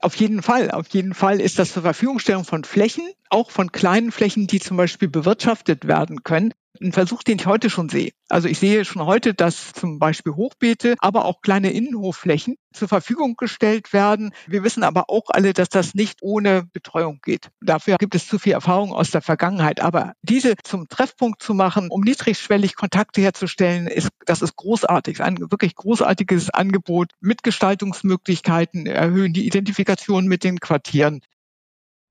Auf 0.00 0.16
jeden 0.16 0.42
Fall. 0.42 0.72
Auf 0.72 0.88
jeden 0.88 1.14
Fall 1.14 1.40
ist 1.40 1.58
das 1.60 1.72
zur 1.72 1.82
Verfügungstellung 1.82 2.44
von 2.44 2.64
Flächen, 2.64 3.08
auch 3.30 3.52
von 3.52 3.70
kleinen 3.70 4.10
Flächen, 4.10 4.48
die 4.48 4.58
zum 4.58 4.76
Beispiel 4.76 5.08
bewirtschaftet 5.08 5.86
werden 5.86 6.24
können, 6.24 6.52
ein 6.80 6.92
Versuch, 6.92 7.22
den 7.22 7.38
ich 7.38 7.46
heute 7.46 7.70
schon 7.70 7.88
sehe. 7.88 8.10
Also 8.28 8.48
ich 8.48 8.58
sehe 8.58 8.84
schon 8.84 9.04
heute, 9.04 9.34
dass 9.34 9.72
zum 9.72 9.98
Beispiel 9.98 10.34
Hochbeete, 10.34 10.96
aber 10.98 11.24
auch 11.24 11.40
kleine 11.40 11.70
Innenhofflächen 11.72 12.56
zur 12.72 12.88
Verfügung 12.88 13.36
gestellt 13.36 13.92
werden. 13.92 14.32
Wir 14.46 14.64
wissen 14.64 14.82
aber 14.82 15.08
auch 15.08 15.26
alle, 15.28 15.52
dass 15.52 15.68
das 15.68 15.94
nicht 15.94 16.18
ohne 16.22 16.64
Betreuung 16.72 17.20
geht. 17.22 17.50
Dafür 17.60 17.96
gibt 17.98 18.14
es 18.14 18.26
zu 18.26 18.38
viel 18.38 18.52
Erfahrung 18.52 18.92
aus 18.92 19.10
der 19.10 19.22
Vergangenheit. 19.22 19.80
Aber 19.80 20.14
diese 20.22 20.56
zum 20.62 20.88
Treffpunkt 20.88 21.42
zu 21.42 21.54
machen, 21.54 21.88
um 21.90 22.00
niedrigschwellig 22.00 22.74
Kontakte 22.74 23.20
herzustellen, 23.20 23.86
ist, 23.86 24.08
das 24.26 24.42
ist 24.42 24.56
großartig. 24.56 25.22
Ein 25.22 25.38
wirklich 25.38 25.76
großartiges 25.76 26.50
Angebot 26.50 27.12
mit 27.20 27.42
Gestaltungsmöglichkeiten, 27.42 28.86
erhöhen 28.86 29.32
die 29.32 29.46
Identifikation 29.46 30.26
mit 30.26 30.42
den 30.42 30.58
Quartieren. 30.58 31.20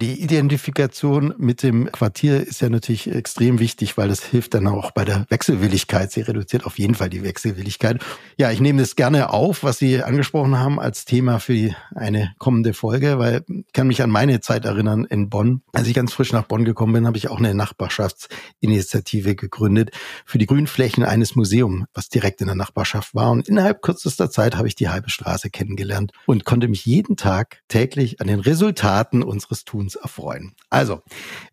Die 0.02 0.22
Identifikation 0.22 1.36
mit 1.38 1.62
dem 1.62 1.90
Quartier 1.92 2.46
ist 2.46 2.62
ja 2.62 2.68
natürlich 2.68 3.10
extrem 3.10 3.60
wichtig, 3.60 3.96
weil 3.96 4.10
das 4.10 4.24
hilft 4.24 4.56
dann 4.56 4.68
auch 4.68 4.92
bei 4.92 5.06
der 5.06 5.26
Wechselwilligkeit. 5.30 6.12
Sie 6.12 6.22
reduziert 6.22 6.66
auf 6.66 6.80
jeden 6.80 6.96
Fall 6.96 7.10
die 7.10 7.24
Wechselwilligkeit. 7.24 8.04
Ja, 8.36 8.52
ich 8.52 8.60
nehme 8.60 8.82
das 8.82 8.96
gerne 8.96 9.30
auf, 9.30 9.64
was 9.64 9.78
Sie 9.78 10.04
angesprochen 10.04 10.58
haben 10.58 10.80
als 10.80 11.06
Thema 11.06 11.40
für 11.40 11.76
eine 11.96 12.34
kommende 12.40 12.74
Folge, 12.74 13.20
weil 13.20 13.46
ich 13.48 13.72
kann 13.72 13.88
mich 13.88 14.02
an 14.02 14.10
meine 14.10 14.42
Zeit 14.42 14.66
erinnern 14.66 15.06
in 15.06 15.30
Bonn. 15.30 15.62
Als 15.72 15.88
ich 15.88 15.94
ganz 15.94 16.12
frisch 16.12 16.34
nach 16.34 16.48
Bonn 16.48 16.66
gekommen 16.66 16.94
bin, 16.94 17.08
habe 17.08 17.18
ich 17.18 17.30
auch 17.30 17.38
eine 17.38 17.54
Nachbarschaftsinitiative 17.54 19.36
gegründet 19.36 19.92
für 20.26 20.40
die 20.40 20.48
Grünflächen 20.48 21.04
eines 21.06 21.36
Museums, 21.36 21.86
was 21.94 22.10
direkt 22.10 22.42
in 22.42 22.48
der 22.48 22.56
Nachbarschaft 22.56 23.14
war. 23.16 23.32
Und 23.32 23.48
innerhalb 23.48 23.82
kürzester 23.84 24.30
Zeit 24.32 24.58
habe 24.58 24.68
ich 24.68 24.76
die 24.76 24.90
halbe 24.90 25.12
Straße 25.12 25.52
kennengelernt 25.52 26.12
und 26.26 26.46
konnte 26.46 26.68
mich 26.68 26.86
jeden 26.86 27.16
Tag 27.16 27.62
täglich 27.68 28.20
an 28.20 28.28
den 28.28 28.40
Resultaten 28.40 29.24
unseres 29.24 29.64
Tuns 29.64 29.83
uns 29.84 29.96
erfreuen. 29.96 30.54
Also, 30.70 31.02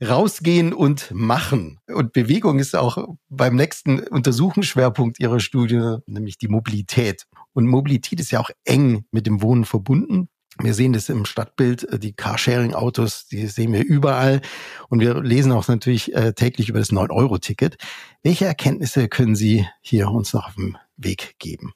rausgehen 0.02 0.72
und 0.72 1.10
machen. 1.12 1.78
Und 1.86 2.12
Bewegung 2.12 2.58
ist 2.58 2.74
auch 2.74 3.16
beim 3.28 3.56
nächsten 3.56 4.00
Untersuchungsschwerpunkt 4.00 5.20
Ihrer 5.20 5.40
Studie, 5.40 5.96
nämlich 6.06 6.38
die 6.38 6.48
Mobilität. 6.48 7.26
Und 7.52 7.66
Mobilität 7.66 8.20
ist 8.20 8.30
ja 8.30 8.40
auch 8.40 8.50
eng 8.64 9.04
mit 9.10 9.26
dem 9.26 9.42
Wohnen 9.42 9.64
verbunden. 9.64 10.28
Wir 10.58 10.74
sehen 10.74 10.92
das 10.92 11.08
im 11.08 11.24
Stadtbild, 11.24 11.84
äh, 11.84 11.98
die 11.98 12.12
Carsharing-Autos, 12.12 13.26
die 13.26 13.46
sehen 13.46 13.72
wir 13.72 13.84
überall. 13.84 14.40
Und 14.88 15.00
wir 15.00 15.22
lesen 15.22 15.52
auch 15.52 15.68
natürlich 15.68 16.14
äh, 16.14 16.32
täglich 16.32 16.68
über 16.68 16.78
das 16.78 16.92
9-Euro-Ticket. 16.92 17.76
Welche 18.22 18.46
Erkenntnisse 18.46 19.08
können 19.08 19.36
Sie 19.36 19.66
hier 19.80 20.10
uns 20.10 20.32
noch 20.32 20.48
auf 20.48 20.54
dem 20.54 20.76
Weg 20.96 21.36
geben? 21.38 21.72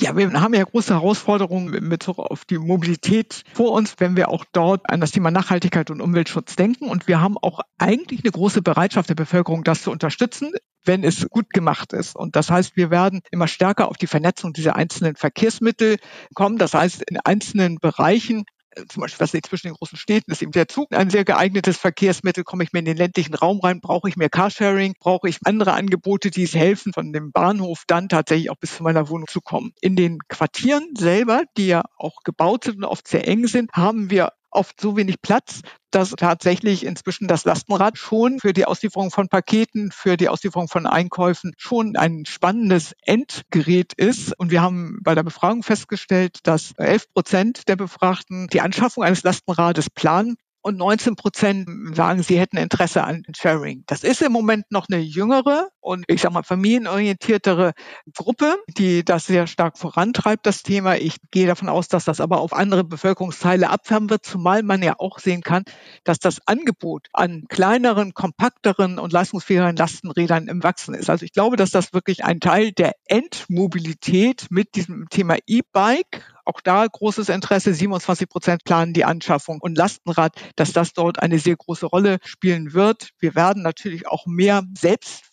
Ja, 0.00 0.16
wir 0.16 0.32
haben 0.32 0.54
ja 0.54 0.64
große 0.64 0.92
Herausforderungen 0.92 1.72
in 1.72 1.88
Bezug 1.88 2.18
auf 2.18 2.44
die 2.44 2.58
Mobilität 2.58 3.44
vor 3.52 3.70
uns, 3.70 3.94
wenn 3.98 4.16
wir 4.16 4.28
auch 4.28 4.44
dort 4.52 4.90
an 4.90 5.00
das 5.00 5.12
Thema 5.12 5.30
Nachhaltigkeit 5.30 5.88
und 5.88 6.00
Umweltschutz 6.00 6.56
denken. 6.56 6.88
Und 6.88 7.06
wir 7.06 7.20
haben 7.20 7.38
auch 7.38 7.60
eigentlich 7.78 8.24
eine 8.24 8.32
große 8.32 8.60
Bereitschaft 8.60 9.08
der 9.08 9.14
Bevölkerung, 9.14 9.62
das 9.62 9.82
zu 9.82 9.92
unterstützen, 9.92 10.50
wenn 10.84 11.04
es 11.04 11.28
gut 11.30 11.50
gemacht 11.50 11.92
ist. 11.92 12.16
Und 12.16 12.34
das 12.34 12.50
heißt, 12.50 12.76
wir 12.76 12.90
werden 12.90 13.20
immer 13.30 13.46
stärker 13.46 13.88
auf 13.88 13.96
die 13.96 14.08
Vernetzung 14.08 14.52
dieser 14.52 14.74
einzelnen 14.74 15.14
Verkehrsmittel 15.14 15.98
kommen. 16.34 16.58
Das 16.58 16.74
heißt, 16.74 17.02
in 17.08 17.20
einzelnen 17.20 17.78
Bereichen 17.78 18.46
zum 18.88 19.00
Beispiel, 19.02 19.20
was 19.20 19.32
nicht 19.32 19.46
zwischen 19.46 19.68
den 19.68 19.74
großen 19.74 19.98
Städten 19.98 20.30
ist 20.30 20.42
eben 20.42 20.52
der 20.52 20.68
Zug 20.68 20.92
ein 20.92 21.10
sehr 21.10 21.24
geeignetes 21.24 21.76
Verkehrsmittel. 21.76 22.44
Komme 22.44 22.64
ich 22.64 22.72
mir 22.72 22.80
in 22.80 22.84
den 22.84 22.96
ländlichen 22.96 23.34
Raum 23.34 23.60
rein, 23.60 23.80
brauche 23.80 24.08
ich 24.08 24.16
mehr 24.16 24.30
Carsharing, 24.30 24.94
brauche 24.98 25.28
ich 25.28 25.38
andere 25.44 25.72
Angebote, 25.72 26.30
die 26.30 26.44
es 26.44 26.54
helfen, 26.54 26.92
von 26.92 27.12
dem 27.12 27.32
Bahnhof 27.32 27.84
dann 27.86 28.08
tatsächlich 28.08 28.50
auch 28.50 28.58
bis 28.58 28.76
zu 28.76 28.82
meiner 28.82 29.08
Wohnung 29.08 29.28
zu 29.28 29.40
kommen. 29.40 29.72
In 29.80 29.96
den 29.96 30.18
Quartieren 30.28 30.94
selber, 30.96 31.42
die 31.56 31.68
ja 31.68 31.82
auch 31.96 32.22
gebaut 32.24 32.64
sind 32.64 32.76
und 32.78 32.84
oft 32.84 33.06
sehr 33.08 33.26
eng 33.28 33.46
sind, 33.46 33.70
haben 33.72 34.10
wir 34.10 34.32
oft 34.54 34.80
so 34.80 34.96
wenig 34.96 35.20
Platz, 35.20 35.60
dass 35.90 36.10
tatsächlich 36.10 36.84
inzwischen 36.84 37.28
das 37.28 37.44
Lastenrad 37.44 37.98
schon 37.98 38.40
für 38.40 38.52
die 38.52 38.64
Auslieferung 38.64 39.10
von 39.10 39.28
Paketen, 39.28 39.90
für 39.92 40.16
die 40.16 40.28
Auslieferung 40.28 40.68
von 40.68 40.86
Einkäufen 40.86 41.52
schon 41.56 41.96
ein 41.96 42.24
spannendes 42.26 42.94
Endgerät 43.02 43.92
ist. 43.94 44.38
Und 44.38 44.50
wir 44.50 44.62
haben 44.62 44.98
bei 45.02 45.14
der 45.14 45.22
Befragung 45.22 45.62
festgestellt, 45.62 46.38
dass 46.44 46.72
11 46.76 47.12
Prozent 47.12 47.68
der 47.68 47.76
Befragten 47.76 48.48
die 48.48 48.60
Anschaffung 48.60 49.04
eines 49.04 49.22
Lastenrades 49.22 49.90
planen 49.90 50.36
und 50.64 50.78
19 50.78 51.14
Prozent 51.14 51.68
sagen, 51.94 52.22
sie 52.22 52.40
hätten 52.40 52.56
Interesse 52.56 53.04
an 53.04 53.22
Sharing. 53.36 53.84
Das 53.86 54.02
ist 54.02 54.22
im 54.22 54.32
Moment 54.32 54.64
noch 54.70 54.86
eine 54.88 55.00
jüngere 55.00 55.68
und 55.80 56.06
ich 56.08 56.22
sag 56.22 56.32
mal 56.32 56.42
familienorientiertere 56.42 57.74
Gruppe, 58.16 58.56
die 58.68 59.04
das 59.04 59.26
sehr 59.26 59.46
stark 59.46 59.76
vorantreibt, 59.76 60.46
das 60.46 60.62
Thema. 60.62 60.96
Ich 60.96 61.16
gehe 61.30 61.46
davon 61.46 61.68
aus, 61.68 61.88
dass 61.88 62.06
das 62.06 62.18
aber 62.18 62.40
auf 62.40 62.54
andere 62.54 62.82
Bevölkerungsteile 62.82 63.68
abfärben 63.68 64.08
wird, 64.08 64.24
zumal 64.24 64.62
man 64.62 64.82
ja 64.82 64.94
auch 64.98 65.18
sehen 65.18 65.42
kann, 65.42 65.64
dass 66.02 66.18
das 66.18 66.40
Angebot 66.46 67.08
an 67.12 67.44
kleineren, 67.50 68.14
kompakteren 68.14 68.98
und 68.98 69.12
leistungsfähigeren 69.12 69.76
Lastenrädern 69.76 70.48
im 70.48 70.62
Wachsen 70.62 70.94
ist. 70.94 71.10
Also 71.10 71.26
ich 71.26 71.32
glaube, 71.34 71.56
dass 71.56 71.72
das 71.72 71.92
wirklich 71.92 72.24
ein 72.24 72.40
Teil 72.40 72.72
der 72.72 72.94
Endmobilität 73.04 74.46
mit 74.48 74.76
diesem 74.76 75.10
Thema 75.10 75.36
E-Bike 75.46 76.33
auch 76.44 76.60
da 76.60 76.86
großes 76.86 77.28
Interesse. 77.28 77.74
27 77.74 78.28
Prozent 78.28 78.64
planen 78.64 78.92
die 78.92 79.04
Anschaffung 79.04 79.60
und 79.60 79.76
Lastenrad, 79.76 80.34
dass 80.56 80.72
das 80.72 80.92
dort 80.92 81.20
eine 81.20 81.38
sehr 81.38 81.56
große 81.56 81.86
Rolle 81.86 82.18
spielen 82.22 82.72
wird. 82.72 83.10
Wir 83.18 83.34
werden 83.34 83.62
natürlich 83.62 84.06
auch 84.06 84.26
mehr 84.26 84.62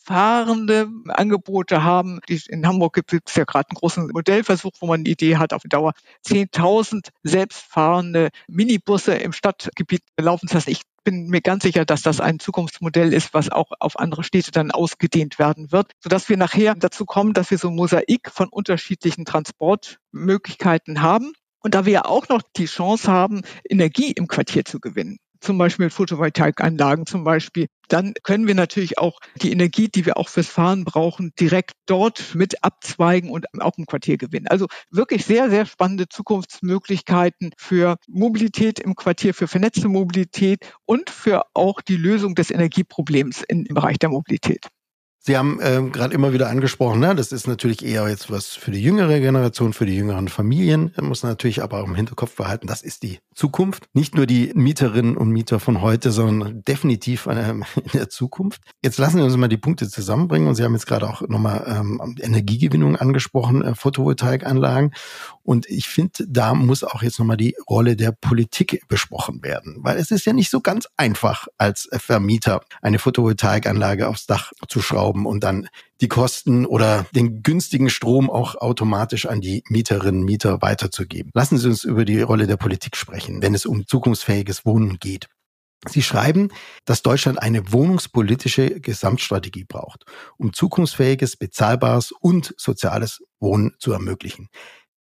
selbstfahrende 0.02 0.89
Angebote 1.10 1.84
haben. 1.84 2.20
In 2.47 2.66
Hamburg 2.66 2.93
gibt 2.93 3.30
es 3.30 3.36
ja 3.36 3.43
gerade 3.43 3.70
einen 3.70 3.76
großen 3.76 4.08
Modellversuch, 4.12 4.72
wo 4.80 4.88
man 4.88 5.02
eine 5.02 5.10
Idee 5.10 5.38
hat, 5.38 5.54
auf 5.54 5.62
Dauer 5.64 5.93
10.000 6.26 7.10
selbstfahrende 7.24 8.30
Minibusse 8.47 9.14
im 9.16 9.32
Stadtgebiet 9.32 10.02
laufen 10.20 10.47
zu 10.47 10.56
lassen. 10.56 10.72
Ich 10.72 10.82
bin 11.04 11.28
mir 11.28 11.41
ganz 11.41 11.64
sicher, 11.64 11.86
dass 11.86 12.02
das 12.02 12.20
ein 12.20 12.39
Zukunftsmodell 12.39 13.14
ist, 13.14 13.34
was 13.34 13.49
auch 13.49 13.72
auf 13.80 13.99
andere 13.99 14.24
Städte 14.24 14.52
dann 14.52 14.72
ausgedehnt 14.72 15.39
werden 15.39 15.72
wird, 15.72 15.91
sodass 15.99 16.30
wir 16.30 16.38
nachher 16.38 16.76
dazu 16.76 17.06
kommen, 17.06 17.34
dass 17.34 17.52
wir 17.52 17.58
so 17.58 17.70
ein 17.70 17.76
Mosaik 17.76 18.32
von 18.32 18.49
unterschiedlichen 18.49 19.26
Transportmöglichkeiten 19.26 21.02
haben. 21.02 21.34
Und 21.64 21.76
da 21.76 21.86
wir 21.86 22.08
auch 22.08 22.28
noch 22.28 22.41
die 22.58 22.66
Chance 22.66 23.12
haben, 23.12 23.41
Energie 23.70 24.12
im 24.12 24.28
Quartier 24.28 24.66
zu 24.66 24.80
gewinnen 24.80 25.20
zum 25.41 25.57
Beispiel 25.57 25.85
mit 25.85 25.93
Photovoltaikanlagen 25.93 27.05
zum 27.05 27.23
Beispiel, 27.23 27.67
dann 27.89 28.13
können 28.23 28.47
wir 28.47 28.55
natürlich 28.55 28.97
auch 28.97 29.19
die 29.41 29.51
Energie, 29.51 29.89
die 29.89 30.05
wir 30.05 30.17
auch 30.17 30.29
fürs 30.29 30.47
Fahren 30.47 30.85
brauchen, 30.85 31.33
direkt 31.39 31.73
dort 31.87 32.35
mit 32.35 32.63
abzweigen 32.63 33.29
und 33.29 33.47
auch 33.59 33.77
im 33.77 33.85
Quartier 33.85 34.17
gewinnen. 34.17 34.47
Also 34.47 34.67
wirklich 34.91 35.25
sehr, 35.25 35.49
sehr 35.49 35.65
spannende 35.65 36.07
Zukunftsmöglichkeiten 36.07 37.51
für 37.57 37.97
Mobilität 38.07 38.79
im 38.79 38.95
Quartier, 38.95 39.33
für 39.33 39.47
vernetzte 39.47 39.89
Mobilität 39.89 40.71
und 40.85 41.09
für 41.09 41.43
auch 41.53 41.81
die 41.81 41.97
Lösung 41.97 42.35
des 42.35 42.51
Energieproblems 42.51 43.43
im 43.47 43.65
Bereich 43.65 43.99
der 43.99 44.09
Mobilität. 44.09 44.67
Sie 45.24 45.38
haben 45.38 45.59
ähm, 45.61 45.91
gerade 45.91 46.15
immer 46.15 46.34
wieder 46.34 46.49
angesprochen, 46.49 46.99
ne? 46.99 47.13
das 47.13 47.32
ist 47.32 47.45
natürlich 47.45 47.86
eher 47.86 48.09
jetzt 48.09 48.32
was 48.32 48.55
für 48.55 48.72
die 48.72 48.82
jüngere 48.82 49.19
Generation, 49.19 49.72
für 49.72 49.86
die 49.86 49.95
jüngeren 49.95 50.30
Familien. 50.30 50.91
Man 50.95 51.09
muss 51.09 51.22
natürlich 51.22 51.61
aber 51.61 51.80
auch 51.80 51.88
im 51.88 51.93
Hinterkopf 51.93 52.36
behalten, 52.36 52.65
das 52.65 52.82
ist 52.82 53.03
die 53.03 53.19
Zukunft. 53.36 53.86
Nicht 53.93 54.15
nur 54.15 54.26
die 54.26 54.51
Mieterinnen 54.55 55.15
und 55.15 55.30
Mieter 55.30 55.59
von 55.59 55.84
heute, 55.84 56.09
sondern 56.09 56.63
definitiv 56.63 57.28
in 57.28 57.63
der 57.93 58.09
Zukunft. 58.09 58.63
Jetzt 58.84 58.97
lassen 58.97 59.17
Sie 59.17 59.24
uns 59.24 59.38
mal 59.38 59.47
die 59.47 59.57
Punkte 59.57 59.88
zusammenbringen. 59.88 60.47
Und 60.47 60.55
Sie 60.55 60.63
haben 60.63 60.74
jetzt 60.74 60.88
gerade 60.88 61.07
auch 61.07 61.22
nochmal 61.28 61.65
ähm, 61.67 62.17
Energiegewinnung 62.19 62.95
angesprochen, 62.95 63.61
äh, 63.61 63.76
Photovoltaikanlagen. 63.76 64.91
Und 65.43 65.69
ich 65.69 65.88
finde, 65.88 66.26
da 66.28 66.55
muss 66.55 66.84
auch 66.84 67.03
jetzt 67.03 67.19
nochmal 67.19 67.38
die 67.38 67.55
Rolle 67.69 67.95
der 67.95 68.11
Politik 68.11 68.82
besprochen 68.88 69.43
werden. 69.43 69.78
Weil 69.82 69.97
es 69.97 70.09
ist 70.09 70.26
ja 70.26 70.34
nicht 70.34 70.49
so 70.49 70.61
ganz 70.61 70.88
einfach, 70.97 71.47
als 71.59 71.88
Vermieter 71.93 72.61
eine 72.82 72.97
Photovoltaikanlage 72.97 74.07
aufs 74.07 74.26
Dach 74.26 74.51
zu 74.67 74.82
schrauben 74.82 75.11
schrauben 75.12 75.26
und 75.26 75.43
dann 75.43 75.68
die 75.99 76.07
Kosten 76.07 76.66
oder 76.66 77.05
den 77.14 77.43
günstigen 77.43 77.89
Strom 77.89 78.30
auch 78.30 78.55
automatisch 78.55 79.26
an 79.26 79.41
die 79.41 79.64
Mieterinnen 79.70 80.22
und 80.22 80.26
Mieter 80.26 80.62
weiterzugeben. 80.62 81.32
Lassen 81.34 81.57
Sie 81.57 81.68
uns 81.68 81.84
über 81.84 82.05
die 82.05 82.22
Rolle 82.22 82.47
der 82.47 82.57
Politik 82.57 82.95
sprechen, 82.95 83.41
wenn 83.41 83.53
es 83.53 83.66
um 83.66 83.86
zukunftsfähiges 83.86 84.66
Wohnen 84.66 84.97
geht. 84.99 85.28
Sie 85.88 86.03
schreiben, 86.03 86.49
dass 86.86 87.01
Deutschland 87.01 87.41
eine 87.41 87.72
wohnungspolitische 87.72 88.80
Gesamtstrategie 88.80 89.66
braucht, 89.66 90.05
um 90.38 90.53
zukunftsfähiges, 90.53 91.38
bezahlbares 91.38 92.12
und 92.12 92.53
soziales 92.57 93.24
Wohnen 93.39 93.74
zu 93.80 93.91
ermöglichen. 93.91 94.47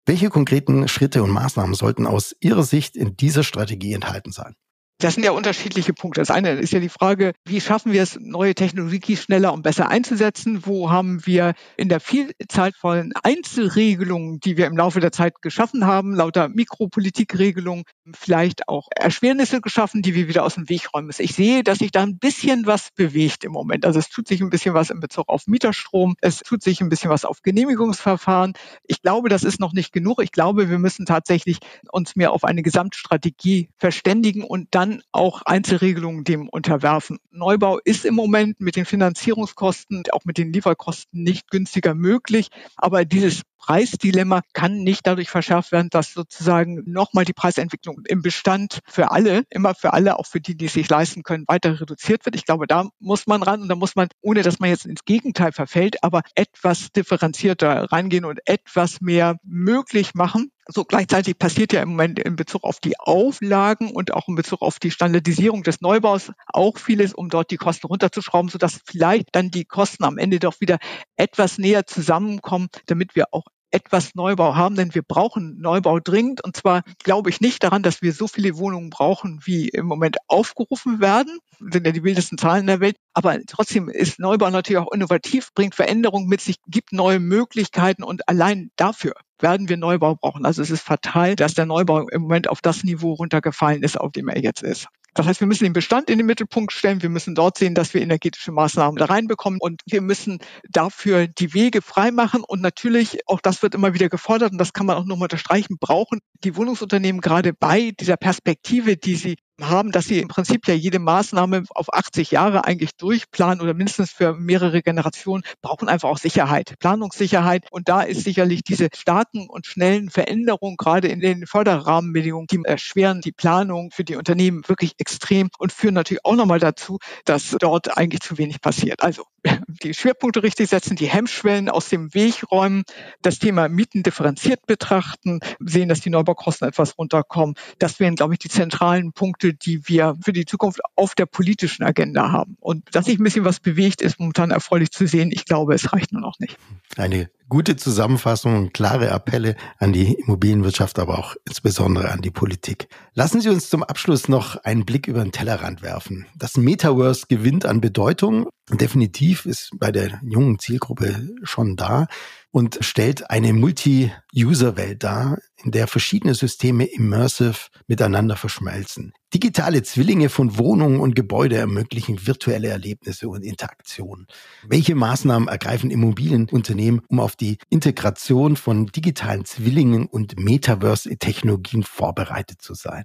Welche 0.06 0.30
konkreten 0.30 0.88
Schritte 0.88 1.22
und 1.22 1.30
Maßnahmen 1.30 1.74
sollten 1.74 2.06
aus 2.06 2.34
Ihrer 2.40 2.62
Sicht 2.62 2.96
in 2.96 3.14
dieser 3.14 3.44
Strategie 3.44 3.92
enthalten 3.92 4.32
sein? 4.32 4.54
Das 5.00 5.14
sind 5.14 5.24
ja 5.24 5.30
unterschiedliche 5.30 5.94
Punkte. 5.94 6.20
Das 6.20 6.30
eine 6.30 6.50
ist 6.50 6.74
ja 6.74 6.78
die 6.78 6.90
Frage, 6.90 7.32
wie 7.46 7.62
schaffen 7.62 7.94
wir 7.94 8.02
es, 8.02 8.18
neue 8.20 8.54
Technologie 8.54 9.16
schneller 9.16 9.54
und 9.54 9.62
besser 9.62 9.88
einzusetzen? 9.88 10.66
Wo 10.66 10.90
haben 10.90 11.24
wir 11.24 11.54
in 11.78 11.88
der 11.88 12.00
Vielzahl 12.00 12.72
von 12.78 13.14
Einzelregelungen, 13.22 14.40
die 14.40 14.58
wir 14.58 14.66
im 14.66 14.76
Laufe 14.76 15.00
der 15.00 15.10
Zeit 15.10 15.40
geschaffen 15.40 15.86
haben, 15.86 16.14
lauter 16.14 16.50
Mikropolitikregelungen, 16.50 17.84
vielleicht 18.14 18.68
auch 18.68 18.88
Erschwernisse 18.94 19.62
geschaffen, 19.62 20.02
die 20.02 20.14
wir 20.14 20.28
wieder 20.28 20.44
aus 20.44 20.56
dem 20.56 20.68
Weg 20.68 20.92
räumen 20.92 21.06
müssen? 21.06 21.22
Ich 21.22 21.34
sehe, 21.34 21.62
dass 21.62 21.78
sich 21.78 21.92
da 21.92 22.02
ein 22.02 22.18
bisschen 22.18 22.66
was 22.66 22.90
bewegt 22.94 23.44
im 23.44 23.52
Moment. 23.52 23.86
Also 23.86 23.98
es 23.98 24.10
tut 24.10 24.28
sich 24.28 24.42
ein 24.42 24.50
bisschen 24.50 24.74
was 24.74 24.90
in 24.90 25.00
Bezug 25.00 25.30
auf 25.30 25.46
Mieterstrom. 25.46 26.14
Es 26.20 26.40
tut 26.40 26.62
sich 26.62 26.82
ein 26.82 26.90
bisschen 26.90 27.10
was 27.10 27.24
auf 27.24 27.40
Genehmigungsverfahren. 27.40 28.52
Ich 28.86 29.00
glaube, 29.00 29.30
das 29.30 29.44
ist 29.44 29.60
noch 29.60 29.72
nicht 29.72 29.94
genug. 29.94 30.22
Ich 30.22 30.30
glaube, 30.30 30.68
wir 30.68 30.78
müssen 30.78 31.06
tatsächlich 31.06 31.56
uns 31.90 32.16
mehr 32.16 32.32
auf 32.32 32.44
eine 32.44 32.62
Gesamtstrategie 32.62 33.70
verständigen 33.78 34.44
und 34.44 34.68
dann 34.72 34.89
dann 34.90 35.02
auch 35.12 35.42
Einzelregelungen 35.42 36.24
dem 36.24 36.48
unterwerfen. 36.48 37.18
Neubau 37.30 37.78
ist 37.84 38.04
im 38.04 38.14
Moment 38.14 38.60
mit 38.60 38.76
den 38.76 38.84
Finanzierungskosten, 38.84 40.02
auch 40.12 40.24
mit 40.24 40.38
den 40.38 40.52
Lieferkosten 40.52 41.22
nicht 41.22 41.50
günstiger 41.50 41.94
möglich. 41.94 42.48
Aber 42.76 43.04
dieses 43.04 43.42
Preisdilemma 43.60 44.40
kann 44.52 44.78
nicht 44.78 45.06
dadurch 45.06 45.30
verschärft 45.30 45.70
werden, 45.70 45.90
dass 45.90 46.12
sozusagen 46.12 46.82
nochmal 46.86 47.24
die 47.24 47.32
Preisentwicklung 47.32 48.00
im 48.06 48.22
Bestand 48.22 48.80
für 48.86 49.10
alle, 49.10 49.44
immer 49.50 49.74
für 49.74 49.92
alle, 49.92 50.18
auch 50.18 50.26
für 50.26 50.40
die, 50.40 50.56
die 50.56 50.66
es 50.66 50.72
sich 50.72 50.88
leisten 50.88 51.22
können, 51.22 51.44
weiter 51.46 51.80
reduziert 51.80 52.24
wird. 52.24 52.34
Ich 52.36 52.46
glaube, 52.46 52.66
da 52.66 52.88
muss 52.98 53.26
man 53.26 53.42
ran 53.42 53.62
und 53.62 53.68
da 53.68 53.74
muss 53.74 53.96
man, 53.96 54.08
ohne 54.22 54.42
dass 54.42 54.58
man 54.58 54.70
jetzt 54.70 54.86
ins 54.86 55.04
Gegenteil 55.04 55.52
verfällt, 55.52 56.02
aber 56.02 56.22
etwas 56.34 56.90
differenzierter 56.92 57.92
reingehen 57.92 58.24
und 58.24 58.40
etwas 58.46 59.00
mehr 59.00 59.36
möglich 59.44 60.14
machen, 60.14 60.50
so 60.72 60.84
gleichzeitig 60.84 61.38
passiert 61.38 61.72
ja 61.72 61.82
im 61.82 61.90
Moment 61.90 62.18
in 62.18 62.36
Bezug 62.36 62.64
auf 62.64 62.80
die 62.80 62.98
Auflagen 62.98 63.90
und 63.90 64.12
auch 64.12 64.28
in 64.28 64.36
Bezug 64.36 64.62
auf 64.62 64.78
die 64.78 64.90
Standardisierung 64.90 65.62
des 65.62 65.80
Neubaus 65.80 66.32
auch 66.46 66.78
vieles, 66.78 67.12
um 67.12 67.28
dort 67.28 67.50
die 67.50 67.56
Kosten 67.56 67.86
runterzuschrauben, 67.88 68.50
sodass 68.50 68.80
vielleicht 68.84 69.28
dann 69.32 69.50
die 69.50 69.64
Kosten 69.64 70.04
am 70.04 70.18
Ende 70.18 70.38
doch 70.38 70.60
wieder 70.60 70.78
etwas 71.16 71.58
näher 71.58 71.86
zusammenkommen, 71.86 72.68
damit 72.86 73.16
wir 73.16 73.26
auch 73.32 73.44
etwas 73.70 74.14
Neubau 74.14 74.56
haben, 74.56 74.74
denn 74.74 74.94
wir 74.94 75.02
brauchen 75.02 75.58
Neubau 75.60 76.00
dringend. 76.00 76.42
Und 76.42 76.56
zwar 76.56 76.82
glaube 77.02 77.30
ich 77.30 77.40
nicht 77.40 77.62
daran, 77.62 77.82
dass 77.82 78.02
wir 78.02 78.12
so 78.12 78.26
viele 78.26 78.56
Wohnungen 78.56 78.90
brauchen, 78.90 79.40
wie 79.44 79.68
im 79.68 79.86
Moment 79.86 80.18
aufgerufen 80.28 81.00
werden. 81.00 81.38
Das 81.60 81.74
sind 81.74 81.86
ja 81.86 81.92
die 81.92 82.04
wildesten 82.04 82.38
Zahlen 82.38 82.66
der 82.66 82.80
Welt. 82.80 82.96
Aber 83.12 83.38
trotzdem 83.46 83.88
ist 83.88 84.18
Neubau 84.18 84.50
natürlich 84.50 84.78
auch 84.78 84.92
innovativ, 84.92 85.52
bringt 85.54 85.74
Veränderungen 85.74 86.28
mit 86.28 86.40
sich, 86.40 86.56
gibt 86.66 86.92
neue 86.92 87.20
Möglichkeiten 87.20 88.02
und 88.02 88.28
allein 88.28 88.70
dafür 88.76 89.14
werden 89.38 89.68
wir 89.68 89.76
Neubau 89.76 90.14
brauchen. 90.14 90.44
Also 90.44 90.62
es 90.62 90.70
ist 90.70 90.82
fatal, 90.82 91.34
dass 91.36 91.54
der 91.54 91.66
Neubau 91.66 92.08
im 92.08 92.22
Moment 92.22 92.48
auf 92.48 92.60
das 92.60 92.84
Niveau 92.84 93.14
runtergefallen 93.14 93.82
ist, 93.82 93.98
auf 93.98 94.12
dem 94.12 94.28
er 94.28 94.42
jetzt 94.42 94.62
ist. 94.62 94.88
Das 95.14 95.26
heißt, 95.26 95.40
wir 95.40 95.46
müssen 95.46 95.64
den 95.64 95.72
Bestand 95.72 96.08
in 96.10 96.18
den 96.18 96.26
Mittelpunkt 96.26 96.72
stellen. 96.72 97.02
Wir 97.02 97.08
müssen 97.08 97.34
dort 97.34 97.58
sehen, 97.58 97.74
dass 97.74 97.94
wir 97.94 98.02
energetische 98.02 98.52
Maßnahmen 98.52 98.96
da 98.96 99.06
reinbekommen 99.06 99.60
und 99.60 99.82
wir 99.86 100.00
müssen 100.00 100.38
dafür 100.68 101.26
die 101.26 101.54
Wege 101.54 101.82
freimachen. 101.82 102.42
Und 102.46 102.60
natürlich, 102.62 103.20
auch 103.26 103.40
das 103.40 103.62
wird 103.62 103.74
immer 103.74 103.94
wieder 103.94 104.08
gefordert 104.08 104.52
und 104.52 104.58
das 104.58 104.72
kann 104.72 104.86
man 104.86 104.96
auch 104.96 105.04
nochmal 105.04 105.26
unterstreichen, 105.26 105.78
brauchen 105.78 106.20
die 106.44 106.56
Wohnungsunternehmen 106.56 107.20
gerade 107.20 107.52
bei 107.52 107.92
dieser 107.98 108.16
Perspektive, 108.16 108.96
die 108.96 109.16
sie 109.16 109.36
haben, 109.68 109.92
dass 109.92 110.06
sie 110.06 110.20
im 110.20 110.28
Prinzip 110.28 110.66
ja 110.66 110.74
jede 110.74 110.98
Maßnahme 110.98 111.64
auf 111.70 111.92
80 111.92 112.30
Jahre 112.30 112.64
eigentlich 112.64 112.96
durchplanen 112.96 113.60
oder 113.60 113.74
mindestens 113.74 114.10
für 114.10 114.34
mehrere 114.34 114.82
Generationen, 114.82 115.42
brauchen 115.62 115.88
einfach 115.88 116.08
auch 116.08 116.18
Sicherheit, 116.18 116.74
Planungssicherheit. 116.78 117.66
Und 117.70 117.88
da 117.88 118.02
ist 118.02 118.24
sicherlich 118.24 118.62
diese 118.62 118.88
starken 118.94 119.48
und 119.48 119.66
schnellen 119.66 120.10
Veränderungen 120.10 120.76
gerade 120.76 121.08
in 121.08 121.20
den 121.20 121.46
Förderrahmenbedingungen, 121.46 122.46
die 122.50 122.60
erschweren 122.64 123.20
die 123.20 123.32
Planung 123.32 123.90
für 123.90 124.04
die 124.04 124.16
Unternehmen 124.16 124.62
wirklich 124.66 124.94
extrem 124.98 125.48
und 125.58 125.72
führen 125.72 125.94
natürlich 125.94 126.24
auch 126.24 126.36
nochmal 126.36 126.60
dazu, 126.60 126.98
dass 127.24 127.56
dort 127.58 127.96
eigentlich 127.96 128.20
zu 128.20 128.38
wenig 128.38 128.60
passiert. 128.60 129.02
Also 129.02 129.24
die 129.82 129.94
Schwerpunkte 129.94 130.42
richtig 130.42 130.68
setzen, 130.68 130.96
die 130.96 131.08
Hemmschwellen 131.08 131.68
aus 131.68 131.88
dem 131.88 132.14
Weg 132.14 132.50
räumen, 132.50 132.84
das 133.22 133.38
Thema 133.38 133.68
Mieten 133.68 134.02
differenziert 134.02 134.66
betrachten, 134.66 135.40
sehen, 135.60 135.88
dass 135.88 136.00
die 136.00 136.10
Neubaukosten 136.10 136.68
etwas 136.68 136.98
runterkommen. 136.98 137.54
Das 137.78 138.00
wären, 138.00 138.16
glaube 138.16 138.34
ich, 138.34 138.38
die 138.38 138.48
zentralen 138.48 139.12
Punkte, 139.12 139.49
die 139.54 139.88
wir 139.88 140.16
für 140.22 140.32
die 140.32 140.44
Zukunft 140.44 140.80
auf 140.96 141.14
der 141.14 141.26
politischen 141.26 141.82
Agenda 141.84 142.32
haben. 142.32 142.56
Und 142.60 142.84
dass 142.92 143.06
sich 143.06 143.18
ein 143.18 143.24
bisschen 143.24 143.44
was 143.44 143.60
bewegt, 143.60 144.02
ist 144.02 144.18
momentan 144.18 144.50
erfreulich 144.50 144.90
zu 144.90 145.06
sehen. 145.06 145.30
Ich 145.32 145.44
glaube, 145.44 145.74
es 145.74 145.92
reicht 145.92 146.12
nur 146.12 146.22
noch 146.22 146.38
nicht. 146.38 146.56
Eine 146.96 147.30
gute 147.48 147.76
Zusammenfassung 147.76 148.56
und 148.56 148.74
klare 148.74 149.10
Appelle 149.10 149.56
an 149.78 149.92
die 149.92 150.14
Immobilienwirtschaft, 150.14 150.98
aber 150.98 151.18
auch 151.18 151.36
insbesondere 151.46 152.10
an 152.10 152.22
die 152.22 152.30
Politik. 152.30 152.88
Lassen 153.14 153.40
Sie 153.40 153.48
uns 153.48 153.68
zum 153.68 153.82
Abschluss 153.82 154.28
noch 154.28 154.56
einen 154.56 154.86
Blick 154.86 155.08
über 155.08 155.22
den 155.22 155.32
Tellerrand 155.32 155.82
werfen. 155.82 156.26
Das 156.36 156.56
Metaverse 156.56 157.26
gewinnt 157.28 157.66
an 157.66 157.80
Bedeutung. 157.80 158.48
Definitiv 158.70 159.46
ist 159.46 159.70
bei 159.74 159.90
der 159.90 160.20
jungen 160.22 160.58
Zielgruppe 160.60 161.28
schon 161.42 161.76
da 161.76 162.06
und 162.52 162.78
stellt 162.80 163.30
eine 163.30 163.52
Multi-User-Welt 163.52 165.04
dar, 165.04 165.38
in 165.62 165.70
der 165.70 165.86
verschiedene 165.86 166.34
Systeme 166.34 166.84
immersive 166.84 167.68
miteinander 167.86 168.36
verschmelzen. 168.36 169.12
Digitale 169.32 169.82
Zwillinge 169.82 170.28
von 170.28 170.58
Wohnungen 170.58 171.00
und 171.00 171.14
Gebäude 171.14 171.56
ermöglichen 171.56 172.26
virtuelle 172.26 172.68
Erlebnisse 172.68 173.28
und 173.28 173.42
Interaktionen. 173.42 174.26
Welche 174.66 174.94
Maßnahmen 174.94 175.48
ergreifen 175.48 175.90
Immobilienunternehmen, 175.90 177.02
um 177.08 177.20
auf 177.20 177.36
die 177.36 177.58
Integration 177.68 178.56
von 178.56 178.86
digitalen 178.86 179.44
Zwillingen 179.44 180.06
und 180.06 180.38
Metaverse-Technologien 180.38 181.84
vorbereitet 181.84 182.60
zu 182.60 182.74
sein? 182.74 183.04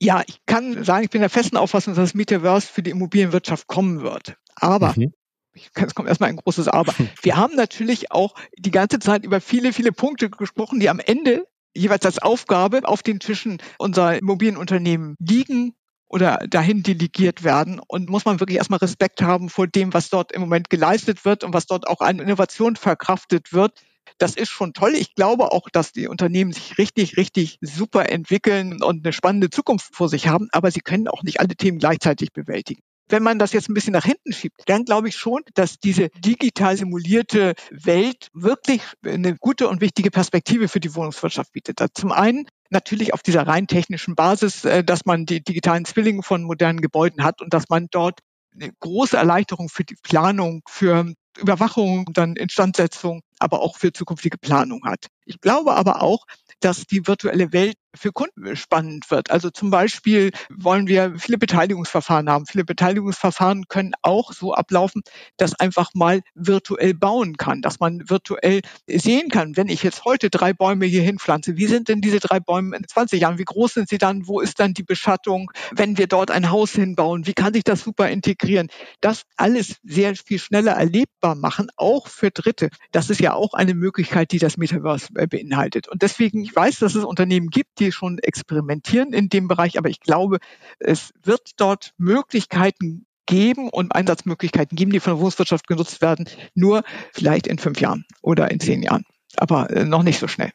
Ja, 0.00 0.22
ich 0.26 0.40
kann 0.46 0.82
sagen, 0.82 1.04
ich 1.04 1.10
bin 1.10 1.20
der 1.20 1.30
festen 1.30 1.56
Auffassung, 1.56 1.94
dass 1.94 2.10
das 2.10 2.14
Metaverse 2.14 2.66
für 2.66 2.82
die 2.82 2.90
Immobilienwirtschaft 2.90 3.66
kommen 3.66 4.02
wird. 4.02 4.36
Aber 4.56 4.94
mhm 4.96 5.12
es 5.54 5.72
kommt 5.94 6.08
erstmal 6.08 6.30
ein 6.30 6.36
großes 6.36 6.68
Aber. 6.68 6.94
Wir 7.22 7.36
haben 7.36 7.54
natürlich 7.54 8.12
auch 8.12 8.34
die 8.56 8.70
ganze 8.70 8.98
Zeit 8.98 9.24
über 9.24 9.40
viele, 9.40 9.72
viele 9.72 9.92
Punkte 9.92 10.30
gesprochen, 10.30 10.80
die 10.80 10.88
am 10.88 11.00
Ende 11.00 11.46
jeweils 11.74 12.04
als 12.04 12.18
Aufgabe 12.18 12.86
auf 12.86 13.02
den 13.02 13.20
Tischen 13.20 13.58
unserer 13.78 14.18
Immobilienunternehmen 14.18 15.16
liegen 15.18 15.74
oder 16.08 16.38
dahin 16.48 16.82
delegiert 16.82 17.44
werden. 17.44 17.80
Und 17.86 18.10
muss 18.10 18.24
man 18.24 18.40
wirklich 18.40 18.58
erstmal 18.58 18.80
Respekt 18.80 19.22
haben 19.22 19.48
vor 19.48 19.66
dem, 19.66 19.94
was 19.94 20.10
dort 20.10 20.32
im 20.32 20.42
Moment 20.42 20.68
geleistet 20.68 21.24
wird 21.24 21.44
und 21.44 21.54
was 21.54 21.66
dort 21.66 21.86
auch 21.88 22.00
an 22.00 22.18
Innovation 22.18 22.76
verkraftet 22.76 23.52
wird. 23.52 23.80
Das 24.18 24.36
ist 24.36 24.50
schon 24.50 24.74
toll. 24.74 24.92
Ich 24.94 25.14
glaube 25.14 25.52
auch, 25.52 25.70
dass 25.70 25.92
die 25.92 26.08
Unternehmen 26.08 26.52
sich 26.52 26.76
richtig, 26.76 27.16
richtig 27.16 27.58
super 27.62 28.10
entwickeln 28.10 28.82
und 28.82 29.04
eine 29.06 29.12
spannende 29.12 29.48
Zukunft 29.48 29.94
vor 29.94 30.08
sich 30.08 30.28
haben, 30.28 30.48
aber 30.52 30.70
sie 30.70 30.80
können 30.80 31.08
auch 31.08 31.22
nicht 31.22 31.40
alle 31.40 31.56
Themen 31.56 31.78
gleichzeitig 31.78 32.32
bewältigen. 32.32 32.82
Wenn 33.12 33.22
man 33.22 33.38
das 33.38 33.52
jetzt 33.52 33.68
ein 33.68 33.74
bisschen 33.74 33.92
nach 33.92 34.06
hinten 34.06 34.32
schiebt, 34.32 34.62
dann 34.64 34.86
glaube 34.86 35.08
ich 35.08 35.16
schon, 35.16 35.42
dass 35.52 35.78
diese 35.78 36.08
digital 36.24 36.78
simulierte 36.78 37.52
Welt 37.70 38.28
wirklich 38.32 38.80
eine 39.04 39.36
gute 39.36 39.68
und 39.68 39.82
wichtige 39.82 40.10
Perspektive 40.10 40.66
für 40.66 40.80
die 40.80 40.94
Wohnungswirtschaft 40.94 41.52
bietet. 41.52 41.78
Zum 41.92 42.10
einen 42.10 42.46
natürlich 42.70 43.12
auf 43.12 43.22
dieser 43.22 43.46
rein 43.46 43.66
technischen 43.66 44.14
Basis, 44.14 44.64
äh, 44.64 44.82
dass 44.82 45.04
man 45.04 45.26
die 45.26 45.44
digitalen 45.44 45.84
Zwillinge 45.84 46.22
von 46.22 46.42
modernen 46.42 46.80
Gebäuden 46.80 47.22
hat 47.22 47.42
und 47.42 47.52
dass 47.52 47.68
man 47.68 47.88
dort 47.90 48.20
eine 48.54 48.72
große 48.80 49.18
Erleichterung 49.18 49.68
für 49.68 49.84
die 49.84 49.96
Planung, 50.02 50.62
für 50.66 51.12
Überwachung, 51.38 52.06
dann 52.14 52.36
Instandsetzung, 52.36 53.20
aber 53.38 53.60
auch 53.60 53.76
für 53.76 53.92
zukünftige 53.92 54.38
Planung 54.38 54.86
hat. 54.86 55.08
Ich 55.26 55.38
glaube 55.38 55.74
aber 55.74 56.00
auch, 56.00 56.24
dass 56.60 56.86
die 56.86 57.06
virtuelle 57.06 57.52
Welt 57.52 57.76
für 57.94 58.12
Kunden 58.12 58.56
spannend 58.56 59.10
wird. 59.10 59.30
Also 59.30 59.50
zum 59.50 59.70
Beispiel 59.70 60.32
wollen 60.50 60.86
wir 60.86 61.14
viele 61.18 61.38
Beteiligungsverfahren 61.38 62.28
haben. 62.28 62.46
Viele 62.46 62.64
Beteiligungsverfahren 62.64 63.64
können 63.68 63.92
auch 64.02 64.32
so 64.32 64.54
ablaufen, 64.54 65.02
dass 65.36 65.58
einfach 65.58 65.90
mal 65.94 66.20
virtuell 66.34 66.94
bauen 66.94 67.36
kann, 67.36 67.60
dass 67.62 67.80
man 67.80 68.08
virtuell 68.08 68.60
sehen 68.88 69.28
kann, 69.28 69.56
wenn 69.56 69.68
ich 69.68 69.82
jetzt 69.82 70.04
heute 70.04 70.30
drei 70.30 70.52
Bäume 70.52 70.86
hier 70.86 71.02
hinpflanze, 71.02 71.56
wie 71.56 71.66
sind 71.66 71.88
denn 71.88 72.00
diese 72.00 72.20
drei 72.20 72.40
Bäume 72.40 72.76
in 72.76 72.86
20 72.86 73.20
Jahren? 73.20 73.38
Wie 73.38 73.44
groß 73.44 73.74
sind 73.74 73.88
sie 73.88 73.98
dann? 73.98 74.26
Wo 74.26 74.40
ist 74.40 74.60
dann 74.60 74.74
die 74.74 74.82
Beschattung? 74.82 75.50
Wenn 75.72 75.98
wir 75.98 76.06
dort 76.06 76.30
ein 76.30 76.50
Haus 76.50 76.72
hinbauen, 76.72 77.26
wie 77.26 77.34
kann 77.34 77.52
sich 77.52 77.64
das 77.64 77.82
super 77.82 78.08
integrieren? 78.08 78.68
Das 79.00 79.22
alles 79.36 79.76
sehr 79.82 80.14
viel 80.16 80.38
schneller 80.38 80.72
erlebbar 80.72 81.34
machen, 81.34 81.68
auch 81.76 82.08
für 82.08 82.30
Dritte. 82.30 82.70
Das 82.90 83.10
ist 83.10 83.20
ja 83.20 83.34
auch 83.34 83.54
eine 83.54 83.74
Möglichkeit, 83.74 84.32
die 84.32 84.38
das 84.38 84.56
Metaverse 84.56 85.08
beinhaltet. 85.12 85.88
Und 85.88 86.02
deswegen, 86.02 86.42
ich 86.42 86.54
weiß, 86.54 86.78
dass 86.78 86.94
es 86.94 87.04
Unternehmen 87.04 87.48
gibt, 87.48 87.80
die 87.84 87.92
schon 87.92 88.18
experimentieren 88.18 89.12
in 89.12 89.28
dem 89.28 89.48
Bereich, 89.48 89.78
aber 89.78 89.88
ich 89.88 90.00
glaube, 90.00 90.38
es 90.78 91.12
wird 91.22 91.52
dort 91.56 91.92
Möglichkeiten 91.98 93.06
geben 93.26 93.68
und 93.68 93.94
Einsatzmöglichkeiten 93.94 94.76
geben, 94.76 94.90
die 94.90 95.00
von 95.00 95.14
der 95.14 95.20
Wohnungswirtschaft 95.20 95.66
genutzt 95.66 96.02
werden, 96.02 96.28
nur 96.54 96.82
vielleicht 97.12 97.46
in 97.46 97.58
fünf 97.58 97.80
Jahren 97.80 98.04
oder 98.20 98.50
in 98.50 98.60
zehn 98.60 98.82
Jahren, 98.82 99.04
aber 99.36 99.70
äh, 99.70 99.84
noch 99.84 100.02
nicht 100.02 100.18
so 100.18 100.28
schnell. 100.28 100.50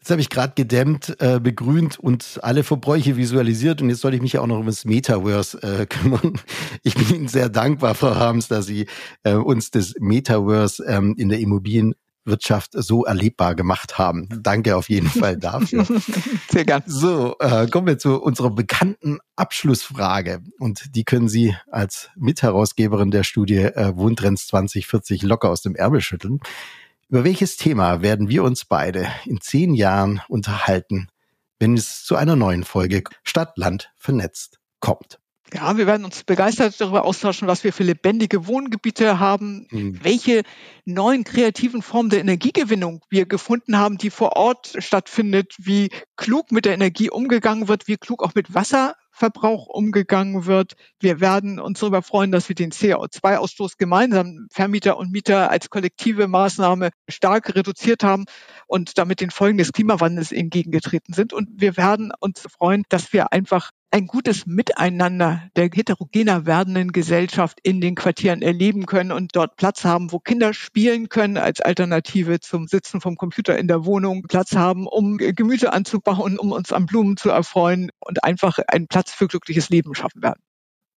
Jetzt 0.00 0.10
habe 0.10 0.20
ich 0.20 0.30
gerade 0.30 0.52
gedämmt, 0.54 1.16
äh, 1.20 1.40
begrünt 1.40 1.98
und 1.98 2.38
alle 2.42 2.62
Verbräuche 2.62 3.16
visualisiert 3.16 3.82
und 3.82 3.90
jetzt 3.90 4.00
soll 4.00 4.14
ich 4.14 4.22
mich 4.22 4.34
ja 4.34 4.40
auch 4.40 4.46
noch 4.46 4.60
um 4.60 4.66
das 4.66 4.84
Metaverse 4.84 5.62
äh, 5.62 5.86
kümmern. 5.90 6.38
Ich 6.82 6.94
bin 6.94 7.14
Ihnen 7.14 7.28
sehr 7.28 7.48
dankbar, 7.48 7.94
Frau 7.94 8.14
Harms, 8.14 8.48
dass 8.48 8.66
Sie 8.66 8.86
äh, 9.24 9.34
uns 9.34 9.70
das 9.70 9.94
Metaverse 9.98 10.84
ähm, 10.86 11.14
in 11.18 11.28
der 11.28 11.40
Immobilien 11.40 11.94
Wirtschaft 12.28 12.70
so 12.74 13.04
erlebbar 13.04 13.54
gemacht 13.54 13.98
haben. 13.98 14.28
Danke 14.42 14.76
auf 14.76 14.88
jeden 14.88 15.08
Fall 15.08 15.36
dafür. 15.36 15.84
Sehr 16.50 16.64
gern. 16.64 16.82
So, 16.86 17.36
äh, 17.40 17.66
kommen 17.66 17.86
wir 17.86 17.98
zu 17.98 18.22
unserer 18.22 18.50
bekannten 18.50 19.18
Abschlussfrage. 19.36 20.42
Und 20.58 20.94
die 20.94 21.04
können 21.04 21.28
Sie 21.28 21.56
als 21.70 22.10
Mitherausgeberin 22.16 23.10
der 23.10 23.24
Studie 23.24 23.56
äh, 23.56 23.96
Wohntrends 23.96 24.46
2040 24.48 25.22
locker 25.22 25.50
aus 25.50 25.62
dem 25.62 25.74
Ärmel 25.74 26.00
schütteln. 26.00 26.40
Über 27.08 27.24
welches 27.24 27.56
Thema 27.56 28.02
werden 28.02 28.28
wir 28.28 28.44
uns 28.44 28.66
beide 28.66 29.08
in 29.24 29.40
zehn 29.40 29.74
Jahren 29.74 30.20
unterhalten, 30.28 31.08
wenn 31.58 31.74
es 31.74 32.04
zu 32.04 32.16
einer 32.16 32.36
neuen 32.36 32.64
Folge 32.64 33.02
Stadt-Land 33.24 33.90
vernetzt 33.96 34.58
kommt? 34.80 35.18
Ja, 35.54 35.78
wir 35.78 35.86
werden 35.86 36.04
uns 36.04 36.24
begeistert 36.24 36.78
darüber 36.78 37.04
austauschen, 37.04 37.48
was 37.48 37.64
wir 37.64 37.72
für 37.72 37.82
lebendige 37.82 38.46
Wohngebiete 38.46 39.18
haben, 39.18 39.66
mhm. 39.70 39.98
welche 40.02 40.42
neuen 40.84 41.24
kreativen 41.24 41.80
Formen 41.80 42.10
der 42.10 42.20
Energiegewinnung 42.20 43.02
wir 43.08 43.24
gefunden 43.24 43.78
haben, 43.78 43.96
die 43.96 44.10
vor 44.10 44.36
Ort 44.36 44.74
stattfindet, 44.78 45.54
wie 45.58 45.88
klug 46.16 46.52
mit 46.52 46.66
der 46.66 46.74
Energie 46.74 47.10
umgegangen 47.10 47.66
wird, 47.66 47.88
wie 47.88 47.96
klug 47.96 48.22
auch 48.22 48.34
mit 48.34 48.52
Wasser 48.52 48.94
Energieverbrauch 49.18 49.66
umgegangen 49.66 50.46
wird. 50.46 50.74
Wir 51.00 51.20
werden 51.20 51.58
uns 51.60 51.80
darüber 51.80 52.02
freuen, 52.02 52.32
dass 52.32 52.48
wir 52.48 52.54
den 52.54 52.70
CO2-Ausstoß 52.70 53.76
gemeinsam 53.76 54.46
Vermieter 54.50 54.96
und 54.96 55.10
Mieter 55.10 55.50
als 55.50 55.70
kollektive 55.70 56.28
Maßnahme 56.28 56.90
stark 57.08 57.54
reduziert 57.54 58.04
haben 58.04 58.24
und 58.66 58.98
damit 58.98 59.20
den 59.20 59.30
Folgen 59.30 59.58
des 59.58 59.72
Klimawandels 59.72 60.32
entgegengetreten 60.32 61.14
sind. 61.14 61.32
Und 61.32 61.48
wir 61.60 61.76
werden 61.76 62.12
uns 62.20 62.40
freuen, 62.40 62.84
dass 62.88 63.12
wir 63.12 63.32
einfach 63.32 63.70
ein 63.90 64.06
gutes 64.06 64.46
Miteinander 64.46 65.48
der 65.56 65.70
heterogener 65.72 66.46
werdenden 66.46 66.92
Gesellschaft 66.92 67.58
in 67.62 67.80
den 67.80 67.94
Quartieren 67.94 68.42
erleben 68.42 68.86
können 68.86 69.12
und 69.12 69.34
dort 69.34 69.56
Platz 69.56 69.84
haben, 69.84 70.12
wo 70.12 70.18
Kinder 70.18 70.52
spielen 70.52 71.08
können 71.08 71.38
als 71.38 71.60
Alternative 71.60 72.40
zum 72.40 72.66
Sitzen 72.66 73.00
vom 73.00 73.16
Computer 73.16 73.58
in 73.58 73.66
der 73.66 73.84
Wohnung, 73.84 74.24
Platz 74.28 74.54
haben, 74.54 74.86
um 74.86 75.16
Gemüse 75.16 75.72
anzubauen, 75.72 76.38
um 76.38 76.52
uns 76.52 76.72
an 76.72 76.86
Blumen 76.86 77.16
zu 77.16 77.30
erfreuen 77.30 77.90
und 78.00 78.24
einfach 78.24 78.58
einen 78.68 78.88
Platz 78.88 79.12
für 79.12 79.26
glückliches 79.26 79.70
Leben 79.70 79.94
schaffen 79.94 80.22
werden. 80.22 80.42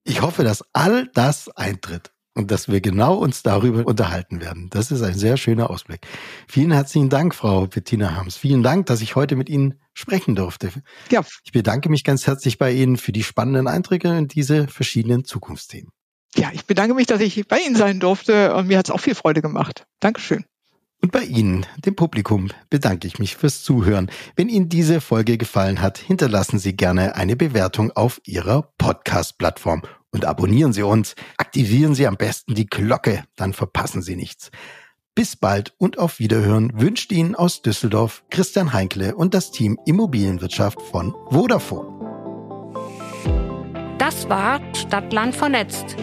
Ich 0.03 0.21
hoffe, 0.21 0.43
dass 0.43 0.63
all 0.73 1.07
das 1.13 1.49
eintritt 1.55 2.11
und 2.33 2.51
dass 2.51 2.69
wir 2.69 2.81
genau 2.81 3.15
uns 3.15 3.43
darüber 3.43 3.85
unterhalten 3.85 4.41
werden. 4.41 4.69
Das 4.69 4.91
ist 4.91 5.01
ein 5.01 5.17
sehr 5.17 5.37
schöner 5.37 5.69
Ausblick. 5.69 6.01
Vielen 6.47 6.71
herzlichen 6.71 7.09
Dank, 7.09 7.35
Frau 7.35 7.67
Bettina 7.67 8.15
Harms. 8.15 8.37
Vielen 8.37 8.63
Dank, 8.63 8.85
dass 8.85 9.01
ich 9.01 9.15
heute 9.15 9.35
mit 9.35 9.49
Ihnen 9.49 9.79
sprechen 9.93 10.35
durfte. 10.35 10.71
Ja. 11.09 11.21
Ich 11.43 11.51
bedanke 11.51 11.89
mich 11.89 12.03
ganz 12.03 12.27
herzlich 12.27 12.57
bei 12.57 12.71
Ihnen 12.71 12.97
für 12.97 13.11
die 13.11 13.23
spannenden 13.23 13.67
Eindrücke 13.67 14.17
in 14.17 14.27
diese 14.27 14.67
verschiedenen 14.67 15.25
Zukunftsthemen. 15.25 15.91
Ja, 16.35 16.49
ich 16.53 16.65
bedanke 16.65 16.93
mich, 16.93 17.07
dass 17.07 17.19
ich 17.19 17.45
bei 17.47 17.59
Ihnen 17.59 17.75
sein 17.75 17.99
durfte 17.99 18.55
und 18.55 18.67
mir 18.67 18.77
hat 18.77 18.87
es 18.87 18.91
auch 18.91 19.01
viel 19.01 19.15
Freude 19.15 19.41
gemacht. 19.41 19.85
Dankeschön. 19.99 20.45
Und 21.01 21.11
bei 21.11 21.23
Ihnen, 21.23 21.65
dem 21.83 21.95
Publikum, 21.95 22.49
bedanke 22.69 23.07
ich 23.07 23.19
mich 23.19 23.35
fürs 23.35 23.63
Zuhören. 23.63 24.09
Wenn 24.35 24.49
Ihnen 24.49 24.69
diese 24.69 25.01
Folge 25.01 25.37
gefallen 25.37 25.81
hat, 25.81 25.97
hinterlassen 25.97 26.59
Sie 26.59 26.77
gerne 26.77 27.15
eine 27.15 27.35
Bewertung 27.35 27.91
auf 27.91 28.21
Ihrer 28.23 28.71
Podcast-Plattform 28.77 29.81
und 30.11 30.25
abonnieren 30.25 30.73
Sie 30.73 30.83
uns. 30.83 31.15
Aktivieren 31.37 31.95
Sie 31.95 32.07
am 32.07 32.17
besten 32.17 32.55
die 32.55 32.67
Glocke, 32.67 33.23
dann 33.35 33.53
verpassen 33.53 34.01
Sie 34.01 34.15
nichts. 34.15 34.51
Bis 35.13 35.35
bald 35.35 35.73
und 35.77 35.99
auf 35.99 36.19
Wiederhören 36.19 36.71
wünscht 36.79 37.11
Ihnen 37.11 37.35
aus 37.35 37.61
Düsseldorf 37.61 38.23
Christian 38.29 38.71
Heinkle 38.71 39.13
und 39.15 39.33
das 39.33 39.51
Team 39.51 39.77
Immobilienwirtschaft 39.85 40.81
von 40.81 41.13
Vodafone. 41.29 41.99
Das 43.97 44.29
war 44.29 44.61
Stadtland 44.73 45.35
vernetzt. 45.35 45.97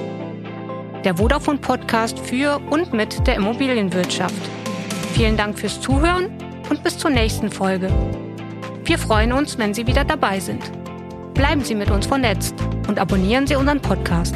Der 1.04 1.16
Vodafone 1.16 1.59
Podcast 1.59 2.18
für 2.18 2.61
und 2.70 2.92
mit 2.92 3.26
der 3.26 3.36
Immobilienwirtschaft. 3.36 4.34
Vielen 5.14 5.36
Dank 5.36 5.59
fürs 5.59 5.80
Zuhören 5.80 6.28
und 6.68 6.82
bis 6.82 6.98
zur 6.98 7.11
nächsten 7.11 7.50
Folge. 7.50 7.88
Wir 8.84 8.98
freuen 8.98 9.32
uns, 9.32 9.59
wenn 9.59 9.74
Sie 9.74 9.86
wieder 9.86 10.04
dabei 10.04 10.38
sind. 10.38 10.70
Bleiben 11.39 11.62
Sie 11.62 11.76
mit 11.76 11.89
uns 11.93 12.05
vernetzt 12.05 12.57
und 12.89 12.99
abonnieren 12.99 13.47
Sie 13.47 13.55
unseren 13.55 13.80
Podcast. 13.80 14.34